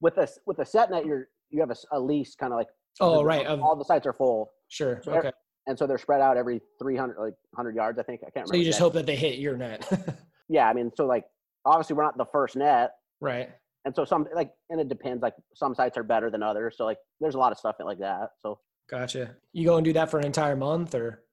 With 0.00 0.18
a 0.18 0.28
with 0.46 0.58
a 0.58 0.66
set 0.66 0.90
net, 0.90 1.06
you're 1.06 1.28
you 1.50 1.60
have 1.60 1.70
a, 1.70 1.76
a 1.96 2.00
lease 2.00 2.34
kind 2.34 2.52
of 2.52 2.58
like. 2.58 2.68
oh 3.00 3.22
right, 3.22 3.46
of, 3.46 3.60
all 3.60 3.76
the 3.76 3.84
sites 3.84 4.06
are 4.06 4.12
full, 4.12 4.50
sure, 4.68 5.00
so 5.02 5.12
okay. 5.12 5.32
and 5.66 5.78
so 5.78 5.86
they're 5.86 5.98
spread 5.98 6.20
out 6.20 6.36
every 6.36 6.60
300 6.78 7.16
like 7.18 7.34
100 7.52 7.74
yards. 7.74 7.98
I 7.98 8.02
think 8.02 8.20
I 8.22 8.24
can't 8.24 8.34
remember. 8.46 8.54
So 8.54 8.58
you 8.58 8.64
just 8.64 8.78
hope 8.78 8.92
that 8.94 9.06
they 9.06 9.16
hit 9.16 9.38
your 9.38 9.56
net, 9.56 9.88
Yeah, 10.48 10.68
I 10.68 10.72
mean, 10.72 10.90
so 10.96 11.06
like 11.06 11.24
obviously 11.64 11.96
we're 11.96 12.04
not 12.04 12.16
the 12.16 12.26
first 12.26 12.56
net, 12.56 12.92
right? 13.20 13.50
and 13.86 13.94
so 13.94 14.04
some 14.04 14.26
like 14.34 14.52
and 14.68 14.78
it 14.80 14.88
depends 14.88 15.22
like 15.22 15.34
some 15.54 15.74
sites 15.74 15.96
are 15.96 16.02
better 16.02 16.28
than 16.28 16.42
others 16.42 16.74
so 16.76 16.84
like 16.84 16.98
there's 17.20 17.36
a 17.36 17.38
lot 17.38 17.52
of 17.52 17.58
stuff 17.58 17.76
like 17.82 17.98
that 17.98 18.30
so 18.42 18.58
Gotcha. 18.88 19.34
You 19.52 19.66
go 19.66 19.76
and 19.78 19.84
do 19.84 19.92
that 19.94 20.12
for 20.12 20.20
an 20.20 20.24
entire 20.24 20.54
month, 20.54 20.94
or 20.94 21.24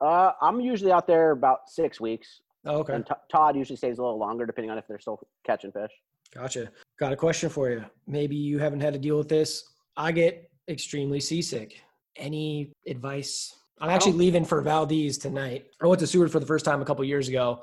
uh 0.00 0.32
i'm 0.42 0.60
usually 0.60 0.92
out 0.92 1.06
there 1.06 1.30
about 1.30 1.68
six 1.68 2.00
weeks 2.00 2.40
oh, 2.66 2.78
okay, 2.80 2.94
and 2.94 3.06
T- 3.06 3.14
todd 3.30 3.56
usually 3.56 3.76
stays 3.76 3.98
a 3.98 4.02
little 4.02 4.18
longer 4.18 4.44
depending 4.44 4.70
on 4.70 4.76
if 4.76 4.86
they're 4.88 4.98
still 4.98 5.20
catching 5.46 5.72
fish 5.72 5.92
gotcha. 6.34 6.68
Got 6.98 7.12
a 7.12 7.16
question 7.16 7.48
for 7.50 7.70
you. 7.70 7.84
Maybe 8.06 8.36
you 8.36 8.58
haven't 8.58 8.80
had 8.80 8.92
to 8.92 8.98
deal 8.98 9.18
with 9.18 9.28
this. 9.28 9.64
I 9.96 10.12
get 10.12 10.48
extremely 10.68 11.20
seasick. 11.20 11.80
Any 12.16 12.72
advice? 12.86 13.56
I'm 13.80 13.90
actually 13.90 14.12
don't- 14.12 14.20
leaving 14.20 14.44
for 14.44 14.60
Valdez 14.62 15.18
tonight. 15.18 15.66
I 15.82 15.86
went 15.86 15.98
to 16.00 16.06
Seward 16.06 16.30
for 16.30 16.38
the 16.40 16.46
first 16.46 16.64
time 16.64 16.80
a 16.80 16.84
couple 16.84 17.04
years 17.04 17.28
ago, 17.28 17.62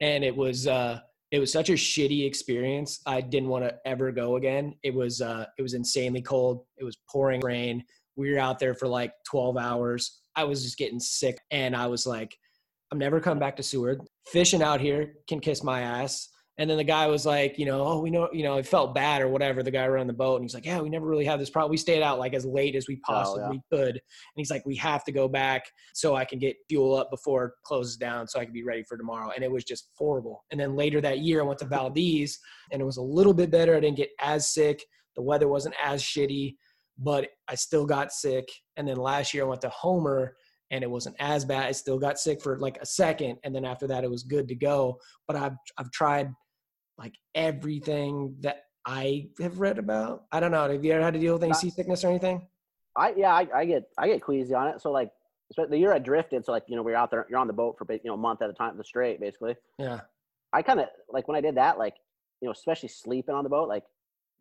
and 0.00 0.24
it 0.24 0.36
was 0.36 0.66
uh, 0.66 0.98
it 1.30 1.38
was 1.38 1.52
such 1.52 1.70
a 1.70 1.74
shitty 1.74 2.26
experience. 2.26 3.00
I 3.06 3.20
didn't 3.20 3.48
want 3.48 3.64
to 3.64 3.74
ever 3.86 4.10
go 4.10 4.36
again. 4.36 4.74
It 4.82 4.92
was 4.92 5.20
uh, 5.20 5.46
it 5.56 5.62
was 5.62 5.74
insanely 5.74 6.20
cold. 6.20 6.64
It 6.76 6.84
was 6.84 6.96
pouring 7.08 7.40
rain. 7.40 7.84
We 8.16 8.32
were 8.32 8.38
out 8.40 8.58
there 8.58 8.74
for 8.74 8.88
like 8.88 9.12
12 9.26 9.56
hours. 9.56 10.20
I 10.34 10.44
was 10.44 10.62
just 10.64 10.76
getting 10.76 10.98
sick, 11.00 11.38
and 11.52 11.76
I 11.76 11.86
was 11.86 12.04
like, 12.06 12.36
I'm 12.90 12.98
never 12.98 13.20
coming 13.20 13.38
back 13.38 13.56
to 13.56 13.62
Seward. 13.62 14.00
Fishing 14.26 14.62
out 14.62 14.80
here 14.80 15.14
can 15.28 15.38
kiss 15.40 15.62
my 15.62 15.82
ass. 15.82 16.28
And 16.58 16.68
then 16.68 16.76
the 16.76 16.84
guy 16.84 17.06
was 17.06 17.24
like, 17.24 17.58
you 17.58 17.64
know, 17.64 17.82
oh, 17.82 18.00
we 18.00 18.10
know, 18.10 18.28
you 18.30 18.42
know, 18.42 18.58
it 18.58 18.66
felt 18.66 18.94
bad 18.94 19.22
or 19.22 19.28
whatever. 19.28 19.62
The 19.62 19.70
guy 19.70 19.88
running 19.88 20.06
the 20.06 20.12
boat, 20.12 20.36
and 20.36 20.44
he's 20.44 20.52
like, 20.52 20.66
yeah, 20.66 20.80
we 20.80 20.90
never 20.90 21.06
really 21.06 21.24
had 21.24 21.40
this 21.40 21.48
problem. 21.48 21.70
We 21.70 21.78
stayed 21.78 22.02
out 22.02 22.18
like 22.18 22.34
as 22.34 22.44
late 22.44 22.74
as 22.74 22.86
we 22.86 23.00
oh, 23.08 23.12
possibly 23.12 23.62
could. 23.72 23.90
And 23.90 24.00
he's 24.36 24.50
like, 24.50 24.64
we 24.66 24.76
have 24.76 25.02
to 25.04 25.12
go 25.12 25.28
back 25.28 25.64
so 25.94 26.14
I 26.14 26.26
can 26.26 26.38
get 26.38 26.56
fuel 26.68 26.94
up 26.94 27.10
before 27.10 27.46
it 27.46 27.52
closes 27.64 27.96
down 27.96 28.28
so 28.28 28.38
I 28.38 28.44
can 28.44 28.52
be 28.52 28.64
ready 28.64 28.84
for 28.86 28.98
tomorrow. 28.98 29.30
And 29.34 29.42
it 29.42 29.50
was 29.50 29.64
just 29.64 29.88
horrible. 29.96 30.44
And 30.50 30.60
then 30.60 30.76
later 30.76 31.00
that 31.00 31.20
year, 31.20 31.40
I 31.40 31.44
went 31.44 31.58
to 31.60 31.64
Valdez 31.64 32.38
and 32.70 32.82
it 32.82 32.84
was 32.84 32.98
a 32.98 33.02
little 33.02 33.34
bit 33.34 33.50
better. 33.50 33.74
I 33.74 33.80
didn't 33.80 33.96
get 33.96 34.10
as 34.20 34.52
sick. 34.52 34.84
The 35.16 35.22
weather 35.22 35.48
wasn't 35.48 35.74
as 35.82 36.02
shitty, 36.02 36.56
but 36.98 37.28
I 37.48 37.54
still 37.54 37.86
got 37.86 38.12
sick. 38.12 38.46
And 38.76 38.86
then 38.86 38.96
last 38.96 39.32
year, 39.32 39.44
I 39.44 39.48
went 39.48 39.62
to 39.62 39.70
Homer 39.70 40.36
and 40.70 40.82
it 40.82 40.90
wasn't 40.90 41.16
as 41.18 41.44
bad. 41.44 41.64
I 41.64 41.72
still 41.72 41.98
got 41.98 42.18
sick 42.18 42.42
for 42.42 42.58
like 42.58 42.78
a 42.80 42.86
second. 42.86 43.38
And 43.44 43.54
then 43.54 43.64
after 43.64 43.86
that, 43.86 44.04
it 44.04 44.10
was 44.10 44.22
good 44.22 44.48
to 44.48 44.54
go. 44.54 44.98
But 45.26 45.36
I've, 45.36 45.56
I've 45.78 45.90
tried 45.90 46.30
like 46.98 47.14
everything 47.34 48.36
that 48.40 48.64
I 48.84 49.28
have 49.40 49.60
read 49.60 49.78
about. 49.78 50.24
I 50.32 50.40
don't 50.40 50.50
know. 50.50 50.68
Have 50.68 50.84
you 50.84 50.92
ever 50.92 51.02
had 51.02 51.14
to 51.14 51.20
deal 51.20 51.34
with 51.34 51.44
any 51.44 51.54
seasickness 51.54 52.04
or 52.04 52.08
anything? 52.08 52.46
i 52.94 53.14
yeah 53.16 53.32
I, 53.32 53.46
I 53.54 53.64
get 53.64 53.84
i 53.96 54.06
get 54.06 54.20
queasy 54.20 54.52
on 54.52 54.68
it 54.68 54.82
so 54.82 54.90
like 54.92 55.08
the 55.56 55.78
year 55.78 55.94
i 55.94 55.98
drifted 55.98 56.44
so 56.44 56.52
like 56.52 56.64
you 56.68 56.76
know 56.76 56.82
we 56.82 56.92
are 56.92 56.96
out 56.96 57.10
there 57.10 57.26
you're 57.30 57.38
on 57.38 57.46
the 57.46 57.52
boat 57.54 57.76
for 57.78 57.90
you 57.90 58.00
know 58.04 58.12
a 58.12 58.18
month 58.18 58.42
at 58.42 58.50
a 58.50 58.52
time 58.52 58.76
the 58.76 58.84
straight 58.84 59.18
basically 59.18 59.56
Yeah. 59.78 60.00
i 60.52 60.60
kind 60.60 60.78
of 60.78 60.88
like 61.08 61.26
when 61.26 61.34
i 61.34 61.40
did 61.40 61.54
that 61.54 61.78
like 61.78 61.94
you 62.42 62.46
know 62.48 62.52
especially 62.52 62.90
sleeping 62.90 63.34
on 63.34 63.44
the 63.44 63.48
boat 63.48 63.66
like 63.66 63.84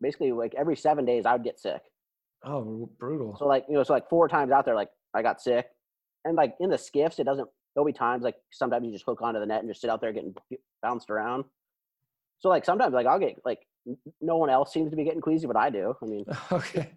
basically 0.01 0.33
like 0.33 0.53
every 0.55 0.75
seven 0.75 1.05
days 1.05 1.25
i 1.25 1.31
would 1.31 1.45
get 1.45 1.61
sick 1.61 1.81
Oh, 2.43 2.89
brutal. 2.99 3.37
So 3.37 3.45
like 3.47 3.65
you 3.69 3.75
know, 3.75 3.83
so 3.83 3.93
like 3.93 4.09
four 4.09 4.27
times 4.27 4.51
out 4.51 4.65
there, 4.65 4.73
like 4.75 4.89
I 5.13 5.21
got 5.21 5.39
sick, 5.39 5.67
and 6.25 6.35
like 6.35 6.55
in 6.59 6.71
the 6.71 6.77
skiffs, 6.77 7.19
it 7.19 7.23
doesn't. 7.23 7.47
There'll 7.75 7.85
be 7.85 7.93
times 7.93 8.23
like 8.23 8.35
sometimes 8.51 8.83
you 8.85 8.91
just 8.91 9.05
hook 9.05 9.21
onto 9.21 9.39
the 9.39 9.45
net 9.45 9.59
and 9.61 9.69
just 9.69 9.79
sit 9.79 9.91
out 9.91 10.01
there 10.01 10.11
getting 10.11 10.33
bounced 10.81 11.11
around. 11.11 11.45
So 12.41 12.49
like 12.49 12.65
sometimes 12.65 12.93
like 12.93 13.05
I'll 13.05 13.19
get 13.19 13.39
like 13.45 13.59
no 14.19 14.37
one 14.37 14.49
else 14.49 14.73
seems 14.73 14.89
to 14.91 14.97
be 14.97 15.03
getting 15.03 15.21
queasy, 15.21 15.47
but 15.47 15.55
I 15.55 15.69
do. 15.69 15.95
I 16.01 16.05
mean, 16.05 16.25
okay. 16.51 16.91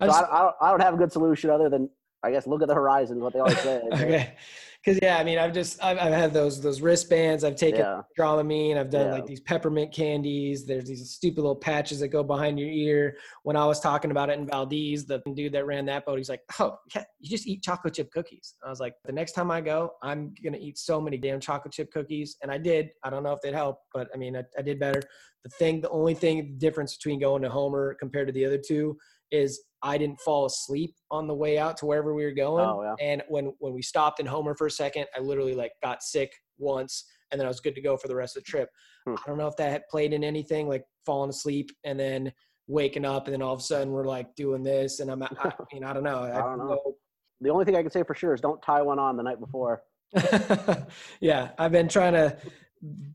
I 0.00 0.04
I, 0.04 0.06
just, 0.06 0.22
I, 0.24 0.38
don't, 0.38 0.54
I 0.60 0.70
don't 0.70 0.80
have 0.80 0.94
a 0.94 0.96
good 0.96 1.12
solution 1.12 1.50
other 1.50 1.68
than 1.68 1.88
I 2.22 2.30
guess 2.30 2.46
look 2.46 2.62
at 2.62 2.68
the 2.68 2.74
horizon, 2.74 3.20
what 3.20 3.32
they 3.32 3.40
always 3.40 3.60
say. 3.60 3.82
okay. 3.92 4.36
Because 4.84 4.98
yeah, 5.00 5.16
I 5.18 5.22
mean, 5.24 5.38
I've 5.38 5.52
just 5.52 5.82
I've, 5.82 5.96
I've 5.98 6.12
had 6.12 6.32
those 6.32 6.60
those 6.60 6.80
wristbands. 6.80 7.44
I've 7.44 7.54
taken 7.54 7.80
Yeah, 7.80 8.02
Dramamine. 8.18 8.76
I've 8.76 8.90
done 8.90 9.06
Yeah. 9.06 9.12
like 9.12 9.26
these 9.26 9.40
peppermint 9.40 9.92
candies. 9.92 10.66
There's 10.66 10.86
these 10.86 11.08
stupid 11.10 11.38
little 11.38 11.54
patches 11.56 12.00
that 12.00 12.08
go 12.08 12.24
behind 12.24 12.58
your 12.58 12.68
ear. 12.68 13.16
When 13.44 13.54
I 13.54 13.64
was 13.64 13.78
talking 13.78 14.10
about 14.10 14.28
it 14.28 14.38
in 14.38 14.46
Valdez, 14.46 15.04
the 15.06 15.22
dude 15.34 15.52
that 15.52 15.66
ran 15.66 15.86
that 15.86 16.04
boat, 16.04 16.18
he's 16.18 16.28
like, 16.28 16.42
"Oh, 16.58 16.78
yeah, 16.94 17.04
you 17.20 17.30
just 17.30 17.46
eat 17.46 17.62
chocolate 17.62 17.94
chip 17.94 18.10
cookies." 18.10 18.54
I 18.64 18.70
was 18.70 18.80
like, 18.80 18.94
"The 19.04 19.12
next 19.12 19.32
time 19.32 19.52
I 19.52 19.60
go, 19.60 19.92
I'm 20.02 20.34
gonna 20.42 20.58
eat 20.58 20.78
so 20.78 21.00
many 21.00 21.16
damn 21.16 21.38
chocolate 21.38 21.72
chip 21.72 21.92
cookies," 21.92 22.36
and 22.42 22.50
I 22.50 22.58
did. 22.58 22.90
I 23.04 23.10
don't 23.10 23.22
know 23.22 23.32
if 23.32 23.40
they'd 23.40 23.54
help, 23.54 23.78
but 23.94 24.08
I 24.12 24.16
mean, 24.16 24.36
I, 24.36 24.42
I 24.58 24.62
did 24.62 24.80
better. 24.80 25.00
The 25.44 25.50
thing, 25.58 25.80
the 25.80 25.90
only 25.90 26.14
thing 26.14 26.38
the 26.38 26.52
difference 26.58 26.96
between 26.96 27.20
going 27.20 27.42
to 27.42 27.48
Homer 27.48 27.94
compared 27.94 28.26
to 28.28 28.32
the 28.32 28.44
other 28.44 28.58
two 28.58 28.96
is 29.32 29.62
I 29.82 29.98
didn't 29.98 30.20
fall 30.20 30.46
asleep 30.46 30.94
on 31.10 31.26
the 31.26 31.34
way 31.34 31.58
out 31.58 31.76
to 31.78 31.86
wherever 31.86 32.14
we 32.14 32.24
were 32.24 32.30
going. 32.30 32.64
Oh, 32.64 32.82
yeah. 32.82 32.94
And 33.04 33.22
when 33.28 33.52
when 33.58 33.72
we 33.72 33.82
stopped 33.82 34.20
in 34.20 34.26
Homer 34.26 34.54
for 34.54 34.68
a 34.68 34.70
second, 34.70 35.06
I 35.16 35.20
literally 35.20 35.54
like 35.54 35.72
got 35.82 36.02
sick 36.02 36.32
once, 36.58 37.04
and 37.30 37.40
then 37.40 37.46
I 37.46 37.48
was 37.48 37.60
good 37.60 37.74
to 37.74 37.80
go 37.80 37.96
for 37.96 38.06
the 38.06 38.14
rest 38.14 38.36
of 38.36 38.44
the 38.44 38.50
trip. 38.50 38.68
Hmm. 39.06 39.14
I 39.14 39.22
don't 39.26 39.38
know 39.38 39.48
if 39.48 39.56
that 39.56 39.72
had 39.72 39.88
played 39.90 40.12
in 40.12 40.22
anything, 40.22 40.68
like 40.68 40.84
falling 41.04 41.30
asleep 41.30 41.70
and 41.84 41.98
then 41.98 42.32
waking 42.68 43.04
up, 43.04 43.26
and 43.26 43.34
then 43.34 43.42
all 43.42 43.54
of 43.54 43.60
a 43.60 43.62
sudden 43.62 43.92
we're 43.92 44.06
like 44.06 44.32
doing 44.36 44.62
this, 44.62 45.00
and 45.00 45.10
I'm 45.10 45.22
I, 45.22 45.28
I 45.40 45.52
mean 45.72 45.82
I 45.82 45.92
don't 45.92 46.04
know. 46.04 46.22
I, 46.22 46.38
I 46.38 46.42
don't 46.42 46.58
know. 46.58 46.80
No, 46.84 46.94
the 47.40 47.50
only 47.50 47.64
thing 47.64 47.74
I 47.74 47.82
can 47.82 47.90
say 47.90 48.04
for 48.04 48.14
sure 48.14 48.34
is 48.34 48.40
don't 48.40 48.62
tie 48.62 48.82
one 48.82 49.00
on 49.00 49.16
the 49.16 49.22
night 49.24 49.40
before. 49.40 49.82
yeah, 51.20 51.50
I've 51.58 51.72
been 51.72 51.88
trying 51.88 52.12
to 52.12 52.36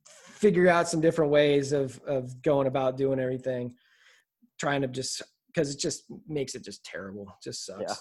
figure 0.01 0.67
out 0.67 0.89
some 0.89 0.99
different 0.99 1.31
ways 1.31 1.71
of 1.71 1.99
of 2.05 2.41
going 2.41 2.67
about 2.67 2.97
doing 2.97 3.19
everything. 3.19 3.75
Trying 4.59 4.81
to 4.81 4.87
just 4.87 5.21
because 5.57 5.73
it 5.73 5.79
just 5.79 6.03
makes 6.27 6.53
it 6.53 6.63
just 6.63 6.85
terrible. 6.85 7.25
Just 7.43 7.65
sucks. 7.65 7.81
Yeah. 7.87 7.95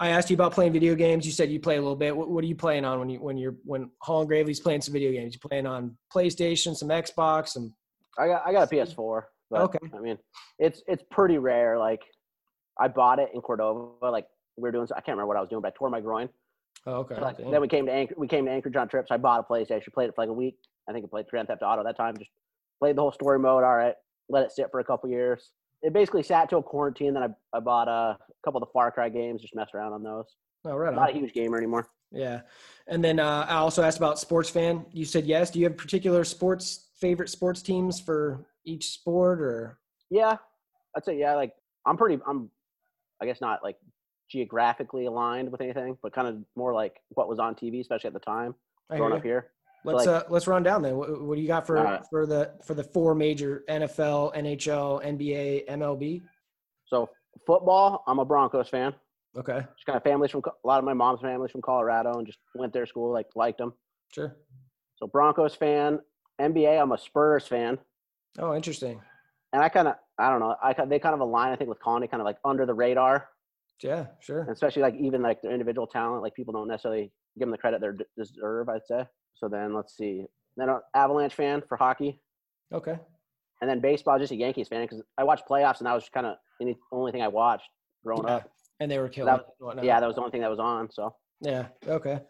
I 0.00 0.08
asked 0.10 0.30
you 0.30 0.34
about 0.34 0.52
playing 0.52 0.72
video 0.72 0.94
games. 0.94 1.24
You 1.24 1.32
said 1.32 1.50
you 1.50 1.60
play 1.60 1.76
a 1.76 1.80
little 1.80 1.96
bit. 1.96 2.16
What, 2.16 2.28
what 2.28 2.42
are 2.42 2.46
you 2.46 2.56
playing 2.56 2.84
on 2.84 2.98
when 2.98 3.08
you 3.08 3.18
when 3.20 3.36
you're 3.36 3.56
when 3.64 3.90
Holland 4.02 4.28
Gravely's 4.28 4.60
playing 4.60 4.80
some 4.80 4.92
video 4.92 5.12
games? 5.12 5.34
You 5.34 5.48
playing 5.48 5.66
on 5.66 5.96
PlayStation, 6.14 6.76
some 6.76 6.88
Xbox, 6.88 7.48
some 7.48 7.74
I 8.18 8.26
got 8.26 8.42
I 8.46 8.52
got 8.52 8.72
a 8.72 8.74
PS4. 8.74 9.22
But, 9.50 9.62
Okay. 9.62 9.78
I 9.94 10.00
mean, 10.00 10.18
it's 10.58 10.82
it's 10.86 11.02
pretty 11.10 11.38
rare. 11.38 11.78
Like, 11.78 12.02
I 12.78 12.88
bought 12.88 13.18
it 13.18 13.30
in 13.34 13.40
Cordova. 13.40 14.10
Like 14.10 14.26
we 14.56 14.62
were 14.62 14.72
doing. 14.72 14.86
I 14.92 15.00
can't 15.00 15.16
remember 15.16 15.28
what 15.28 15.36
I 15.36 15.40
was 15.40 15.48
doing, 15.48 15.62
but 15.62 15.68
I 15.68 15.76
tore 15.76 15.90
my 15.90 16.00
groin. 16.00 16.28
oh, 16.86 16.94
okay. 16.98 17.14
So, 17.16 17.20
like, 17.22 17.38
then 17.38 17.60
we 17.60 17.68
came 17.68 17.86
to 17.86 17.92
Anchor, 17.92 18.14
we 18.16 18.28
came 18.28 18.44
to 18.44 18.50
Anchorage 18.52 18.76
on 18.76 18.88
trips. 18.88 19.10
I 19.10 19.16
bought 19.16 19.46
a 19.48 19.52
PlayStation, 19.52 19.92
played 19.92 20.08
it 20.08 20.14
for 20.14 20.22
like 20.22 20.30
a 20.30 20.32
week. 20.34 20.58
I 20.88 20.92
think 20.92 21.04
I 21.04 21.08
played 21.08 21.26
Grand 21.28 21.48
Theft 21.48 21.62
Auto 21.62 21.82
that 21.84 21.96
time. 21.96 22.16
Just 22.16 22.30
played 22.78 22.96
the 22.96 23.00
whole 23.02 23.12
story 23.12 23.38
mode. 23.38 23.64
All 23.64 23.76
right, 23.76 23.94
let 24.28 24.44
it 24.44 24.52
sit 24.52 24.66
for 24.70 24.80
a 24.80 24.84
couple 24.84 25.08
years. 25.08 25.50
It 25.82 25.92
basically 25.92 26.22
sat 26.22 26.50
till 26.50 26.62
quarantine. 26.62 27.14
Then 27.14 27.22
I, 27.22 27.56
I 27.56 27.60
bought 27.60 27.88
uh, 27.88 28.16
a 28.18 28.18
couple 28.44 28.60
of 28.60 28.68
the 28.68 28.72
Far 28.72 28.90
Cry 28.90 29.08
games. 29.08 29.42
Just 29.42 29.54
messed 29.54 29.74
around 29.74 29.92
on 29.92 30.02
those. 30.02 30.26
oh, 30.64 30.74
right 30.74 30.88
I'm 30.88 30.96
not 30.96 31.10
a 31.10 31.12
huge 31.12 31.32
gamer 31.32 31.56
anymore. 31.56 31.88
Yeah, 32.10 32.40
and 32.86 33.04
then 33.04 33.20
uh, 33.20 33.46
I 33.48 33.56
also 33.56 33.82
asked 33.82 33.98
about 33.98 34.18
sports 34.18 34.48
fan. 34.48 34.86
You 34.92 35.04
said 35.04 35.26
yes. 35.26 35.50
Do 35.50 35.58
you 35.58 35.66
have 35.66 35.76
particular 35.76 36.24
sports 36.24 36.88
favorite 37.00 37.28
sports 37.28 37.62
teams 37.62 38.00
for 38.00 38.46
each 38.64 38.90
sport 38.90 39.40
or? 39.40 39.78
Yeah, 40.10 40.36
I'd 40.96 41.04
say 41.04 41.18
yeah. 41.18 41.34
Like 41.34 41.52
I'm 41.86 41.96
pretty. 41.96 42.20
I'm, 42.26 42.50
I 43.20 43.26
guess 43.26 43.40
not 43.40 43.62
like 43.62 43.76
geographically 44.30 45.06
aligned 45.06 45.50
with 45.50 45.60
anything, 45.60 45.96
but 46.02 46.12
kind 46.12 46.28
of 46.28 46.38
more 46.56 46.72
like 46.72 46.96
what 47.10 47.28
was 47.28 47.38
on 47.38 47.54
TV, 47.54 47.80
especially 47.80 48.08
at 48.08 48.14
the 48.14 48.20
time 48.20 48.54
growing 48.90 49.12
up 49.12 49.22
here. 49.22 49.50
Let's 49.84 50.06
like- 50.06 50.08
uh, 50.08 50.24
let's 50.28 50.46
run 50.46 50.62
down 50.62 50.82
then. 50.82 50.96
What, 50.96 51.22
what 51.22 51.36
do 51.36 51.40
you 51.40 51.46
got 51.48 51.66
for 51.66 51.78
Alright. 51.78 52.02
for 52.10 52.26
the 52.26 52.52
for 52.64 52.74
the 52.74 52.84
four 52.84 53.14
major 53.14 53.64
NFL, 53.68 54.34
NHL, 54.34 55.04
NBA, 55.04 55.68
MLB? 55.68 56.22
So 56.86 57.08
football, 57.46 58.02
I'm 58.06 58.18
a 58.18 58.24
Broncos 58.24 58.68
fan. 58.68 58.94
Okay, 59.36 59.58
Just 59.76 59.86
kind 59.86 59.96
of 59.96 60.02
families 60.02 60.30
from 60.32 60.42
a 60.46 60.66
lot 60.66 60.78
of 60.78 60.84
my 60.84 60.94
mom's 60.94 61.20
families 61.20 61.52
from 61.52 61.62
Colorado, 61.62 62.14
and 62.18 62.26
just 62.26 62.38
went 62.56 62.72
there 62.72 62.86
school, 62.86 63.12
like 63.12 63.26
liked 63.36 63.58
them. 63.58 63.72
sure. 64.12 64.36
So 64.96 65.06
Broncos 65.06 65.54
fan. 65.54 66.00
NBA, 66.40 66.80
I'm 66.80 66.92
a 66.92 66.98
Spurs 66.98 67.46
fan. 67.46 67.78
Oh, 68.38 68.54
interesting. 68.54 69.00
and 69.52 69.62
I 69.62 69.68
kind 69.68 69.88
of 69.88 69.94
I 70.18 70.30
don't 70.30 70.40
know 70.40 70.54
I 70.62 70.72
they 70.86 70.98
kind 70.98 71.14
of 71.14 71.20
align 71.20 71.52
I 71.52 71.56
think 71.56 71.68
with 71.70 71.80
Connie 71.80 72.06
kind 72.08 72.20
of 72.20 72.24
like 72.24 72.38
under 72.44 72.66
the 72.66 72.74
radar, 72.74 73.28
Yeah, 73.82 74.06
sure. 74.20 74.40
and 74.40 74.50
especially 74.50 74.82
like 74.82 74.94
even 74.96 75.22
like 75.22 75.40
their 75.42 75.52
individual 75.52 75.86
talent 75.86 76.22
like 76.22 76.34
people 76.34 76.52
don't 76.52 76.68
necessarily 76.68 77.12
give 77.38 77.46
them 77.46 77.50
the 77.50 77.58
credit 77.58 77.80
they 77.80 78.04
deserve 78.22 78.68
I'd 78.68 78.86
say. 78.86 79.04
So 79.38 79.48
then 79.48 79.74
let's 79.74 79.96
see, 79.96 80.26
then 80.56 80.68
an 80.68 80.80
Avalanche 80.94 81.34
fan 81.34 81.62
for 81.68 81.76
hockey, 81.76 82.20
Okay. 82.72 82.98
and 83.60 83.70
then 83.70 83.80
baseball 83.80 84.18
just 84.18 84.32
a 84.32 84.36
Yankees 84.36 84.68
fan 84.68 84.82
because 84.82 85.02
I 85.16 85.24
watched 85.24 85.46
playoffs 85.48 85.78
and 85.78 85.86
that 85.86 85.94
was 85.94 86.08
kind 86.08 86.26
of 86.26 86.36
the 86.60 86.74
only 86.92 87.12
thing 87.12 87.22
I 87.22 87.28
watched 87.28 87.68
growing 88.04 88.26
Yeah, 88.26 88.36
up. 88.36 88.50
And 88.80 88.90
they 88.90 88.98
were 88.98 89.06
it. 89.06 89.14
Yeah, 89.84 90.00
that 90.00 90.06
was 90.06 90.16
the 90.16 90.20
only 90.20 90.30
thing 90.32 90.40
that 90.40 90.50
was 90.50 90.58
on. 90.58 90.90
So 90.90 91.14
Yeah. 91.40 91.68
Okay. 91.86 92.20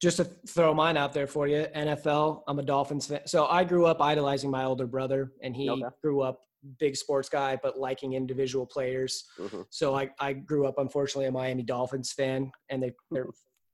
Just 0.00 0.16
to 0.18 0.24
throw 0.24 0.74
mine 0.74 0.96
out 0.96 1.12
there 1.12 1.26
for 1.26 1.46
you, 1.46 1.66
NFL. 1.74 2.42
I'm 2.48 2.58
a 2.58 2.62
Dolphins 2.62 3.06
fan. 3.06 3.20
So 3.26 3.46
I 3.46 3.64
grew 3.64 3.86
up 3.86 4.00
idolizing 4.00 4.50
my 4.50 4.64
older 4.64 4.86
brother, 4.86 5.32
and 5.42 5.54
he 5.54 5.68
Okay. 5.70 5.94
grew 6.02 6.20
up 6.22 6.40
big 6.80 6.96
sports 6.96 7.28
guy, 7.28 7.56
but 7.62 7.78
liking 7.78 8.14
individual 8.14 8.66
players. 8.66 9.24
mhm. 9.38 9.64
So 9.70 9.94
I, 9.94 10.10
I 10.18 10.32
grew 10.32 10.66
up 10.66 10.78
unfortunately 10.78 11.26
a 11.26 11.32
Miami 11.32 11.62
Dolphins 11.62 12.12
fan, 12.12 12.50
and 12.68 12.82
they 12.82 12.92
they're 13.12 13.26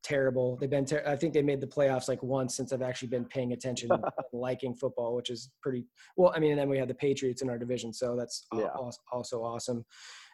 terrible. 0.05 0.57
They've 0.61 0.71
been 0.71 0.85
ter- 0.85 1.03
I 1.07 1.17
think 1.17 1.33
they 1.35 1.43
made 1.43 1.61
the 1.61 1.67
playoffs 1.67 2.09
like 2.09 2.23
once 2.23 2.55
since 2.57 2.73
I've 2.73 2.83
actually 2.83 3.09
been 3.09 3.25
paying 3.25 3.53
attention 3.53 3.90
and 3.90 4.05
liking 4.33 4.75
football, 4.77 5.17
which 5.17 5.31
is 5.31 5.51
pretty 5.62 5.87
well. 6.17 6.33
I 6.37 6.38
mean, 6.38 6.53
and 6.53 6.61
then 6.61 6.69
we 6.69 6.79
had 6.79 6.88
the 6.88 6.95
Patriots 6.95 7.43
in 7.43 7.51
our 7.51 7.59
division, 7.59 7.93
so 7.93 8.14
that's 8.14 8.47
Yeah. 8.55 8.69
also 9.11 9.43
awesome. 9.43 9.85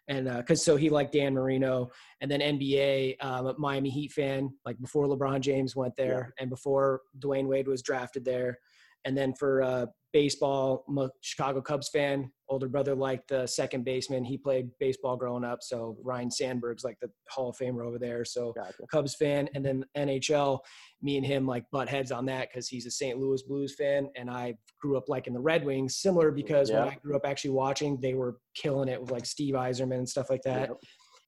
And 0.08 0.26
because 0.38 0.62
so 0.64 0.76
he 0.76 0.90
liked 0.90 1.12
Dan 1.12 1.34
Marino, 1.34 1.90
and 2.20 2.28
then 2.30 2.40
NBA, 2.40 3.16
um, 3.20 3.54
Miami 3.58 3.90
Heat 3.90 4.10
fan, 4.10 4.50
like 4.64 4.78
before 4.80 5.06
LeBron 5.06 5.40
James 5.40 5.76
went 5.76 5.94
there, 5.96 6.34
and 6.40 6.50
before 6.50 7.02
Dwyane 7.20 7.46
Wade 7.46 7.68
was 7.68 7.80
drafted 7.80 8.24
there, 8.24 8.58
and 9.04 9.16
then 9.16 9.32
for 9.34 9.62
uh, 9.62 9.86
baseball, 10.12 10.84
Chicago 11.20 11.60
Cubs 11.62 11.88
fan. 11.90 12.30
Older 12.50 12.68
brother 12.68 12.96
liked 12.96 13.28
the 13.28 13.46
second 13.46 13.84
baseman. 13.84 14.24
He 14.24 14.36
played 14.36 14.68
baseball 14.80 15.16
growing 15.16 15.44
up, 15.44 15.62
so 15.62 15.96
Ryne 16.02 16.30
Sandberg's 16.30 16.82
like 16.82 16.98
the 17.00 17.08
Hall 17.30 17.50
of 17.50 17.56
Famer 17.56 17.86
over 17.86 17.96
there. 17.98 18.24
So 18.24 18.52
gotcha. 18.56 18.82
Cubs 18.90 19.14
fan, 19.14 19.48
and 19.54 19.64
then 19.64 19.84
NHL. 19.96 20.58
Me 21.00 21.16
and 21.16 21.24
him 21.24 21.46
like 21.46 21.64
butt 21.70 21.88
heads 21.88 22.10
on 22.10 22.26
that 22.26 22.48
because 22.50 22.66
he's 22.68 22.86
a 22.86 22.90
St. 22.90 23.18
Louis 23.18 23.42
Blues 23.44 23.74
fan, 23.76 24.08
and 24.16 24.28
I 24.28 24.54
grew 24.80 24.96
up 24.96 25.08
like 25.08 25.28
in 25.28 25.32
the 25.32 25.40
Red 25.40 25.64
Wings. 25.64 25.96
Similar 25.98 26.32
because 26.32 26.70
when 26.72 26.82
I 26.82 26.98
grew 27.02 27.14
up 27.14 27.22
actually 27.24 27.50
watching, 27.52 28.00
they 28.00 28.14
were 28.14 28.38
killing 28.54 28.88
it 28.88 29.00
with 29.00 29.12
like 29.12 29.24
Steve 29.26 29.54
Yzerman 29.54 29.94
and 29.98 30.08
stuff 30.08 30.28
like 30.28 30.42
that. 30.42 30.68
Yep. 30.70 30.76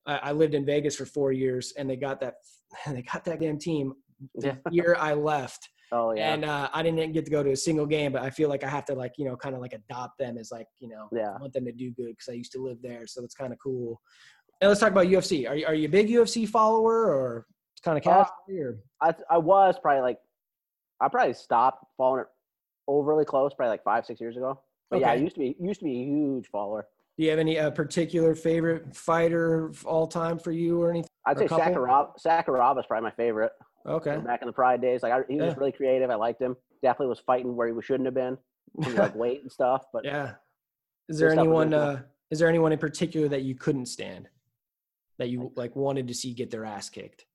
I, 0.06 0.16
I 0.16 0.32
lived 0.32 0.54
in 0.54 0.66
Vegas 0.66 0.96
for 0.96 1.06
four 1.06 1.30
years, 1.30 1.72
and 1.78 1.88
they 1.88 1.96
got 1.96 2.20
that 2.20 2.34
they 2.86 3.02
got 3.02 3.24
that 3.26 3.38
damn 3.40 3.58
team 3.58 3.92
the 4.34 4.48
Yeah. 4.48 4.56
year 4.72 4.96
I 4.98 5.14
left. 5.14 5.68
Oh 5.94 6.12
yeah, 6.14 6.32
And 6.32 6.44
uh, 6.44 6.70
I 6.72 6.82
didn't 6.82 7.12
get 7.12 7.24
to 7.26 7.30
go 7.30 7.42
to 7.42 7.50
a 7.50 7.56
single 7.56 7.84
game, 7.86 8.12
but 8.12 8.22
I 8.22 8.30
feel 8.30 8.48
like 8.48 8.64
I 8.64 8.68
have 8.68 8.86
to 8.86 8.94
like 8.94 9.12
you 9.18 9.26
know 9.26 9.36
kind 9.36 9.54
of 9.54 9.60
like 9.60 9.74
adopt 9.74 10.18
them 10.18 10.38
as 10.38 10.50
like 10.50 10.66
you 10.80 10.88
know 10.88 11.08
Yeah. 11.12 11.32
I 11.36 11.40
want 11.40 11.52
them 11.52 11.66
to 11.66 11.72
do 11.72 11.90
good 11.92 12.08
because 12.16 12.28
I 12.30 12.32
used 12.32 12.52
to 12.52 12.58
live 12.64 12.78
there, 12.82 13.06
so 13.06 13.22
it's 13.22 13.34
kind 13.34 13.52
of 13.52 13.58
cool. 13.62 14.00
And 14.60 14.68
let's 14.68 14.80
talk 14.80 14.90
about 14.92 15.06
UFC. 15.06 15.48
Are 15.48 15.54
you 15.56 15.66
are 15.66 15.74
you 15.74 15.86
a 15.86 15.90
big 15.90 16.08
UFC 16.08 16.48
follower 16.48 17.04
or 17.12 17.46
kind 17.84 17.98
of 17.98 18.06
Uh, 18.06 18.24
casual? 18.24 18.58
or 18.66 18.78
I 19.02 19.14
I 19.30 19.38
was 19.38 19.76
probably 19.80 20.00
like 20.02 20.18
I 21.00 21.08
probably 21.08 21.34
stopped 21.34 21.84
following 21.96 22.22
it 22.22 22.26
overly 22.88 23.24
close 23.24 23.52
probably 23.54 23.70
like 23.70 23.84
five 23.84 24.06
six 24.06 24.20
years 24.20 24.36
ago. 24.36 24.58
But 24.90 25.00
yeah, 25.00 25.10
I 25.12 25.14
used 25.14 25.34
to 25.34 25.40
be 25.40 25.56
used 25.60 25.80
to 25.80 25.84
be 25.84 26.00
a 26.00 26.04
huge 26.04 26.46
follower. 26.48 26.86
do 27.18 27.24
you 27.24 27.30
have 27.30 27.38
any 27.38 27.58
uh, 27.58 27.70
particular 27.70 28.34
favorite 28.34 28.96
fighter 28.96 29.66
of 29.66 29.84
all 29.86 30.06
time 30.06 30.38
for 30.38 30.52
you 30.52 30.80
or 30.80 30.90
anything? 30.90 31.08
I'd 31.26 31.36
Or 31.36 31.48
say? 31.48 31.54
Sakuraba. 31.56 32.10
Sakuraba 32.24 32.78
is 32.80 32.86
probably 32.86 33.04
my 33.10 33.14
favorite. 33.16 33.52
Okay, 33.86 34.16
Back 34.18 34.42
in 34.42 34.46
the 34.46 34.52
Pride 34.52 34.80
days, 34.80 35.02
like 35.02 35.12
I, 35.12 35.20
he 35.28 35.36
was 35.36 35.52
Yeah. 35.52 35.54
really 35.58 35.72
creative. 35.72 36.10
I 36.10 36.14
liked 36.14 36.40
him. 36.40 36.56
Definitely 36.82 37.08
was 37.08 37.18
fighting 37.20 37.56
where 37.56 37.66
he 37.72 37.82
shouldn't 37.82 38.06
have 38.06 38.14
been, 38.14 38.38
like 38.96 39.14
weight 39.14 39.42
and 39.42 39.50
stuff. 39.50 39.84
But 39.92 40.04
yeah. 40.04 40.34
Is 41.08 41.18
there 41.18 41.28
His 41.28 41.34
stuff 41.34 41.46
was 41.48 41.66
anyone? 41.66 41.74
Uh, 41.74 42.02
is 42.30 42.38
there 42.38 42.48
anyone 42.48 42.72
in 42.72 42.78
particular 42.78 43.28
that 43.28 43.42
you 43.42 43.54
couldn't 43.54 43.86
stand? 43.86 44.28
That 45.18 45.28
you 45.28 45.52
like 45.56 45.74
wanted 45.76 46.08
to 46.08 46.14
see 46.14 46.32
get 46.32 46.50
their 46.50 46.64
ass 46.64 46.88
kicked? 46.88 47.26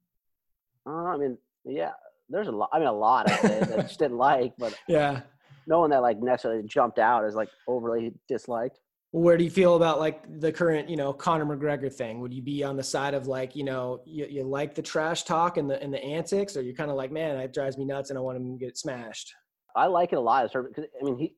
uh, 0.86 0.90
I 1.06 1.18
mean, 1.18 1.38
yeah, 1.66 1.92
there's 2.30 2.48
a 2.48 2.52
lot. 2.52 2.70
I 2.74 2.80
mean, 2.80 2.88
a 2.88 2.94
lot 2.94 3.30
of 3.32 3.44
it 3.52 3.68
that 3.70 3.80
I 3.80 3.82
just 3.84 4.00
didn't 4.00 4.18
like, 4.18 4.54
but 4.58 4.74
Yeah. 4.88 5.22
no 5.68 5.80
one 5.80 5.90
that 5.92 6.02
like 6.02 6.20
necessarily 6.22 6.64
jumped 6.64 6.98
out 7.00 7.26
as 7.26 7.36
like 7.36 7.50
overly 7.68 8.14
disliked. 8.28 8.80
Where 9.18 9.38
do 9.38 9.44
you 9.44 9.50
feel 9.50 9.76
about 9.76 10.00
like 10.00 10.22
the 10.40 10.52
current, 10.52 10.90
you 10.90 10.96
know, 10.96 11.12
Conor 11.12 11.46
McGregor 11.46 11.92
thing? 11.92 12.20
Would 12.22 12.34
you 12.34 12.42
be 12.42 12.64
on 12.64 12.78
the 12.78 12.84
side 12.84 13.14
of 13.14 13.28
like, 13.28 13.56
you 13.56 13.64
know, 13.64 14.02
you, 14.06 14.28
you 14.30 14.44
like 14.44 14.76
the 14.76 14.82
trash 14.82 15.24
talk 15.24 15.58
and 15.58 15.70
the 15.70 15.82
and 15.82 15.94
the 15.94 16.04
antics, 16.04 16.56
or 16.56 16.62
you're 16.62 16.76
kind 16.76 16.92
of 16.92 16.98
like, 16.98 17.12
man, 17.12 17.38
that 17.38 17.54
drives 17.54 17.78
me 17.78 17.86
nuts, 17.86 18.10
and 18.10 18.18
I 18.18 18.22
want 18.22 18.38
him 18.38 18.58
to 18.58 18.64
get 18.66 18.78
smashed? 18.78 19.34
I 19.76 19.88
like 19.88 20.12
it 20.14 20.18
a 20.18 20.22
lot. 20.22 20.50
Because 20.54 20.86
I 21.02 21.04
mean, 21.04 21.18
he 21.18 21.36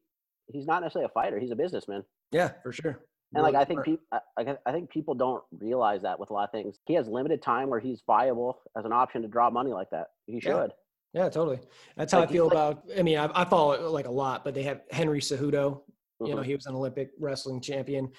he's 0.47 0.65
not 0.67 0.81
necessarily 0.81 1.05
a 1.05 1.13
fighter. 1.13 1.39
He's 1.39 1.51
a 1.51 1.55
businessman. 1.55 2.03
Yeah, 2.31 2.51
for 2.63 2.71
sure. 2.71 2.99
And 3.33 3.43
like 3.43 3.53
I 3.55 3.63
think 3.63 3.83
people, 3.83 4.03
I, 4.37 4.55
I 4.65 4.71
think 4.71 4.89
people 4.89 5.13
don't 5.13 5.43
realize 5.51 6.01
that 6.01 6.19
with 6.19 6.31
a 6.31 6.33
lot 6.33 6.45
of 6.45 6.51
things. 6.51 6.79
He 6.85 6.95
has 6.95 7.07
limited 7.07 7.41
time 7.43 7.69
where 7.69 7.79
he's 7.79 8.01
viable 8.07 8.59
as 8.77 8.85
an 8.85 8.91
option 8.91 9.21
to 9.21 9.27
draw 9.27 9.49
money 9.51 9.71
like 9.71 9.91
that. 9.91 10.07
He 10.25 10.39
should. 10.39 10.71
Yeah, 11.13 11.29
totally. 11.29 11.59
That's 11.95 12.11
how 12.11 12.19
Like, 12.19 12.29
I 12.29 12.31
feel 12.31 12.45
like- 12.45 12.53
about. 12.53 12.83
I 12.97 13.03
mean, 13.03 13.17
I, 13.19 13.29
I 13.33 13.45
follow 13.45 13.73
it 13.73 13.81
like 13.81 14.07
a 14.07 14.11
lot, 14.11 14.43
but 14.43 14.53
they 14.55 14.63
have 14.63 14.81
Henry 14.91 15.19
Cejudo. 15.21 15.81
You 16.21 16.35
know, 16.35 16.41
Mhm. 16.41 16.45
he 16.45 16.55
was 16.55 16.65
an 16.65 16.75
Olympic 16.75 17.11
wrestling 17.19 17.61
champion. 17.61 18.11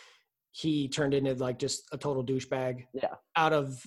He 0.52 0.88
turned 0.88 1.14
into 1.14 1.34
like 1.34 1.58
just 1.58 1.88
a 1.92 1.98
total 1.98 2.24
douchebag. 2.24 2.86
Yeah. 2.92 3.14
Out 3.36 3.52
of 3.52 3.84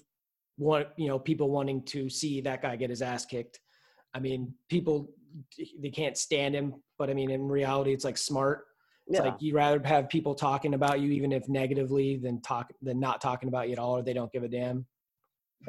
what 0.57 0.93
you 0.97 1.07
know, 1.07 1.17
people 1.19 1.49
wanting 1.49 1.83
to 1.85 2.09
see 2.09 2.41
that 2.41 2.61
guy 2.61 2.75
get 2.75 2.89
his 2.89 3.01
ass 3.01 3.25
kicked. 3.25 3.59
I 4.13 4.19
mean, 4.19 4.53
people 4.69 5.13
they 5.79 5.89
can't 5.89 6.15
stand 6.15 6.53
him, 6.55 6.75
but 6.99 7.09
I 7.09 7.13
mean, 7.15 7.31
in 7.31 7.47
reality, 7.47 7.91
it's 7.91 8.05
like 8.05 8.17
smart. 8.17 8.67
It's 9.07 9.17
Yeah. 9.17 9.23
like 9.31 9.41
you'd 9.41 9.55
rather 9.55 9.81
have 9.87 10.07
people 10.09 10.35
talking 10.35 10.75
about 10.75 11.01
you, 11.01 11.09
even 11.11 11.31
if 11.31 11.49
negatively, 11.49 12.17
than 12.17 12.39
talk 12.41 12.71
than 12.81 12.99
not 12.99 13.19
talking 13.19 13.49
about 13.49 13.67
you 13.67 13.73
at 13.73 13.79
all, 13.79 13.97
or 13.97 14.03
they 14.03 14.13
don't 14.13 14.31
give 14.31 14.43
a 14.43 14.47
damn. 14.47 14.85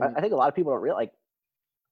I, 0.01 0.09
I 0.09 0.21
think 0.21 0.33
a 0.35 0.37
lot 0.37 0.49
of 0.49 0.55
people 0.55 0.73
don't 0.73 0.83
realize. 0.83 1.05
Like, 1.07 1.13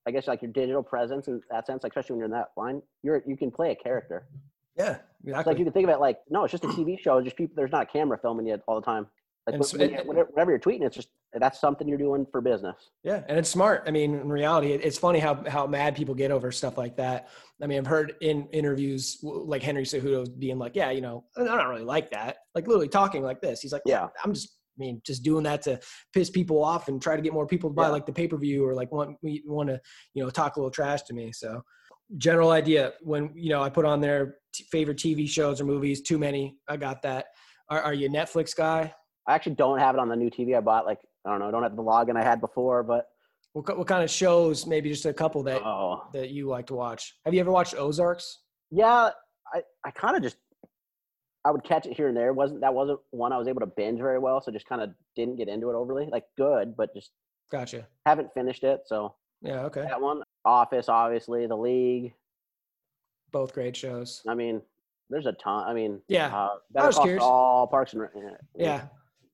I 0.06 0.10
guess 0.10 0.28
like 0.28 0.42
your 0.42 0.50
digital 0.52 0.82
presence 0.82 1.28
in 1.28 1.40
that 1.50 1.66
sense, 1.66 1.82
like 1.82 1.92
especially 1.92 2.14
when 2.14 2.18
you're 2.18 2.26
in 2.26 2.32
that 2.32 2.50
line, 2.56 2.82
you're 3.02 3.22
you 3.26 3.36
can 3.36 3.50
play 3.50 3.70
a 3.70 3.76
character. 3.76 4.28
Yeah, 4.76 4.98
exactly. 5.24 5.52
like 5.52 5.58
you 5.58 5.64
can 5.64 5.72
think 5.72 5.88
of 5.88 5.94
it 5.94 6.00
like 6.00 6.18
no, 6.30 6.44
it's 6.44 6.52
just 6.52 6.64
a 6.64 6.68
TV 6.68 6.98
show. 6.98 7.20
Just 7.22 7.36
people. 7.36 7.54
There's 7.56 7.72
not 7.72 7.82
a 7.82 7.86
camera 7.86 8.18
filming 8.20 8.46
you 8.46 8.58
all 8.66 8.80
the 8.80 8.84
time. 8.84 9.06
Like 9.46 9.54
And 9.54 9.60
when- 9.60 9.68
so- 9.68 9.78
when 9.78 9.90
you- 9.90 9.96
whenever, 10.04 10.28
whenever 10.32 10.50
you're 10.52 10.60
tweeting, 10.60 10.82
it's 10.86 10.94
just 10.96 11.08
that's 11.34 11.58
something 11.60 11.88
you're 11.88 11.98
doing 11.98 12.26
for 12.30 12.40
business. 12.40 12.76
Yeah, 13.02 13.24
and 13.26 13.38
it's 13.38 13.48
smart. 13.48 13.82
I 13.86 13.90
mean, 13.90 14.14
in 14.14 14.28
reality, 14.28 14.72
it- 14.72 14.84
it's 14.84 14.98
funny 14.98 15.18
how 15.18 15.42
how 15.48 15.66
mad 15.66 15.96
people 15.96 16.14
get 16.14 16.30
over 16.30 16.52
stuff 16.52 16.78
like 16.78 16.96
that. 16.96 17.28
I 17.60 17.66
mean, 17.66 17.78
I've 17.78 17.86
heard 17.86 18.14
in 18.20 18.46
interviews 18.52 19.18
like 19.22 19.62
Henry 19.62 19.82
Cejudo 19.84 20.26
being 20.38 20.58
like, 20.58 20.76
"Yeah, 20.76 20.90
you 20.90 21.00
know, 21.00 21.24
I 21.36 21.44
don't 21.44 21.68
really 21.68 21.84
like 21.84 22.10
that." 22.12 22.38
Like 22.54 22.66
literally 22.66 22.88
talking 22.88 23.22
like 23.22 23.40
this. 23.40 23.60
He's 23.60 23.72
like, 23.72 23.82
"Yeah. 23.86 24.08
I'm 24.24 24.32
just 24.32 24.56
I 24.78 24.80
mean, 24.80 25.02
just 25.04 25.22
doing 25.22 25.42
that 25.44 25.60
to 25.62 25.78
piss 26.14 26.30
people 26.30 26.64
off 26.64 26.88
and 26.88 27.00
try 27.00 27.14
to 27.14 27.20
get 27.20 27.34
more 27.34 27.46
people 27.46 27.68
to 27.68 27.74
buy 27.74 27.84
Yeah. 27.86 27.90
like 27.90 28.06
the 28.06 28.12
pay 28.12 28.26
per 28.26 28.38
view 28.38 28.64
or 28.66 28.74
like 28.74 28.90
want 28.90 29.18
want 29.44 29.68
to 29.68 29.78
you 30.14 30.22
know 30.24 30.30
talk 30.30 30.56
a 30.56 30.60
little 30.60 30.70
trash 30.70 31.02
to 31.02 31.14
me. 31.14 31.30
So 31.32 31.60
general 32.18 32.50
idea 32.50 32.92
when 33.02 33.30
you 33.34 33.50
know 33.50 33.62
I 33.62 33.70
put 33.70 33.84
on 33.84 34.00
their 34.00 34.36
t- 34.52 34.64
favorite 34.70 34.98
TV 34.98 35.28
shows 35.28 35.60
or 35.60 35.64
movies. 35.64 36.02
Too 36.02 36.18
many. 36.18 36.56
I 36.68 36.76
got 36.76 37.02
that. 37.02 37.26
Are, 37.68 37.80
are 37.80 37.94
you 37.94 38.06
a 38.08 38.10
Netflix 38.10 38.54
guy? 38.56 38.94
I 39.26 39.34
actually 39.34 39.54
don't 39.54 39.78
have 39.78 39.94
it 39.94 39.98
on 39.98 40.08
the 40.08 40.16
new 40.16 40.30
TV 40.30 40.56
I 40.56 40.60
bought. 40.60 40.84
Like 40.86 40.98
I 41.26 41.30
don't 41.30 41.38
know, 41.40 41.48
I 41.48 41.50
don't 41.50 41.62
have 41.62 41.76
the 41.76 41.82
login 41.82 42.16
I 42.16 42.24
had 42.24 42.40
before, 42.40 42.82
but 42.82 43.06
What, 43.52 43.78
what 43.78 43.86
kind 43.86 44.02
of 44.02 44.10
shows? 44.10 44.66
Maybe 44.66 44.88
just 44.90 45.06
a 45.06 45.12
couple 45.12 45.42
that 45.44 45.62
oh 45.62 46.02
that 46.12 46.30
you 46.30 46.48
like 46.48 46.66
to 46.66 46.74
watch. 46.74 47.14
Have 47.24 47.32
you 47.34 47.40
ever 47.40 47.50
watched 47.52 47.74
Ozarks? 47.76 48.40
yeah, 48.70 49.10
I 49.54 49.62
I 49.84 49.90
kind 49.92 50.16
of 50.16 50.22
just 50.22 50.36
I 51.44 51.50
would 51.50 51.64
catch 51.64 51.86
it 51.86 51.94
here 51.96 52.08
and 52.08 52.16
there. 52.16 52.28
It 52.28 52.34
wasn't 52.34 52.60
that 52.60 52.72
wasn't 52.74 53.00
one 53.10 53.32
I 53.32 53.38
was 53.38 53.48
able 53.48 53.60
to 53.60 53.66
binge 53.66 53.98
very 54.00 54.18
well, 54.18 54.40
so 54.40 54.52
just 54.52 54.66
kind 54.68 54.80
of 54.82 54.90
didn't 55.16 55.36
get 55.36 55.48
into 55.48 55.70
it 55.70 55.74
overly. 55.74 56.08
Like 56.10 56.24
good, 56.36 56.76
but 56.76 56.94
just 56.94 57.10
Gotcha. 57.50 57.86
haven't 58.06 58.28
finished 58.34 58.64
it. 58.64 58.80
So 58.86 59.14
Yeah. 59.42 59.64
Okay. 59.64 59.82
that 59.82 60.00
one, 60.00 60.22
Office, 60.44 60.88
obviously, 60.88 61.46
The 61.46 61.56
League. 61.56 62.14
Both 63.32 63.52
great 63.54 63.76
shows. 63.76 64.22
I 64.28 64.34
mean, 64.34 64.60
there's 65.10 65.26
a 65.26 65.32
ton. 65.32 65.64
I 65.64 65.74
mean, 65.74 66.00
Yeah. 66.08 66.34
uh, 66.36 66.48
Better 66.70 66.86
was 66.88 66.98
curious. 66.98 67.22
Saul, 67.22 67.66
Parks 67.66 67.92
and 67.94 68.02
yeah, 68.14 68.30
Yeah. 68.54 68.86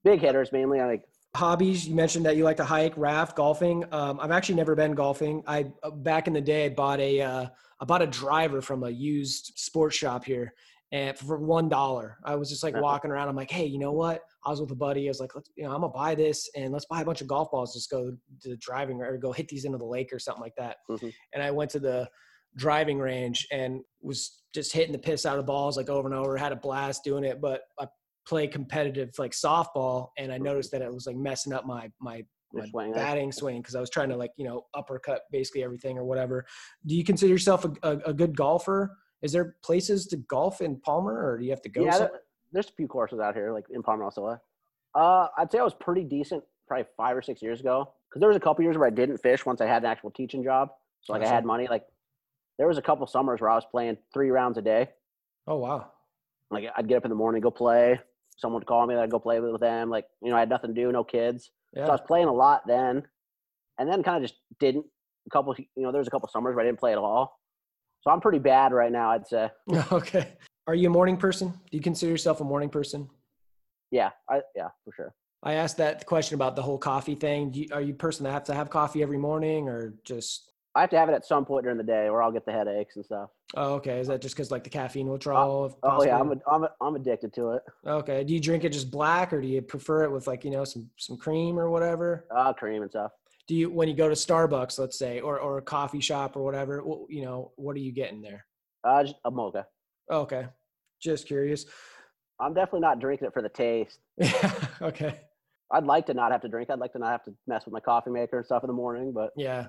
big 0.04 0.20
hitters 0.20 0.52
mainly. 0.52 0.80
I 0.80 0.86
like 0.86 1.04
hobbies 1.36 1.86
you 1.86 1.94
mentioned 1.94 2.24
that 2.24 2.36
you 2.36 2.42
like 2.42 2.56
to 2.56 2.64
hike 2.64 2.96
raft 2.96 3.36
golfing 3.36 3.84
um, 3.92 4.18
i've 4.18 4.30
actually 4.30 4.54
never 4.54 4.74
been 4.74 4.92
golfing 4.92 5.42
i 5.46 5.70
uh, 5.82 5.90
back 5.90 6.26
in 6.26 6.32
the 6.32 6.40
day 6.40 6.64
I 6.64 6.68
bought 6.70 6.98
a 7.00 7.20
uh, 7.20 7.46
i 7.78 7.84
bought 7.84 8.00
a 8.00 8.06
driver 8.06 8.62
from 8.62 8.82
a 8.82 8.88
used 8.90 9.52
sports 9.54 9.94
shop 9.94 10.24
here 10.24 10.54
and 10.92 11.16
for 11.18 11.38
one 11.38 11.68
dollar 11.68 12.18
i 12.24 12.34
was 12.34 12.48
just 12.48 12.62
like 12.62 12.74
walking 12.82 13.10
around 13.10 13.28
i'm 13.28 13.36
like 13.36 13.50
hey 13.50 13.66
you 13.66 13.78
know 13.78 13.92
what 13.92 14.22
i 14.44 14.50
was 14.50 14.60
with 14.60 14.70
a 14.70 14.74
buddy 14.74 15.06
i 15.06 15.10
was 15.10 15.20
like 15.20 15.34
let's 15.34 15.50
you 15.56 15.64
know 15.64 15.70
i'm 15.72 15.80
gonna 15.80 15.92
buy 15.92 16.14
this 16.14 16.48
and 16.56 16.72
let's 16.72 16.86
buy 16.86 17.02
a 17.02 17.04
bunch 17.04 17.20
of 17.20 17.26
golf 17.26 17.50
balls 17.50 17.74
just 17.74 17.90
go 17.90 18.10
to 18.42 18.48
the 18.48 18.56
driving 18.56 19.00
or 19.00 19.16
go 19.18 19.32
hit 19.32 19.48
these 19.48 19.64
into 19.64 19.78
the 19.78 19.84
lake 19.84 20.12
or 20.12 20.18
something 20.18 20.42
like 20.42 20.54
that 20.56 20.76
Mhm. 20.90 21.12
and 21.34 21.42
i 21.42 21.50
went 21.50 21.70
to 21.72 21.78
the 21.80 22.08
driving 22.56 22.98
range 22.98 23.46
and 23.52 23.80
was 24.00 24.42
just 24.54 24.72
hitting 24.72 24.92
the 24.92 24.98
piss 24.98 25.26
out 25.26 25.38
of 25.38 25.46
balls 25.46 25.76
like 25.76 25.90
over 25.90 26.08
and 26.08 26.16
over 26.16 26.36
had 26.36 26.52
a 26.52 26.56
blast 26.56 27.04
doing 27.04 27.24
it 27.24 27.40
but 27.40 27.62
i 27.78 27.86
play 28.26 28.46
competitive 28.46 29.10
like 29.18 29.32
softball 29.32 30.08
and 30.18 30.32
i 30.32 30.38
noticed 30.38 30.70
that 30.70 30.82
it 30.82 30.92
was 30.92 31.06
like 31.06 31.16
messing 31.16 31.52
up 31.52 31.66
my 31.66 31.90
my 32.00 32.22
my 32.54 32.66
swing. 32.70 32.92
batting 32.94 33.30
swing 33.30 33.60
because 33.60 33.74
I 33.74 33.80
was 33.80 33.90
trying 33.90 34.08
to 34.08 34.16
like 34.16 34.30
you 34.38 34.46
know 34.46 34.64
uppercut 34.72 35.20
basically 35.30 35.62
everything 35.62 35.98
or 35.98 36.04
whatever. 36.04 36.46
Do 36.86 36.96
you 36.96 37.04
consider 37.04 37.30
yourself 37.30 37.66
a, 37.66 37.72
a, 37.82 37.96
a 38.06 38.14
good 38.14 38.34
golfer? 38.34 38.96
Is 39.22 39.32
there 39.32 39.56
places 39.62 40.06
to 40.08 40.16
golf 40.16 40.60
in 40.60 40.76
Palmer, 40.80 41.12
or 41.32 41.38
do 41.38 41.44
you 41.44 41.50
have 41.50 41.62
to 41.62 41.68
go? 41.68 41.82
Yeah, 41.84 41.90
some- 41.92 42.08
there- 42.08 42.22
there's 42.52 42.68
a 42.68 42.72
few 42.72 42.88
courses 42.88 43.20
out 43.20 43.34
here, 43.34 43.52
like 43.52 43.68
in 43.70 43.82
Palmer, 43.82 44.08
Uh, 44.94 45.28
I'd 45.36 45.50
say 45.52 45.58
I 45.58 45.62
was 45.62 45.74
pretty 45.74 46.02
decent 46.04 46.42
probably 46.66 46.86
five 46.96 47.16
or 47.16 47.22
six 47.22 47.42
years 47.42 47.60
ago. 47.60 47.92
Because 48.08 48.20
there 48.20 48.28
was 48.28 48.36
a 48.36 48.40
couple 48.40 48.62
years 48.64 48.76
where 48.78 48.86
I 48.86 48.90
didn't 48.90 49.18
fish 49.18 49.44
once 49.44 49.60
I 49.60 49.66
had 49.66 49.82
an 49.82 49.90
actual 49.90 50.10
teaching 50.10 50.42
job. 50.42 50.70
So 51.02 51.12
like 51.12 51.20
I 51.22 51.26
had 51.34 51.44
money. 51.44 51.66
Like 51.68 51.86
there 52.56 52.66
was 52.66 52.78
a 52.78 52.82
couple 52.82 53.06
summers 53.06 53.40
where 53.40 53.50
I 53.50 53.54
was 53.54 53.66
playing 53.66 53.98
three 54.14 54.30
rounds 54.30 54.56
a 54.56 54.62
day. 54.62 54.88
oh 55.46 55.56
wow, 55.58 55.92
Like 56.50 56.70
I'd 56.74 56.88
get 56.88 56.96
up 56.96 57.04
in 57.04 57.10
the 57.10 57.14
morning, 57.14 57.40
go 57.42 57.50
play. 57.50 58.00
Someone 58.36 58.60
would 58.60 58.66
call 58.66 58.86
me, 58.86 58.94
I'd 58.94 59.10
go 59.10 59.18
play 59.18 59.40
with 59.40 59.60
them. 59.60 59.90
Like 59.90 60.06
you 60.22 60.30
know, 60.30 60.36
I 60.36 60.40
had 60.40 60.48
nothing 60.48 60.74
to 60.74 60.80
do, 60.80 60.90
no 60.90 61.04
kids. 61.04 61.50
Yeah. 61.74 61.84
So 61.84 61.90
I 61.90 61.94
was 61.94 62.00
playing 62.00 62.28
a 62.28 62.32
lot 62.32 62.66
then, 62.66 63.06
and 63.78 63.90
then 63.90 64.02
kind 64.02 64.16
of 64.16 64.30
just 64.30 64.40
didn't. 64.58 64.86
A 65.26 65.30
couple, 65.30 65.54
you 65.58 65.66
know, 65.82 65.92
there 65.92 65.98
was 65.98 66.08
a 66.08 66.10
couple 66.10 66.28
summers 66.28 66.54
where 66.56 66.64
I 66.64 66.66
didn't 66.66 66.80
play 66.80 66.92
at 66.92 66.98
all. 66.98 67.38
So 68.02 68.10
I'm 68.10 68.20
pretty 68.20 68.38
bad 68.38 68.72
right 68.72 68.92
now, 68.92 69.10
I'd 69.10 69.26
say. 69.26 69.50
okay. 69.92 70.34
Are 70.66 70.74
you 70.74 70.88
a 70.88 70.92
morning 70.92 71.16
person? 71.16 71.48
Do 71.48 71.76
you 71.76 71.80
consider 71.80 72.10
yourself 72.10 72.40
a 72.40 72.44
morning 72.44 72.68
person? 72.68 73.08
Yeah, 73.90 74.10
I 74.28 74.42
yeah 74.54 74.68
for 74.84 74.92
sure. 74.94 75.14
I 75.42 75.54
asked 75.54 75.76
that 75.78 76.04
question 76.04 76.34
about 76.34 76.56
the 76.56 76.62
whole 76.62 76.78
coffee 76.78 77.14
thing. 77.14 77.54
You, 77.54 77.68
are 77.72 77.80
you 77.80 77.94
a 77.94 77.96
person 77.96 78.24
that 78.24 78.32
have 78.32 78.44
to 78.44 78.54
have 78.54 78.70
coffee 78.70 79.02
every 79.02 79.18
morning, 79.18 79.68
or 79.68 79.94
just? 80.04 80.52
I 80.74 80.82
have 80.82 80.90
to 80.90 80.98
have 80.98 81.08
it 81.08 81.14
at 81.14 81.24
some 81.24 81.44
point 81.44 81.64
during 81.64 81.78
the 81.78 81.84
day, 81.84 82.08
or 82.08 82.22
I'll 82.22 82.32
get 82.32 82.44
the 82.44 82.52
headaches 82.52 82.96
and 82.96 83.04
stuff. 83.04 83.30
Oh, 83.56 83.74
okay. 83.74 83.98
Is 83.98 84.08
that 84.08 84.20
just 84.20 84.36
because 84.36 84.50
like 84.50 84.62
the 84.62 84.70
caffeine 84.70 85.08
withdrawal? 85.08 85.66
if 85.66 85.72
Oh 85.82 86.04
yeah, 86.04 86.20
I'm 86.20 86.32
a, 86.32 86.36
I'm 86.50 86.64
a, 86.64 86.70
I'm 86.80 86.96
addicted 86.96 87.32
to 87.34 87.52
it. 87.52 87.62
okay. 87.86 88.24
Do 88.24 88.34
you 88.34 88.40
drink 88.40 88.64
it 88.64 88.72
just 88.72 88.90
black, 88.90 89.32
or 89.32 89.40
do 89.40 89.48
you 89.48 89.62
prefer 89.62 90.04
it 90.04 90.12
with 90.12 90.26
like 90.26 90.44
you 90.44 90.50
know 90.50 90.64
some 90.64 90.90
some 90.98 91.16
cream 91.16 91.58
or 91.58 91.70
whatever? 91.70 92.26
Uh, 92.34 92.52
cream 92.52 92.82
and 92.82 92.90
stuff. 92.90 93.12
Do 93.48 93.54
you 93.54 93.70
when 93.70 93.88
you 93.88 93.94
go 93.94 94.08
to 94.08 94.14
Starbucks, 94.14 94.78
let's 94.78 94.98
say, 94.98 95.20
or 95.20 95.40
or 95.40 95.58
a 95.58 95.62
coffee 95.62 96.00
shop 96.00 96.36
or 96.36 96.44
whatever, 96.44 96.82
you 97.08 97.22
know, 97.22 97.52
what 97.56 97.74
are 97.74 97.80
you 97.80 97.92
getting 97.92 98.22
there? 98.22 98.44
Uh, 98.84 99.04
a 99.24 99.30
mocha. 99.30 99.66
Okay, 100.10 100.46
just 101.02 101.26
curious. 101.26 101.64
I'm 102.40 102.54
definitely 102.54 102.80
not 102.80 103.00
drinking 103.00 103.26
it 103.26 103.32
for 103.32 103.42
the 103.42 103.48
taste. 103.48 103.98
yeah 104.18 104.52
okay, 104.82 105.20
I'd 105.72 105.84
like 105.84 106.06
to 106.06 106.14
not 106.14 106.30
have 106.30 106.42
to 106.42 106.48
drink. 106.48 106.70
I'd 106.70 106.78
like 106.78 106.92
to 106.92 106.98
not 106.98 107.10
have 107.10 107.24
to 107.24 107.34
mess 107.46 107.64
with 107.64 107.72
my 107.72 107.80
coffee 107.80 108.10
maker 108.10 108.36
and 108.36 108.46
stuff 108.46 108.62
in 108.62 108.68
the 108.68 108.74
morning. 108.74 109.12
But 109.12 109.30
yeah. 109.36 109.68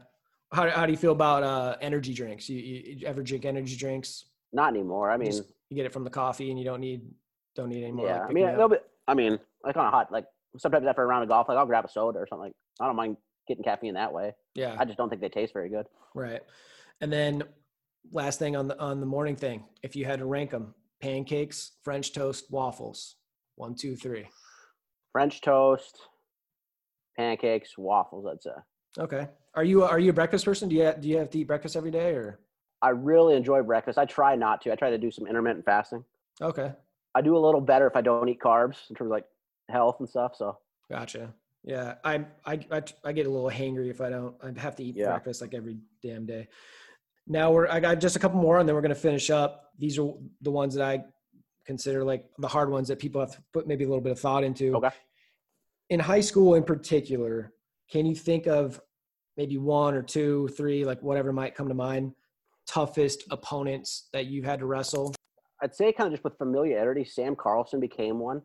How 0.52 0.70
how 0.70 0.86
do 0.86 0.92
you 0.92 0.98
feel 0.98 1.12
about 1.12 1.44
uh, 1.44 1.76
energy 1.80 2.14
drinks? 2.14 2.50
You, 2.50 2.58
you, 2.58 2.96
you 2.98 3.08
ever 3.08 3.22
drink 3.22 3.46
energy 3.46 3.76
drinks? 3.76 4.26
not 4.52 4.70
anymore. 4.70 5.12
I 5.12 5.18
mean, 5.18 5.32
just- 5.32 5.44
you 5.70 5.76
get 5.76 5.86
it 5.86 5.94
from 5.94 6.04
the 6.04 6.10
coffee, 6.10 6.50
and 6.50 6.58
you 6.58 6.66
don't 6.66 6.82
need 6.82 7.02
don't 7.56 7.70
need 7.70 7.84
any 7.84 7.92
more. 7.92 8.08
yeah. 8.08 8.22
like, 8.22 8.30
I 8.30 8.34
mean, 8.34 8.48
a 8.48 8.52
little 8.52 8.70
bit. 8.70 8.86
I 9.08 9.14
mean, 9.14 9.40
like 9.64 9.78
on 9.78 9.86
a 9.86 9.92
hot, 9.92 10.12
like 10.12 10.26
sometimes 10.58 10.86
after 10.88 11.04
a 11.04 11.06
round 11.06 11.24
of 11.24 11.30
golf, 11.30 11.48
like 11.48 11.58
I'll 11.58 11.66
grab 11.66 11.86
a 11.86 11.90
soda 11.90 12.20
or 12.20 12.28
something. 12.28 12.46
Like 12.46 12.54
I 12.80 12.88
don't 12.88 12.96
mind 12.96 13.18
getting 13.50 13.64
caffeine 13.64 13.96
that 13.96 14.14
way. 14.14 14.34
yeah, 14.56 14.76
I 14.80 14.86
just 14.86 14.98
don't 14.98 15.10
think 15.10 15.22
they 15.22 15.28
taste 15.30 15.52
very 15.52 15.70
good. 15.70 15.86
right. 16.16 16.42
And 17.02 17.12
then 17.12 17.44
last 18.12 18.40
thing 18.40 18.56
on 18.56 18.68
the 18.70 18.80
on 18.80 19.02
the 19.02 19.06
morning 19.06 19.36
thing, 19.36 19.66
if 19.84 19.96
you 19.96 20.06
had 20.06 20.20
to 20.20 20.26
rank 20.26 20.52
them, 20.52 20.74
pancakes, 21.02 21.74
French 21.84 22.14
toast, 22.14 22.46
waffles, 22.52 23.16
one, 23.56 23.76
two, 23.76 23.96
three. 23.96 24.28
French 25.12 25.42
toast, 25.42 25.98
pancakes, 27.18 27.78
waffles. 27.78 28.26
I'd 28.26 28.42
say. 28.42 28.52
Okay. 28.98 29.28
Are 29.56 29.64
you 29.64 29.84
are 29.84 30.00
you 30.00 30.12
a 30.12 30.14
breakfast 30.14 30.46
person? 30.46 30.70
Do 30.70 30.76
you 30.76 30.94
do 31.00 31.08
you 31.10 31.18
have 31.18 31.30
to 31.32 31.40
eat 31.40 31.48
breakfast 31.48 31.76
every 31.76 31.92
day 31.92 32.14
or? 32.14 32.40
I 32.82 32.90
really 32.90 33.36
enjoy 33.36 33.62
breakfast. 33.64 33.98
I 33.98 34.06
try 34.06 34.36
not 34.36 34.62
to. 34.62 34.72
I 34.72 34.76
try 34.76 34.90
to 34.90 34.98
do 34.98 35.12
some 35.12 35.28
intermittent 35.28 35.66
fasting. 35.66 36.06
Okay. 36.42 36.72
I 37.16 37.22
do 37.22 37.36
a 37.36 37.40
little 37.46 37.60
better 37.60 37.88
if 37.88 37.96
I 37.96 38.02
don't 38.02 38.30
eat 38.30 38.40
carbs 38.40 38.78
in 38.90 38.96
terms 38.96 39.08
of 39.08 39.12
like 39.12 39.26
health 39.68 39.98
and 40.00 40.08
stuff. 40.08 40.34
So 40.38 40.58
Gotcha. 40.90 41.34
Yeah, 41.64 41.96
I, 42.04 42.26
I 42.46 42.60
I 42.72 42.84
I 43.04 43.12
get 43.12 43.26
a 43.26 43.30
little 43.30 43.50
hangry 43.50 43.90
if 43.90 44.02
I 44.02 44.10
don't. 44.10 44.36
I 44.42 44.60
have 44.60 44.76
to 44.78 44.84
eat 44.84 44.96
Yeah. 44.96 45.08
breakfast 45.10 45.42
like 45.42 45.54
every 45.54 45.78
damn 46.02 46.26
day. 46.26 46.48
Now 47.28 47.52
we're 47.52 47.68
I 47.68 47.80
got 47.80 48.00
just 48.00 48.16
a 48.16 48.20
couple 48.20 48.40
more 48.40 48.60
and 48.60 48.68
then 48.68 48.76
we're 48.76 48.82
gonna 48.82 48.96
finish 48.96 49.30
up. 49.30 49.72
These 49.78 50.00
are 50.00 50.12
the 50.42 50.52
ones 50.52 50.74
that 50.76 50.84
I 50.86 51.04
consider 51.66 52.04
like 52.04 52.26
the 52.40 52.48
hard 52.48 52.70
ones 52.72 52.88
that 52.88 52.98
people 52.98 53.22
have 53.22 53.32
to 53.36 53.44
put 53.54 53.68
maybe 53.68 53.84
a 53.84 53.88
little 53.88 54.02
bit 54.04 54.12
of 54.12 54.20
thought 54.20 54.44
into. 54.44 54.76
Okay. 54.78 54.90
In 55.90 56.00
high 56.00 56.22
school, 56.22 56.56
in 56.56 56.64
particular, 56.64 57.54
can 57.92 58.06
you 58.06 58.16
think 58.16 58.48
of 58.48 58.80
maybe 59.38 59.58
one 59.58 59.94
or 59.96 60.02
two, 60.02 60.48
three, 60.56 60.86
like 60.86 61.02
whatever 61.02 61.34
might 61.34 61.56
come 61.56 61.68
to 61.68 61.74
mind, 61.74 62.14
toughest 62.68 63.24
opponents 63.32 64.10
that 64.14 64.28
you've 64.28 64.46
had 64.46 64.60
to 64.60 64.66
wrestle? 64.66 65.14
I'd 65.62 65.76
say 65.76 65.92
kind 65.92 66.08
of 66.08 66.14
just 66.14 66.24
with 66.24 66.38
familiarity, 66.38 67.04
Sam 67.04 67.36
Carlson 67.36 67.80
became 67.80 68.20
one. 68.20 68.42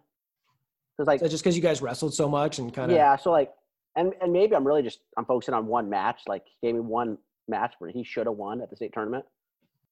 Because 0.96 1.06
like 1.08 1.20
that 1.20 1.30
just 1.30 1.42
because 1.42 1.56
you 1.56 1.62
guys 1.62 1.82
wrestled 1.82 2.14
so 2.14 2.28
much 2.28 2.58
and 2.58 2.72
kind 2.72 2.90
of 2.90 2.96
yeah, 2.96 3.16
so 3.16 3.30
like 3.30 3.50
and 3.96 4.12
and 4.20 4.32
maybe 4.32 4.54
I'm 4.54 4.66
really 4.66 4.82
just 4.82 5.00
I'm 5.16 5.24
focusing 5.24 5.54
on 5.54 5.66
one 5.66 5.90
match. 5.90 6.22
Like 6.26 6.44
he 6.60 6.68
gave 6.68 6.74
me 6.74 6.80
one 6.80 7.18
match 7.48 7.74
where 7.78 7.90
he 7.90 8.04
should 8.04 8.26
have 8.26 8.36
won 8.36 8.60
at 8.60 8.70
the 8.70 8.76
state 8.76 8.92
tournament. 8.92 9.24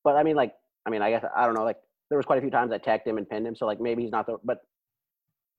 But 0.04 0.16
I 0.16 0.22
mean 0.22 0.36
like 0.36 0.54
I 0.86 0.90
mean 0.90 1.02
I 1.02 1.10
guess 1.10 1.24
I 1.34 1.44
don't 1.44 1.54
know 1.54 1.64
like 1.64 1.78
there 2.08 2.18
was 2.18 2.26
quite 2.26 2.38
a 2.38 2.40
few 2.40 2.50
times 2.50 2.72
I 2.72 2.78
tagged 2.78 3.06
him 3.06 3.18
and 3.18 3.28
pinned 3.28 3.46
him. 3.46 3.56
So 3.56 3.66
like 3.66 3.80
maybe 3.80 4.02
he's 4.02 4.12
not 4.12 4.26
the 4.26 4.36
but 4.44 4.58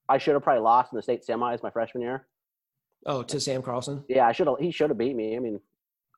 I 0.07 0.17
should 0.17 0.33
have 0.33 0.43
probably 0.43 0.61
lost 0.61 0.93
in 0.93 0.97
the 0.97 1.03
state 1.03 1.25
semis 1.27 1.63
my 1.63 1.69
freshman 1.69 2.03
year. 2.03 2.27
Oh, 3.05 3.21
to 3.23 3.39
Sam 3.39 3.61
Carlson. 3.61 4.03
Yeah, 4.07 4.27
I 4.27 4.31
should 4.31 4.47
have 4.47 4.57
he 4.59 4.71
should 4.71 4.89
have 4.89 4.97
beat 4.97 5.15
me. 5.15 5.35
I 5.35 5.39
mean 5.39 5.59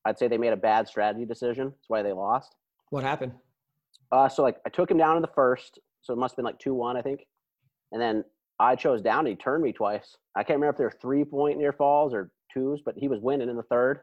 I'd 0.05 0.19
say 0.19 0.27
they 0.27 0.37
made 0.37 0.53
a 0.53 0.57
bad 0.57 0.87
strategy 0.87 1.25
decision. 1.25 1.65
That's 1.69 1.89
why 1.89 2.03
they 2.03 2.13
lost. 2.13 2.55
What 2.91 3.03
happened? 3.03 3.31
Uh, 4.11 4.29
so 4.29 4.43
like 4.43 4.57
I 4.65 4.69
took 4.69 4.89
him 4.89 4.97
down 4.97 5.15
in 5.15 5.23
the 5.23 5.31
first, 5.33 5.79
so 6.01 6.13
it 6.13 6.17
must 6.17 6.33
have 6.33 6.37
been 6.37 6.45
like 6.45 6.59
two 6.59 6.75
one, 6.75 6.95
I 6.95 7.01
think, 7.01 7.25
and 7.91 7.99
then 7.99 8.23
I 8.59 8.75
chose 8.75 9.01
down. 9.01 9.25
He 9.25 9.35
turned 9.35 9.63
me 9.63 9.73
twice. 9.73 10.15
I 10.35 10.43
can't 10.43 10.57
remember 10.57 10.71
if 10.73 10.77
they 10.77 10.83
were 10.85 10.97
three 11.01 11.25
point 11.25 11.57
near 11.57 11.73
falls 11.73 12.13
or 12.13 12.31
twos, 12.53 12.81
but 12.83 12.95
he 12.97 13.07
was 13.07 13.19
winning 13.19 13.49
in 13.49 13.55
the 13.57 13.63
third. 13.63 14.01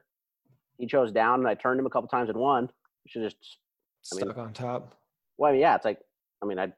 He 0.78 0.86
chose 0.86 1.12
down, 1.12 1.40
and 1.40 1.48
I 1.48 1.54
turned 1.54 1.78
him 1.80 1.86
a 1.86 1.90
couple 1.90 2.08
times 2.08 2.28
and 2.28 2.38
won. 2.38 2.70
Should 3.06 3.22
just 3.22 3.58
I 4.12 4.16
mean- 4.16 4.24
Stuck 4.26 4.38
on 4.38 4.52
top. 4.52 4.94
well, 5.38 5.50
I 5.50 5.52
mean, 5.52 5.60
yeah, 5.62 5.74
it's 5.74 5.84
like 5.84 5.98
I 6.42 6.46
mean, 6.46 6.58
I'd 6.58 6.72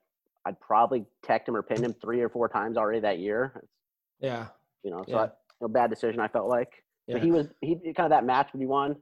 I'd 0.47 0.61
probably 0.61 1.07
teched 1.25 1.49
him 1.49 1.57
or 1.57 1.63
pinned 1.63 1.85
him 1.85 1.95
three 1.95 2.21
or 2.21 2.29
four 2.29 2.49
times 2.49 2.77
already 2.77 3.01
that 3.01 3.19
year. 3.19 3.65
Yeah. 4.21 4.49
you 4.83 4.91
know, 4.91 5.03
so 5.09 5.15
Yeah. 5.17 5.23
I, 5.23 5.65
a 5.65 5.69
bad 5.69 5.89
decision. 5.91 6.21
I 6.21 6.29
felt 6.29 6.49
like, 6.49 6.85
Yeah. 7.07 7.15
but 7.15 7.23
he 7.25 7.31
was 7.31 7.49
he 7.61 7.77
kind 7.77 8.01
of 8.07 8.11
that 8.11 8.25
match 8.25 8.53
when 8.53 8.61
he 8.61 8.67
won, 8.67 8.97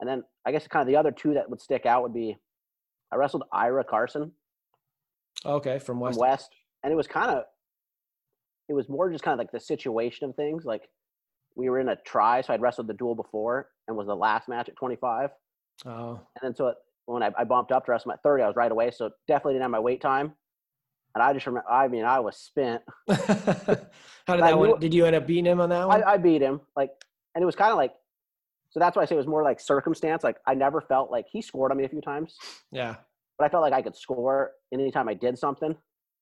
and 0.00 0.08
then 0.08 0.24
I 0.46 0.52
guess 0.52 0.66
kind 0.66 0.80
of 0.82 0.86
the 0.88 0.96
other 0.96 1.12
two 1.12 1.34
that 1.34 1.48
would 1.50 1.60
stick 1.60 1.84
out 1.86 2.02
would 2.02 2.14
be 2.14 2.36
I 3.12 3.16
wrestled 3.16 3.44
Ira 3.52 3.84
Carson. 3.84 4.32
okay, 5.46 5.78
from 5.78 5.84
from 5.96 6.00
West. 6.00 6.18
West, 6.18 6.50
and 6.82 6.92
it 6.92 6.96
was 6.96 7.06
kind 7.06 7.30
of, 7.30 7.44
it 8.68 8.72
was 8.74 8.88
more 8.88 9.10
just 9.10 9.24
kind 9.24 9.32
of 9.34 9.38
like 9.38 9.52
the 9.52 9.60
situation 9.60 10.28
of 10.28 10.36
things. 10.36 10.64
Like 10.64 10.88
we 11.56 11.68
were 11.70 11.80
in 11.80 11.88
a 11.88 11.96
try, 12.04 12.40
so 12.40 12.52
I'd 12.52 12.60
wrestled 12.60 12.86
the 12.88 12.94
duel 12.94 13.14
before 13.14 13.68
and 13.86 13.96
was 13.96 14.06
the 14.06 14.16
last 14.16 14.48
match 14.48 14.68
at 14.68 14.76
25, 14.76 15.30
Oh, 15.86 16.10
and 16.12 16.20
then 16.42 16.54
so 16.54 16.68
it, 16.68 16.76
when 17.06 17.22
I, 17.22 17.30
I 17.36 17.44
bumped 17.44 17.72
up 17.72 17.84
to 17.86 17.90
wrestle 17.92 18.12
at 18.12 18.22
30, 18.22 18.42
I 18.44 18.46
was 18.46 18.56
right 18.56 18.70
away, 18.72 18.90
so 18.90 19.10
definitely 19.28 19.54
didn't 19.54 19.62
have 19.62 19.70
my 19.72 19.80
wait 19.80 20.00
time. 20.00 20.32
and 21.14 21.22
I 21.22 21.32
just 21.32 21.46
remember. 21.46 21.68
I 21.70 21.88
mean, 21.88 22.04
I 22.04 22.20
was 22.20 22.36
spent. 22.38 22.82
How 23.08 23.16
did 24.36 24.42
I 24.42 24.50
that 24.50 24.58
one? 24.58 24.78
Did 24.80 24.94
you 24.94 25.04
end 25.04 25.14
up 25.16 25.26
beating 25.26 25.46
him 25.46 25.60
on 25.60 25.68
that 25.70 25.86
one? 25.86 26.02
I, 26.02 26.12
I 26.12 26.16
beat 26.16 26.40
him 26.42 26.60
like, 26.76 26.90
and 27.34 27.42
it 27.42 27.46
was 27.46 27.56
kind 27.56 27.70
of 27.70 27.76
like. 27.76 27.92
So 28.70 28.80
that's 28.80 28.96
why 28.96 29.02
I 29.02 29.04
say 29.04 29.14
it 29.14 29.18
was 29.18 29.26
more 29.28 29.44
like 29.44 29.60
circumstance. 29.60 30.24
Like 30.24 30.36
I 30.46 30.54
never 30.54 30.80
felt 30.80 31.10
like 31.10 31.26
he 31.30 31.40
scored 31.42 31.70
on 31.70 31.76
me 31.78 31.84
a 31.84 31.88
few 31.88 32.00
times, 32.00 32.36
yeah, 32.72 32.96
but 33.38 33.44
I 33.44 33.48
felt 33.48 33.62
like 33.62 33.72
I 33.72 33.82
could 33.82 33.96
score 33.96 34.50
any 34.72 34.90
time 34.90 35.08
I 35.08 35.14
did 35.14 35.38
something. 35.38 35.76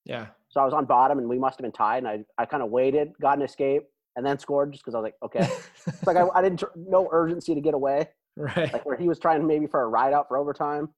yeah, 0.04 0.26
So 0.52 0.60
I 0.60 0.64
was 0.64 0.74
on 0.74 0.84
bottom, 0.84 1.18
and 1.18 1.28
we 1.28 1.38
must 1.38 1.58
have 1.58 1.62
been 1.62 1.72
tied. 1.72 2.04
And 2.04 2.08
I, 2.08 2.42
I 2.42 2.44
kind 2.44 2.62
of 2.62 2.70
waited, 2.70 3.12
got 3.20 3.38
an 3.38 3.42
escape, 3.44 3.84
and 4.16 4.24
then 4.24 4.38
scored 4.38 4.72
just 4.72 4.84
because 4.84 4.94
I 4.94 4.98
was 4.98 5.04
like, 5.04 5.14
okay. 5.24 5.50
It's 5.86 6.06
like 6.06 6.16
I, 6.18 6.26
I 6.34 6.42
didn't 6.42 6.62
no 6.76 7.08
urgency 7.10 7.54
to 7.54 7.60
get 7.60 7.72
away. 7.74 8.08
right. 8.36 8.72
Like 8.72 8.84
where 8.84 8.96
he 8.96 9.08
was 9.08 9.18
trying 9.18 9.46
maybe 9.46 9.66
for 9.66 9.82
a 9.82 9.88
ride 9.88 10.12
out 10.12 10.28
for 10.28 10.36
overtime, 10.36 10.88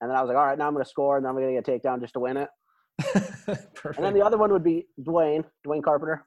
and 0.00 0.10
then 0.10 0.16
I 0.16 0.20
was 0.20 0.28
like, 0.28 0.36
all 0.36 0.44
right, 0.46 0.58
now 0.58 0.66
I'm 0.66 0.72
going 0.74 0.84
to 0.84 0.90
score, 0.90 1.16
and 1.16 1.24
then 1.24 1.30
I'm 1.30 1.36
going 1.36 1.54
to 1.54 1.62
get 1.62 1.68
a 1.68 1.78
takedown 1.88 2.00
just 2.00 2.14
to 2.14 2.20
win 2.20 2.36
it. 2.36 2.48
Perfect. 2.98 3.76
And 3.96 4.04
then 4.04 4.14
the 4.14 4.22
other 4.22 4.36
one 4.36 4.50
would 4.52 4.64
be 4.64 4.86
Dwayne, 5.00 5.44
Dwayne 5.64 5.82
Carpenter. 5.82 6.26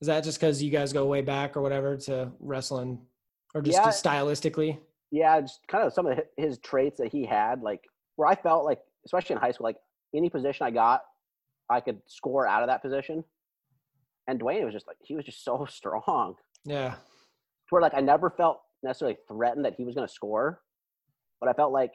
Is 0.00 0.08
that 0.08 0.24
just 0.24 0.40
because 0.40 0.62
you 0.62 0.70
guys 0.70 0.92
go 0.92 1.04
way 1.06 1.20
back 1.20 1.56
or 1.56 1.60
whatever 1.62 1.96
to 1.98 2.30
wrestling, 2.40 2.98
or 3.54 3.60
just 3.60 3.76
Yeah. 3.78 3.88
stylistically? 3.88 4.78
Yeah, 5.10 5.40
just 5.42 5.60
kind 5.68 5.86
of 5.86 5.92
some 5.92 6.06
of 6.06 6.18
his 6.38 6.58
traits 6.58 6.98
that 6.98 7.12
he 7.12 7.24
had, 7.26 7.60
like 7.62 7.82
where 8.16 8.28
I 8.28 8.34
felt 8.34 8.64
like, 8.64 8.80
especially 9.04 9.34
in 9.34 9.40
high 9.40 9.52
school, 9.52 9.64
like 9.64 9.76
any 10.14 10.30
position 10.30 10.66
I 10.66 10.70
got, 10.70 11.02
I 11.70 11.80
could 11.80 12.00
score 12.06 12.46
out 12.46 12.62
of 12.62 12.68
that 12.68 12.82
position. 12.82 13.24
And 14.28 14.40
Dwayne 14.40 14.64
was 14.64 14.74
just 14.74 14.86
like 14.86 14.96
he 15.00 15.14
was 15.16 15.24
just 15.24 15.44
so 15.44 15.66
strong. 15.70 16.34
Yeah, 16.64 16.90
to 16.90 16.96
where 17.70 17.82
like 17.82 17.94
I 17.94 18.00
never 18.00 18.30
felt 18.30 18.60
necessarily 18.82 19.16
threatened 19.28 19.64
that 19.64 19.74
he 19.74 19.84
was 19.84 19.94
going 19.94 20.06
to 20.06 20.12
score, 20.12 20.60
but 21.40 21.48
I 21.48 21.52
felt 21.52 21.72
like 21.72 21.92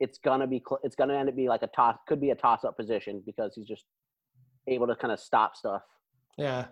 it's 0.00 0.18
gonna 0.18 0.46
be 0.46 0.62
cl- 0.66 0.80
it's 0.82 0.96
gonna 0.96 1.14
end 1.14 1.28
up 1.28 1.36
be 1.36 1.48
like 1.48 1.62
a 1.62 1.66
toss 1.68 1.96
could 2.08 2.20
be 2.20 2.30
a 2.30 2.34
toss 2.34 2.64
up 2.64 2.76
position 2.76 3.22
because 3.24 3.52
he's 3.54 3.66
just 3.66 3.84
able 4.66 4.86
to 4.86 4.96
kind 4.96 5.12
of 5.12 5.20
stop 5.20 5.56
stuff. 5.56 5.82
yeah. 6.38 6.66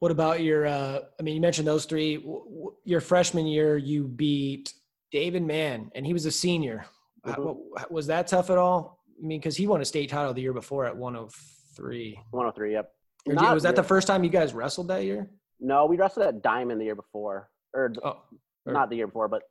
What 0.00 0.10
about 0.10 0.42
your? 0.42 0.66
uh 0.66 1.00
I 1.18 1.22
mean, 1.22 1.34
you 1.36 1.40
mentioned 1.40 1.68
those 1.68 1.84
three. 1.84 2.16
W- 2.16 2.44
w- 2.44 2.74
Your 2.84 3.00
freshman 3.00 3.46
year, 3.46 3.76
you 3.76 4.04
beat 4.08 4.72
David 5.12 5.42
Mann, 5.44 5.90
and 5.94 6.04
he 6.04 6.12
was 6.12 6.26
a 6.26 6.30
senior. 6.32 6.86
Mhm. 7.26 7.56
what- 7.70 7.90
Was 7.92 8.06
that 8.08 8.26
tough 8.26 8.50
at 8.50 8.58
all? 8.58 8.98
I 9.22 9.26
mean, 9.26 9.40
because 9.40 9.56
he 9.56 9.66
won 9.66 9.80
a 9.80 9.84
state 9.84 10.10
title 10.10 10.32
the 10.34 10.42
year 10.42 10.52
before 10.52 10.86
at 10.86 10.96
103. 10.96 12.20
103. 12.30 12.72
Yep. 12.72 12.92
Did- 13.26 13.36
was 13.40 13.62
that 13.62 13.76
the 13.76 13.82
first 13.82 14.06
time 14.06 14.24
you 14.24 14.30
guys 14.30 14.52
wrestled 14.54 14.88
that 14.88 15.04
year? 15.04 15.30
No, 15.60 15.86
we 15.86 15.96
wrestled 15.96 16.26
at 16.26 16.42
Diamond 16.42 16.80
the 16.80 16.84
year 16.84 16.94
before, 16.96 17.48
or 17.72 17.92
Oh, 18.02 18.20
or- 18.66 18.72
not 18.72 18.90
the 18.90 18.96
year 18.96 19.06
before, 19.06 19.28
but 19.28 19.42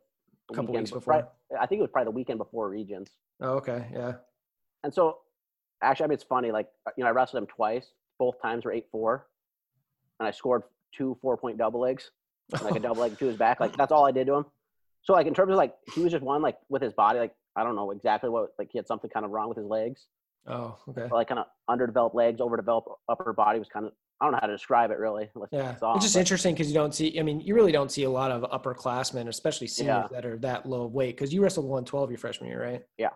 the 0.48 0.54
Couple 0.54 0.72
weekend 0.72 0.82
weeks 0.84 0.90
before. 0.92 1.14
right- 1.14 1.24
I 1.58 1.66
think 1.66 1.78
it 1.78 1.82
was 1.82 1.90
probably 1.90 2.04
the 2.12 2.16
weekend 2.16 2.38
before 2.38 2.68
Regions. 2.68 3.10
oh 3.40 3.54
okay, 3.54 3.88
yeah. 3.92 4.14
And 4.84 4.92
so, 4.92 5.20
actually, 5.82 6.04
I 6.04 6.06
mean, 6.08 6.14
it's 6.14 6.24
funny. 6.24 6.52
Like, 6.52 6.68
uh, 6.86 6.90
you 6.96 7.04
know, 7.04 7.08
I 7.08 7.12
wrestled 7.12 7.42
him 7.42 7.46
twice. 7.46 7.92
Both 8.18 8.40
times 8.42 8.64
were 8.64 8.72
eight 8.72 8.86
four, 8.92 9.26
and 10.20 10.26
I 10.28 10.30
scored 10.30 10.62
two 10.92 11.16
four 11.22 11.36
point 11.36 11.56
double 11.58 11.80
legs, 11.80 12.10
like 12.62 12.76
a 12.76 12.80
double 12.80 13.00
leg 13.02 13.18
to 13.18 13.24
his 13.26 13.36
back. 13.36 13.60
Like 13.60 13.76
that's 13.76 13.90
all 13.92 14.04
I 14.04 14.10
did 14.12 14.26
to 14.26 14.34
him. 14.34 14.46
So, 15.02 15.12
like 15.14 15.26
in 15.26 15.34
terms 15.34 15.50
of 15.50 15.56
like, 15.56 15.74
he 15.94 16.02
was 16.02 16.12
just 16.12 16.22
one 16.24 16.42
like 16.42 16.58
with 16.68 16.82
his 16.82 16.92
body. 16.92 17.18
Like 17.18 17.34
I 17.56 17.62
don't 17.64 17.76
know 17.76 17.90
exactly 17.90 18.30
what. 18.30 18.50
Like 18.58 18.68
he 18.72 18.78
had 18.78 18.86
something 18.86 19.10
kind 19.10 19.24
of 19.24 19.32
wrong 19.32 19.48
with 19.48 19.58
his 19.58 19.66
legs. 19.66 20.06
Oh, 20.46 20.76
okay. 20.88 21.08
Like 21.10 21.28
kind 21.28 21.38
of 21.38 21.46
underdeveloped 21.68 22.14
legs, 22.14 22.40
overdeveloped 22.40 22.88
upper 23.08 23.32
body 23.32 23.58
was 23.58 23.68
kind 23.68 23.86
of. 23.86 23.92
I 24.20 24.26
don't 24.26 24.32
know 24.32 24.38
how 24.40 24.46
to 24.46 24.52
describe 24.54 24.90
it 24.92 24.98
really. 24.98 25.28
Yeah, 25.50 25.72
it's 25.72 25.80
just 26.04 26.14
but- 26.14 26.20
interesting 26.20 26.54
because 26.54 26.68
you 26.68 26.74
don't 26.74 26.94
see. 26.94 27.18
I 27.18 27.22
mean, 27.22 27.40
you 27.40 27.54
really 27.54 27.72
don't 27.72 27.90
see 27.90 28.04
a 28.04 28.10
lot 28.10 28.30
of 28.30 28.42
upperclassmen, 28.50 29.26
especially 29.28 29.66
seniors 29.66 30.04
Yeah. 30.04 30.08
that 30.12 30.24
are 30.24 30.36
that 30.38 30.66
low 30.66 30.84
of 30.84 30.92
weight. 30.92 31.16
Because 31.16 31.34
you 31.34 31.42
wrestled 31.42 31.66
112 31.66 32.10
your 32.10 32.18
freshman 32.18 32.48
year, 32.48 32.62
right? 32.62 32.82
Yeah. 32.96 33.10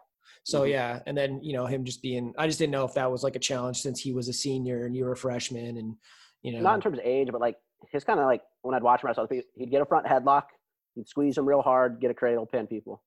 So 0.44 0.62
Mhm. 0.62 0.70
yeah, 0.70 1.02
and 1.06 1.16
then 1.16 1.42
you 1.42 1.52
know 1.52 1.66
him 1.66 1.84
just 1.84 2.02
being. 2.02 2.34
I 2.36 2.46
just 2.46 2.58
didn't 2.58 2.72
know 2.72 2.84
if 2.84 2.94
that 2.94 3.10
was 3.10 3.22
like 3.22 3.36
a 3.36 3.40
challenge 3.40 3.80
since 3.80 4.00
he 4.00 4.12
was 4.12 4.28
a 4.28 4.32
senior 4.32 4.86
and 4.86 4.96
you 4.96 5.04
were 5.04 5.12
a 5.12 5.16
freshman, 5.16 5.76
and 5.76 5.96
you 6.42 6.52
know. 6.52 6.60
not 6.60 6.74
in 6.76 6.80
terms 6.80 6.98
of 6.98 7.04
age, 7.04 7.28
but 7.30 7.40
like 7.40 7.56
his 7.92 8.02
kind 8.04 8.18
of 8.18 8.26
like 8.26 8.42
when 8.62 8.74
I'd 8.74 8.82
watch 8.82 9.02
him 9.02 9.08
wrestle, 9.08 9.28
he'd 9.30 9.70
get 9.70 9.80
a 9.82 9.86
front 9.86 10.06
headlock, 10.06 10.44
he'd 10.94 11.06
squeeze 11.08 11.38
him 11.38 11.46
real 11.46 11.62
hard, 11.62 12.00
get 12.00 12.10
a 12.10 12.14
cradle, 12.14 12.44
pin 12.46 12.66
people. 12.66 13.02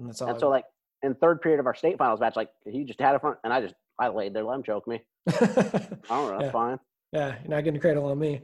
And 0.00 0.08
that's 0.08 0.20
all. 0.22 0.28
And 0.30 0.40
so 0.40 0.48
like 0.48 0.64
in 1.02 1.14
third 1.14 1.40
period 1.40 1.60
of 1.60 1.66
our 1.66 1.74
state 1.74 1.96
finals 1.98 2.20
match, 2.20 2.36
like 2.36 2.50
he 2.66 2.84
just 2.84 3.00
had 3.00 3.14
a 3.14 3.18
front, 3.20 3.38
and 3.44 3.52
I 3.52 3.60
just 3.60 3.74
I 3.98 4.08
laid 4.08 4.34
there, 4.34 4.44
let 4.44 4.56
him 4.56 4.62
choke 4.62 4.86
me. 4.88 5.00
I 5.28 5.32
don't 5.32 6.10
know, 6.10 6.30
that's 6.32 6.44
Yeah. 6.44 6.50
fine. 6.50 6.78
yeah, 7.12 7.34
you're 7.42 7.50
not 7.50 7.64
getting 7.64 7.76
a 7.78 7.80
cradle 7.80 8.06
on 8.06 8.18
me. 8.18 8.40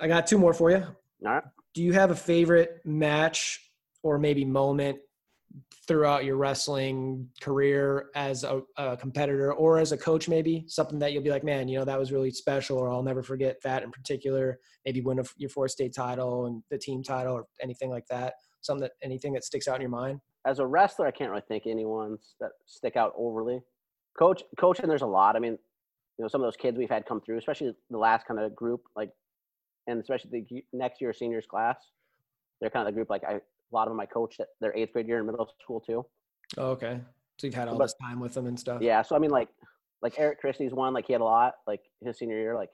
I 0.00 0.08
got 0.08 0.26
two 0.26 0.38
more 0.38 0.54
for 0.54 0.70
you. 0.70 0.76
All 0.78 1.32
right. 1.32 1.42
do 1.74 1.82
you 1.82 1.92
have 1.92 2.10
a 2.10 2.16
favorite 2.16 2.80
match 2.84 3.70
or 4.02 4.18
maybe 4.18 4.44
moment 4.44 4.98
throughout 5.86 6.24
your 6.24 6.36
wrestling 6.36 7.28
career 7.40 8.06
as 8.14 8.42
a, 8.44 8.62
a 8.76 8.96
competitor 8.96 9.52
or 9.52 9.78
as 9.78 9.92
a 9.92 9.96
coach 9.96 10.28
maybe 10.28 10.64
something 10.66 10.98
that 10.98 11.12
you'll 11.12 11.22
be 11.22 11.30
like 11.30 11.44
man 11.44 11.68
you 11.68 11.78
know 11.78 11.84
that 11.84 11.98
was 11.98 12.10
really 12.12 12.30
special 12.30 12.78
or 12.78 12.88
i'll 12.90 13.02
never 13.02 13.22
forget 13.22 13.56
that 13.62 13.82
in 13.82 13.90
particular 13.90 14.58
maybe 14.86 15.00
win 15.02 15.18
a, 15.18 15.24
your 15.36 15.50
fourth 15.50 15.70
state 15.72 15.92
title 15.94 16.46
and 16.46 16.62
the 16.70 16.78
team 16.78 17.02
title 17.02 17.34
or 17.34 17.44
anything 17.60 17.90
like 17.90 18.06
that 18.06 18.34
something 18.62 18.82
that 18.82 18.92
anything 19.02 19.32
that 19.34 19.44
sticks 19.44 19.68
out 19.68 19.74
in 19.76 19.82
your 19.82 19.90
mind 19.90 20.18
As 20.44 20.58
a 20.58 20.66
wrestler, 20.66 21.06
I 21.06 21.10
can't 21.12 21.30
really 21.30 21.42
think 21.46 21.66
of 21.66 21.70
anyone's 21.70 22.34
that 22.40 22.50
stick 22.66 22.96
out 22.96 23.12
overly. 23.16 23.60
Coach, 24.18 24.42
coaching, 24.58 24.88
there's 24.88 25.02
a 25.02 25.06
lot. 25.06 25.36
I 25.36 25.38
mean, 25.38 25.52
you 25.52 26.22
know, 26.24 26.28
some 26.28 26.40
of 26.40 26.46
those 26.46 26.56
kids 26.56 26.76
we've 26.76 26.90
had 26.90 27.06
come 27.06 27.20
through, 27.20 27.38
especially 27.38 27.72
the 27.90 27.98
last 27.98 28.26
kind 28.26 28.38
of 28.40 28.54
group, 28.54 28.82
like, 28.96 29.10
and 29.86 30.00
especially 30.00 30.44
the 30.50 30.64
next 30.72 31.00
year 31.00 31.12
seniors 31.12 31.46
class. 31.46 31.76
They're 32.60 32.70
kind 32.70 32.86
of 32.86 32.92
the 32.92 32.96
group 32.96 33.10
like 33.10 33.24
I. 33.24 33.34
A 33.34 33.74
lot 33.74 33.88
of 33.88 33.92
them 33.92 34.00
I 34.00 34.04
coached 34.06 34.38
at 34.38 34.48
their 34.60 34.76
eighth 34.76 34.92
grade 34.92 35.08
year 35.08 35.18
in 35.18 35.24
middle 35.24 35.48
school 35.62 35.80
too. 35.80 36.04
oh, 36.58 36.72
okay 36.72 37.00
so 37.38 37.46
you've 37.46 37.54
had 37.54 37.68
all 37.68 37.78
But- 37.78 37.84
this 37.84 37.94
time 37.94 38.20
with 38.20 38.34
them 38.34 38.46
and 38.46 38.60
stuff 38.60 38.82
Yeah, 38.82 39.00
so 39.00 39.16
I 39.16 39.18
mean, 39.18 39.30
like, 39.30 39.48
like 40.02 40.12
Eric 40.18 40.40
Christie's 40.40 40.74
one, 40.74 40.92
like 40.92 41.06
he 41.06 41.14
had 41.14 41.22
a 41.22 41.24
lot, 41.24 41.54
like 41.66 41.80
his 42.04 42.18
senior 42.18 42.36
year, 42.38 42.54
like, 42.54 42.68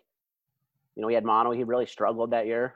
you 0.97 1.03
know, 1.03 1.07
he 1.09 1.15
had 1.15 1.25
mono. 1.25 1.53
He 1.53 1.63
really 1.63 1.87
struggled 1.87 2.33
that 2.33 2.47
year. 2.47 2.75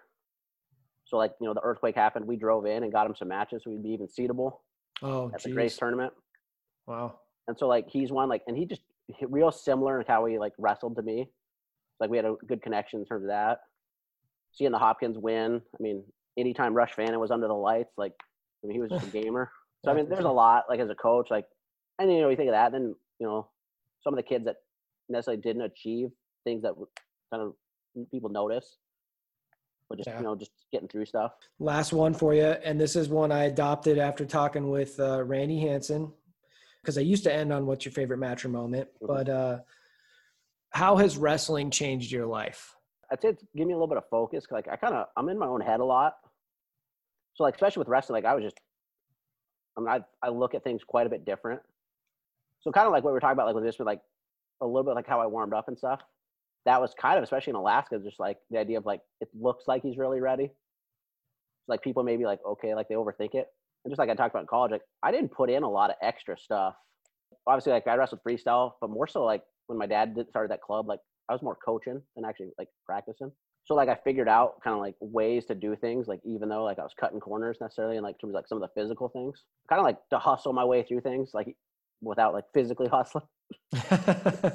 So 1.04 1.16
like, 1.16 1.32
you 1.40 1.48
know, 1.48 1.52
the 1.54 1.60
earthquake 1.64 1.96
happened. 1.96 2.24
We 2.28 2.36
drove 2.36 2.64
in 2.64 2.84
and 2.84 2.92
got 2.92 3.08
him 3.08 3.16
some 3.16 3.26
matches, 3.26 3.62
so 3.64 3.70
he'd 3.70 3.82
be 3.82 3.90
even 3.90 4.06
seedable 4.06 4.58
oh 5.02 5.30
at 5.34 5.42
the 5.42 5.50
Grace 5.50 5.76
tournament. 5.76 6.12
wow 6.86 7.18
And 7.48 7.58
so 7.58 7.66
like, 7.68 7.88
he's 7.88 8.10
one 8.12 8.28
like, 8.28 8.42
and 8.46 8.56
he 8.56 8.66
just 8.66 8.82
he- 9.08 9.26
real 9.26 9.50
similar 9.50 10.00
in 10.00 10.06
how 10.06 10.24
he 10.26 10.38
like 10.38 10.52
wrestled 10.58 10.96
to 10.96 11.02
me. 11.02 11.28
Like 12.00 12.10
we 12.10 12.16
had 12.16 12.26
a 12.26 12.34
good 12.46 12.62
connection 12.62 13.00
in 13.00 13.06
terms 13.06 13.24
of 13.24 13.28
that. 13.28 13.60
Seeing 14.52 14.72
the 14.72 14.78
Hopkins 14.78 15.18
win, 15.18 15.60
I 15.78 15.82
mean, 15.82 16.04
anytime 16.38 16.74
Rush 16.74 16.92
Fannin 16.94 17.20
was 17.20 17.30
under 17.30 17.48
the 17.48 17.54
lights, 17.54 17.92
like, 17.96 18.12
I 18.62 18.66
mean, 18.66 18.74
he 18.74 18.80
was 18.80 18.90
just 18.90 19.06
a 19.06 19.10
gamer. 19.22 19.50
So 19.84 19.90
I 19.90 19.94
mean, 19.94 20.08
there's 20.08 20.24
a 20.24 20.30
lot 20.30 20.64
like 20.68 20.80
as 20.80 20.90
a 20.90 20.94
coach, 20.94 21.28
like, 21.30 21.46
and 21.98 22.12
you 22.12 22.20
know, 22.20 22.28
you 22.28 22.36
think 22.36 22.48
of 22.48 22.54
that, 22.54 22.66
And 22.66 22.74
then 22.74 22.94
you 23.18 23.26
know, 23.26 23.48
some 24.02 24.12
of 24.12 24.16
the 24.16 24.22
kids 24.22 24.44
that 24.44 24.56
necessarily 25.08 25.40
didn't 25.40 25.62
achieve 25.62 26.08
things 26.44 26.62
that 26.62 26.74
kind 27.32 27.42
of 27.42 27.54
people 28.10 28.30
notice, 28.30 28.78
but 29.92 29.98
just 29.98 30.08
Yeah. 30.08 30.16
you 30.18 30.24
know, 30.24 30.34
just 30.34 30.52
getting 30.72 30.88
through 30.88 31.04
stuff. 31.04 31.34
Last 31.58 31.92
one 31.92 32.14
for 32.14 32.32
you, 32.32 32.44
and 32.46 32.80
this 32.80 32.96
is 32.96 33.10
one 33.10 33.30
I 33.30 33.44
adopted 33.44 33.98
after 33.98 34.24
talking 34.24 34.70
with 34.70 34.98
uh, 34.98 35.22
Randy 35.22 35.60
Hansen, 35.60 36.10
because 36.80 36.96
I 36.96 37.02
used 37.02 37.24
to 37.24 37.32
end 37.32 37.52
on 37.52 37.66
"What's 37.66 37.84
your 37.84 37.92
favorite 37.92 38.16
match 38.16 38.42
or 38.44 38.48
moment?" 38.48 38.88
Mhm. 39.02 39.06
But 39.06 39.28
uh, 39.28 39.58
how 40.70 40.96
has 40.96 41.18
wrestling 41.18 41.70
changed 41.70 42.10
your 42.10 42.24
life? 42.26 42.74
I'd 43.10 43.20
say 43.20 43.28
it's 43.28 43.44
give 43.54 43.66
me 43.66 43.74
a 43.74 43.76
little 43.76 43.86
bit 43.86 43.98
of 43.98 44.08
focus. 44.08 44.46
Like 44.50 44.66
I 44.66 44.76
kind 44.76 44.94
of 44.94 45.08
I'm 45.14 45.28
in 45.28 45.38
my 45.38 45.46
own 45.46 45.60
head 45.60 45.80
a 45.80 45.84
lot. 45.84 46.16
So 47.34 47.42
like 47.44 47.54
especially 47.54 47.80
with 47.82 47.88
wrestling, 47.88 48.22
like 48.22 48.30
I 48.30 48.34
was 48.34 48.44
just 48.44 48.58
I 49.76 49.80
mean 49.80 49.88
I 49.90 50.00
I 50.26 50.30
look 50.30 50.54
at 50.54 50.64
things 50.64 50.82
quite 50.84 51.06
a 51.06 51.10
bit 51.10 51.26
different. 51.26 51.60
So 52.62 52.72
kind 52.72 52.86
of 52.86 52.92
like 52.92 53.04
what 53.04 53.10
we 53.10 53.14
were 53.14 53.20
talking 53.20 53.34
about, 53.34 53.46
like 53.46 53.54
with 53.56 53.64
this, 53.64 53.78
with 53.78 53.86
like 53.86 54.00
a 54.62 54.66
little 54.66 54.84
bit 54.84 54.94
like 54.94 55.06
how 55.06 55.20
I 55.20 55.26
warmed 55.26 55.52
up 55.52 55.68
and 55.68 55.76
stuff. 55.76 56.00
That 56.64 56.80
was 56.80 56.94
kind 56.94 57.18
of 57.18 57.24
especially 57.24 57.50
in 57.50 57.56
Alaska, 57.56 57.98
just 57.98 58.20
like 58.20 58.38
the 58.50 58.58
idea 58.58 58.78
of 58.78 58.86
like 58.86 59.00
it 59.20 59.28
looks 59.38 59.64
like 59.66 59.82
he's 59.82 59.96
really 59.96 60.20
ready. 60.20 60.50
Like 61.68 61.82
people 61.82 62.02
maybe 62.02 62.24
like 62.24 62.40
okay, 62.46 62.74
like 62.74 62.88
they 62.88 62.94
overthink 62.94 63.34
it. 63.34 63.48
And 63.84 63.90
just 63.90 63.98
like 63.98 64.10
I 64.10 64.14
talked 64.14 64.34
about 64.34 64.42
in 64.42 64.46
college, 64.46 64.70
like 64.70 64.82
I 65.02 65.10
didn't 65.10 65.32
put 65.32 65.50
in 65.50 65.62
a 65.62 65.70
lot 65.70 65.90
of 65.90 65.96
extra 66.02 66.38
stuff. 66.38 66.74
Obviously, 67.46 67.72
like 67.72 67.86
I 67.86 67.96
wrestled 67.96 68.20
freestyle, 68.26 68.72
but 68.80 68.90
more 68.90 69.06
so 69.06 69.24
like 69.24 69.42
when 69.66 69.78
my 69.78 69.86
dad 69.86 70.14
did 70.14 70.28
started 70.28 70.50
that 70.50 70.60
club, 70.60 70.88
like 70.88 71.00
I 71.28 71.32
was 71.32 71.42
more 71.42 71.56
coaching 71.64 72.00
than 72.14 72.24
actually 72.24 72.50
like 72.58 72.68
practicing. 72.86 73.32
So 73.64 73.74
like 73.74 73.88
I 73.88 73.96
figured 74.04 74.28
out 74.28 74.60
kind 74.62 74.74
of 74.74 74.80
like 74.80 74.96
ways 75.00 75.44
to 75.46 75.54
do 75.54 75.76
things, 75.76 76.08
like 76.08 76.20
even 76.24 76.48
though 76.48 76.64
like 76.64 76.78
I 76.78 76.82
was 76.82 76.94
cutting 76.98 77.20
corners 77.20 77.58
necessarily, 77.60 77.96
and 77.96 78.04
like 78.04 78.20
terms 78.20 78.34
like 78.34 78.48
some 78.48 78.60
of 78.60 78.62
the 78.62 78.80
physical 78.80 79.08
things, 79.08 79.44
kind 79.68 79.78
of 79.80 79.84
like 79.84 79.98
to 80.10 80.18
hustle 80.18 80.52
my 80.52 80.64
way 80.64 80.82
through 80.82 81.00
things, 81.00 81.30
like 81.32 81.56
without 82.00 82.34
like 82.34 82.44
physically 82.52 82.88
hustling. 82.92 83.24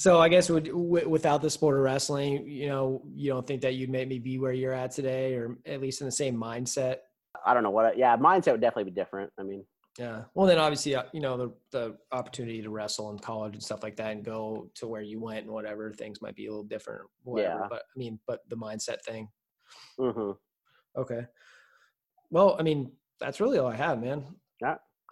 so 0.00 0.18
I 0.18 0.28
guess 0.30 0.48
would, 0.48 0.64
w- 0.64 1.08
without 1.08 1.42
the 1.42 1.50
sport 1.50 1.76
of 1.76 1.82
wrestling, 1.82 2.46
you 2.48 2.68
know, 2.68 3.02
you 3.14 3.30
don't 3.30 3.46
think 3.46 3.60
that 3.60 3.74
you'd 3.74 3.90
maybe 3.90 4.18
be 4.18 4.38
where 4.38 4.52
you're 4.52 4.72
at 4.72 4.92
today, 4.92 5.34
or 5.34 5.58
at 5.66 5.82
least 5.82 6.00
in 6.00 6.06
the 6.06 6.12
same 6.12 6.34
mindset. 6.36 6.96
I 7.44 7.52
don't 7.52 7.62
know 7.62 7.70
what. 7.70 7.84
I- 7.84 7.92
Yeah, 7.92 8.16
mindset 8.16 8.52
would 8.52 8.62
definitely 8.62 8.90
be 8.90 9.00
different. 9.02 9.30
I 9.38 9.42
mean, 9.42 9.62
Yeah. 9.98 10.24
Well, 10.34 10.46
then 10.46 10.58
obviously, 10.58 10.94
uh, 10.94 11.02
you 11.12 11.20
know, 11.20 11.36
the 11.36 11.48
the 11.76 11.96
opportunity 12.12 12.62
to 12.62 12.70
wrestle 12.70 13.10
in 13.10 13.18
college 13.18 13.54
and 13.54 13.62
stuff 13.62 13.82
like 13.82 13.96
that, 13.96 14.12
and 14.12 14.24
go 14.24 14.70
to 14.76 14.86
where 14.86 15.02
you 15.02 15.20
went 15.20 15.44
and 15.44 15.52
whatever 15.52 15.92
things 15.92 16.22
might 16.22 16.36
be 16.36 16.46
a 16.46 16.50
little 16.50 16.64
different. 16.64 17.02
Whatever. 17.24 17.60
Yeah. 17.60 17.66
But 17.68 17.82
I 17.94 17.96
mean, 17.98 18.18
but 18.26 18.40
the 18.48 18.56
mindset 18.56 19.02
thing. 19.02 19.28
Mm-hmm. 19.98 20.30
Okay. 21.02 21.22
Well, 22.30 22.56
I 22.58 22.62
mean, 22.62 22.92
that's 23.18 23.40
really 23.40 23.58
all 23.58 23.66
I 23.66 23.76
have, 23.76 24.00
man. 24.00 24.24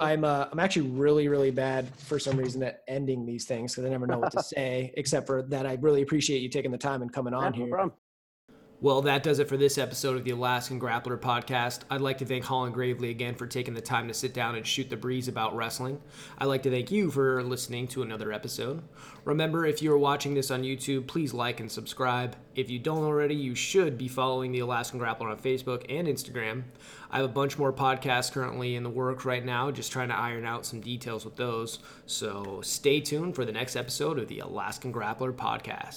I'm 0.01 0.25
uh, 0.25 0.47
I'm 0.51 0.61
actually 0.61 0.89
really 0.91 1.29
really 1.29 1.51
bad 1.51 1.89
for 1.97 2.19
some 2.19 2.37
reason 2.37 2.63
at 2.63 2.83
ending 2.87 3.27
these 3.27 3.47
things 3.47 3.73
because 3.73 3.85
I 3.87 3.91
never 3.91 4.07
know 4.07 4.19
what 4.19 4.33
to 4.33 4.43
say 4.43 4.93
except 4.97 5.27
for 5.27 5.43
that 5.43 5.67
I 5.67 5.75
really 5.81 6.03
appreciate 6.03 6.41
you 6.41 6.49
taking 6.49 6.71
the 6.71 6.79
time 6.79 7.03
and 7.03 7.13
coming 7.13 7.35
on 7.35 7.53
no 7.53 7.59
here. 7.59 7.69
problem. 7.69 7.93
Well, 8.81 9.03
that 9.03 9.24
does 9.24 9.41
it 9.41 9.49
for 9.49 9.57
this 9.57 9.76
episode 9.76 10.16
of 10.16 10.22
the 10.22 10.31
Alaskan 10.31 10.79
Grappler 10.79 11.18
podcast. 11.18 11.81
I'd 11.91 12.01
like 12.01 12.18
to 12.18 12.24
thank 12.24 12.45
Holland 12.45 12.74
Gravely 12.74 13.11
again 13.11 13.35
for 13.35 13.49
taking 13.49 13.74
the 13.74 13.81
time 13.81 14.07
to 14.07 14.14
sit 14.14 14.33
down 14.33 14.55
and 14.55 14.64
shoot 14.64 14.89
the 14.89 14.97
breeze 14.97 15.26
about 15.26 15.57
wrestling. 15.57 16.01
I'd 16.39 16.45
like 16.45 16.62
to 16.62 16.70
thank 16.70 16.93
you 16.93 17.11
for 17.11 17.43
listening 17.43 17.89
to 17.89 18.03
another 18.03 18.33
episode. 18.33 18.85
Remember, 19.24 19.66
if 19.66 19.83
you 19.83 19.93
are 19.93 19.99
watching 19.99 20.33
this 20.33 20.53
on 20.53 20.62
YouTube, 20.62 21.09
please 21.09 21.35
like 21.35 21.59
and 21.59 21.68
subscribe. 21.68 22.37
If 22.55 22.70
you 22.70 22.79
don't 22.79 23.03
already, 23.03 23.35
you 23.35 23.57
should 23.57 23.99
be 23.99 24.07
following 24.07 24.53
the 24.53 24.61
Alaskan 24.61 25.01
Grappler 25.01 25.33
on 25.33 25.39
Facebook 25.39 25.85
and 25.89 26.07
Instagram. 26.07 26.62
I 27.11 27.16
have 27.16 27.26
a 27.26 27.33
bunch 27.33 27.59
more 27.59 27.72
podcasts 27.72 28.31
currently 28.31 28.76
in 28.76 28.85
the 28.85 28.91
works 28.91 29.24
right 29.24 29.45
now, 29.45 29.72
just 29.72 29.91
trying 29.91 30.11
to 30.11 30.16
iron 30.16 30.47
out 30.47 30.64
some 30.64 30.81
details 30.81 31.24
with 31.24 31.35
those. 31.35 31.81
So 32.07 32.61
stay 32.62 33.01
tuned 33.01 33.35
for 33.35 33.45
the 33.45 33.51
next 33.51 33.74
episode 33.74 34.20
of 34.20 34.29
the 34.29 34.39
Alaskan 34.39 34.93
Grappler 34.93 35.33
podcast. 35.33 35.97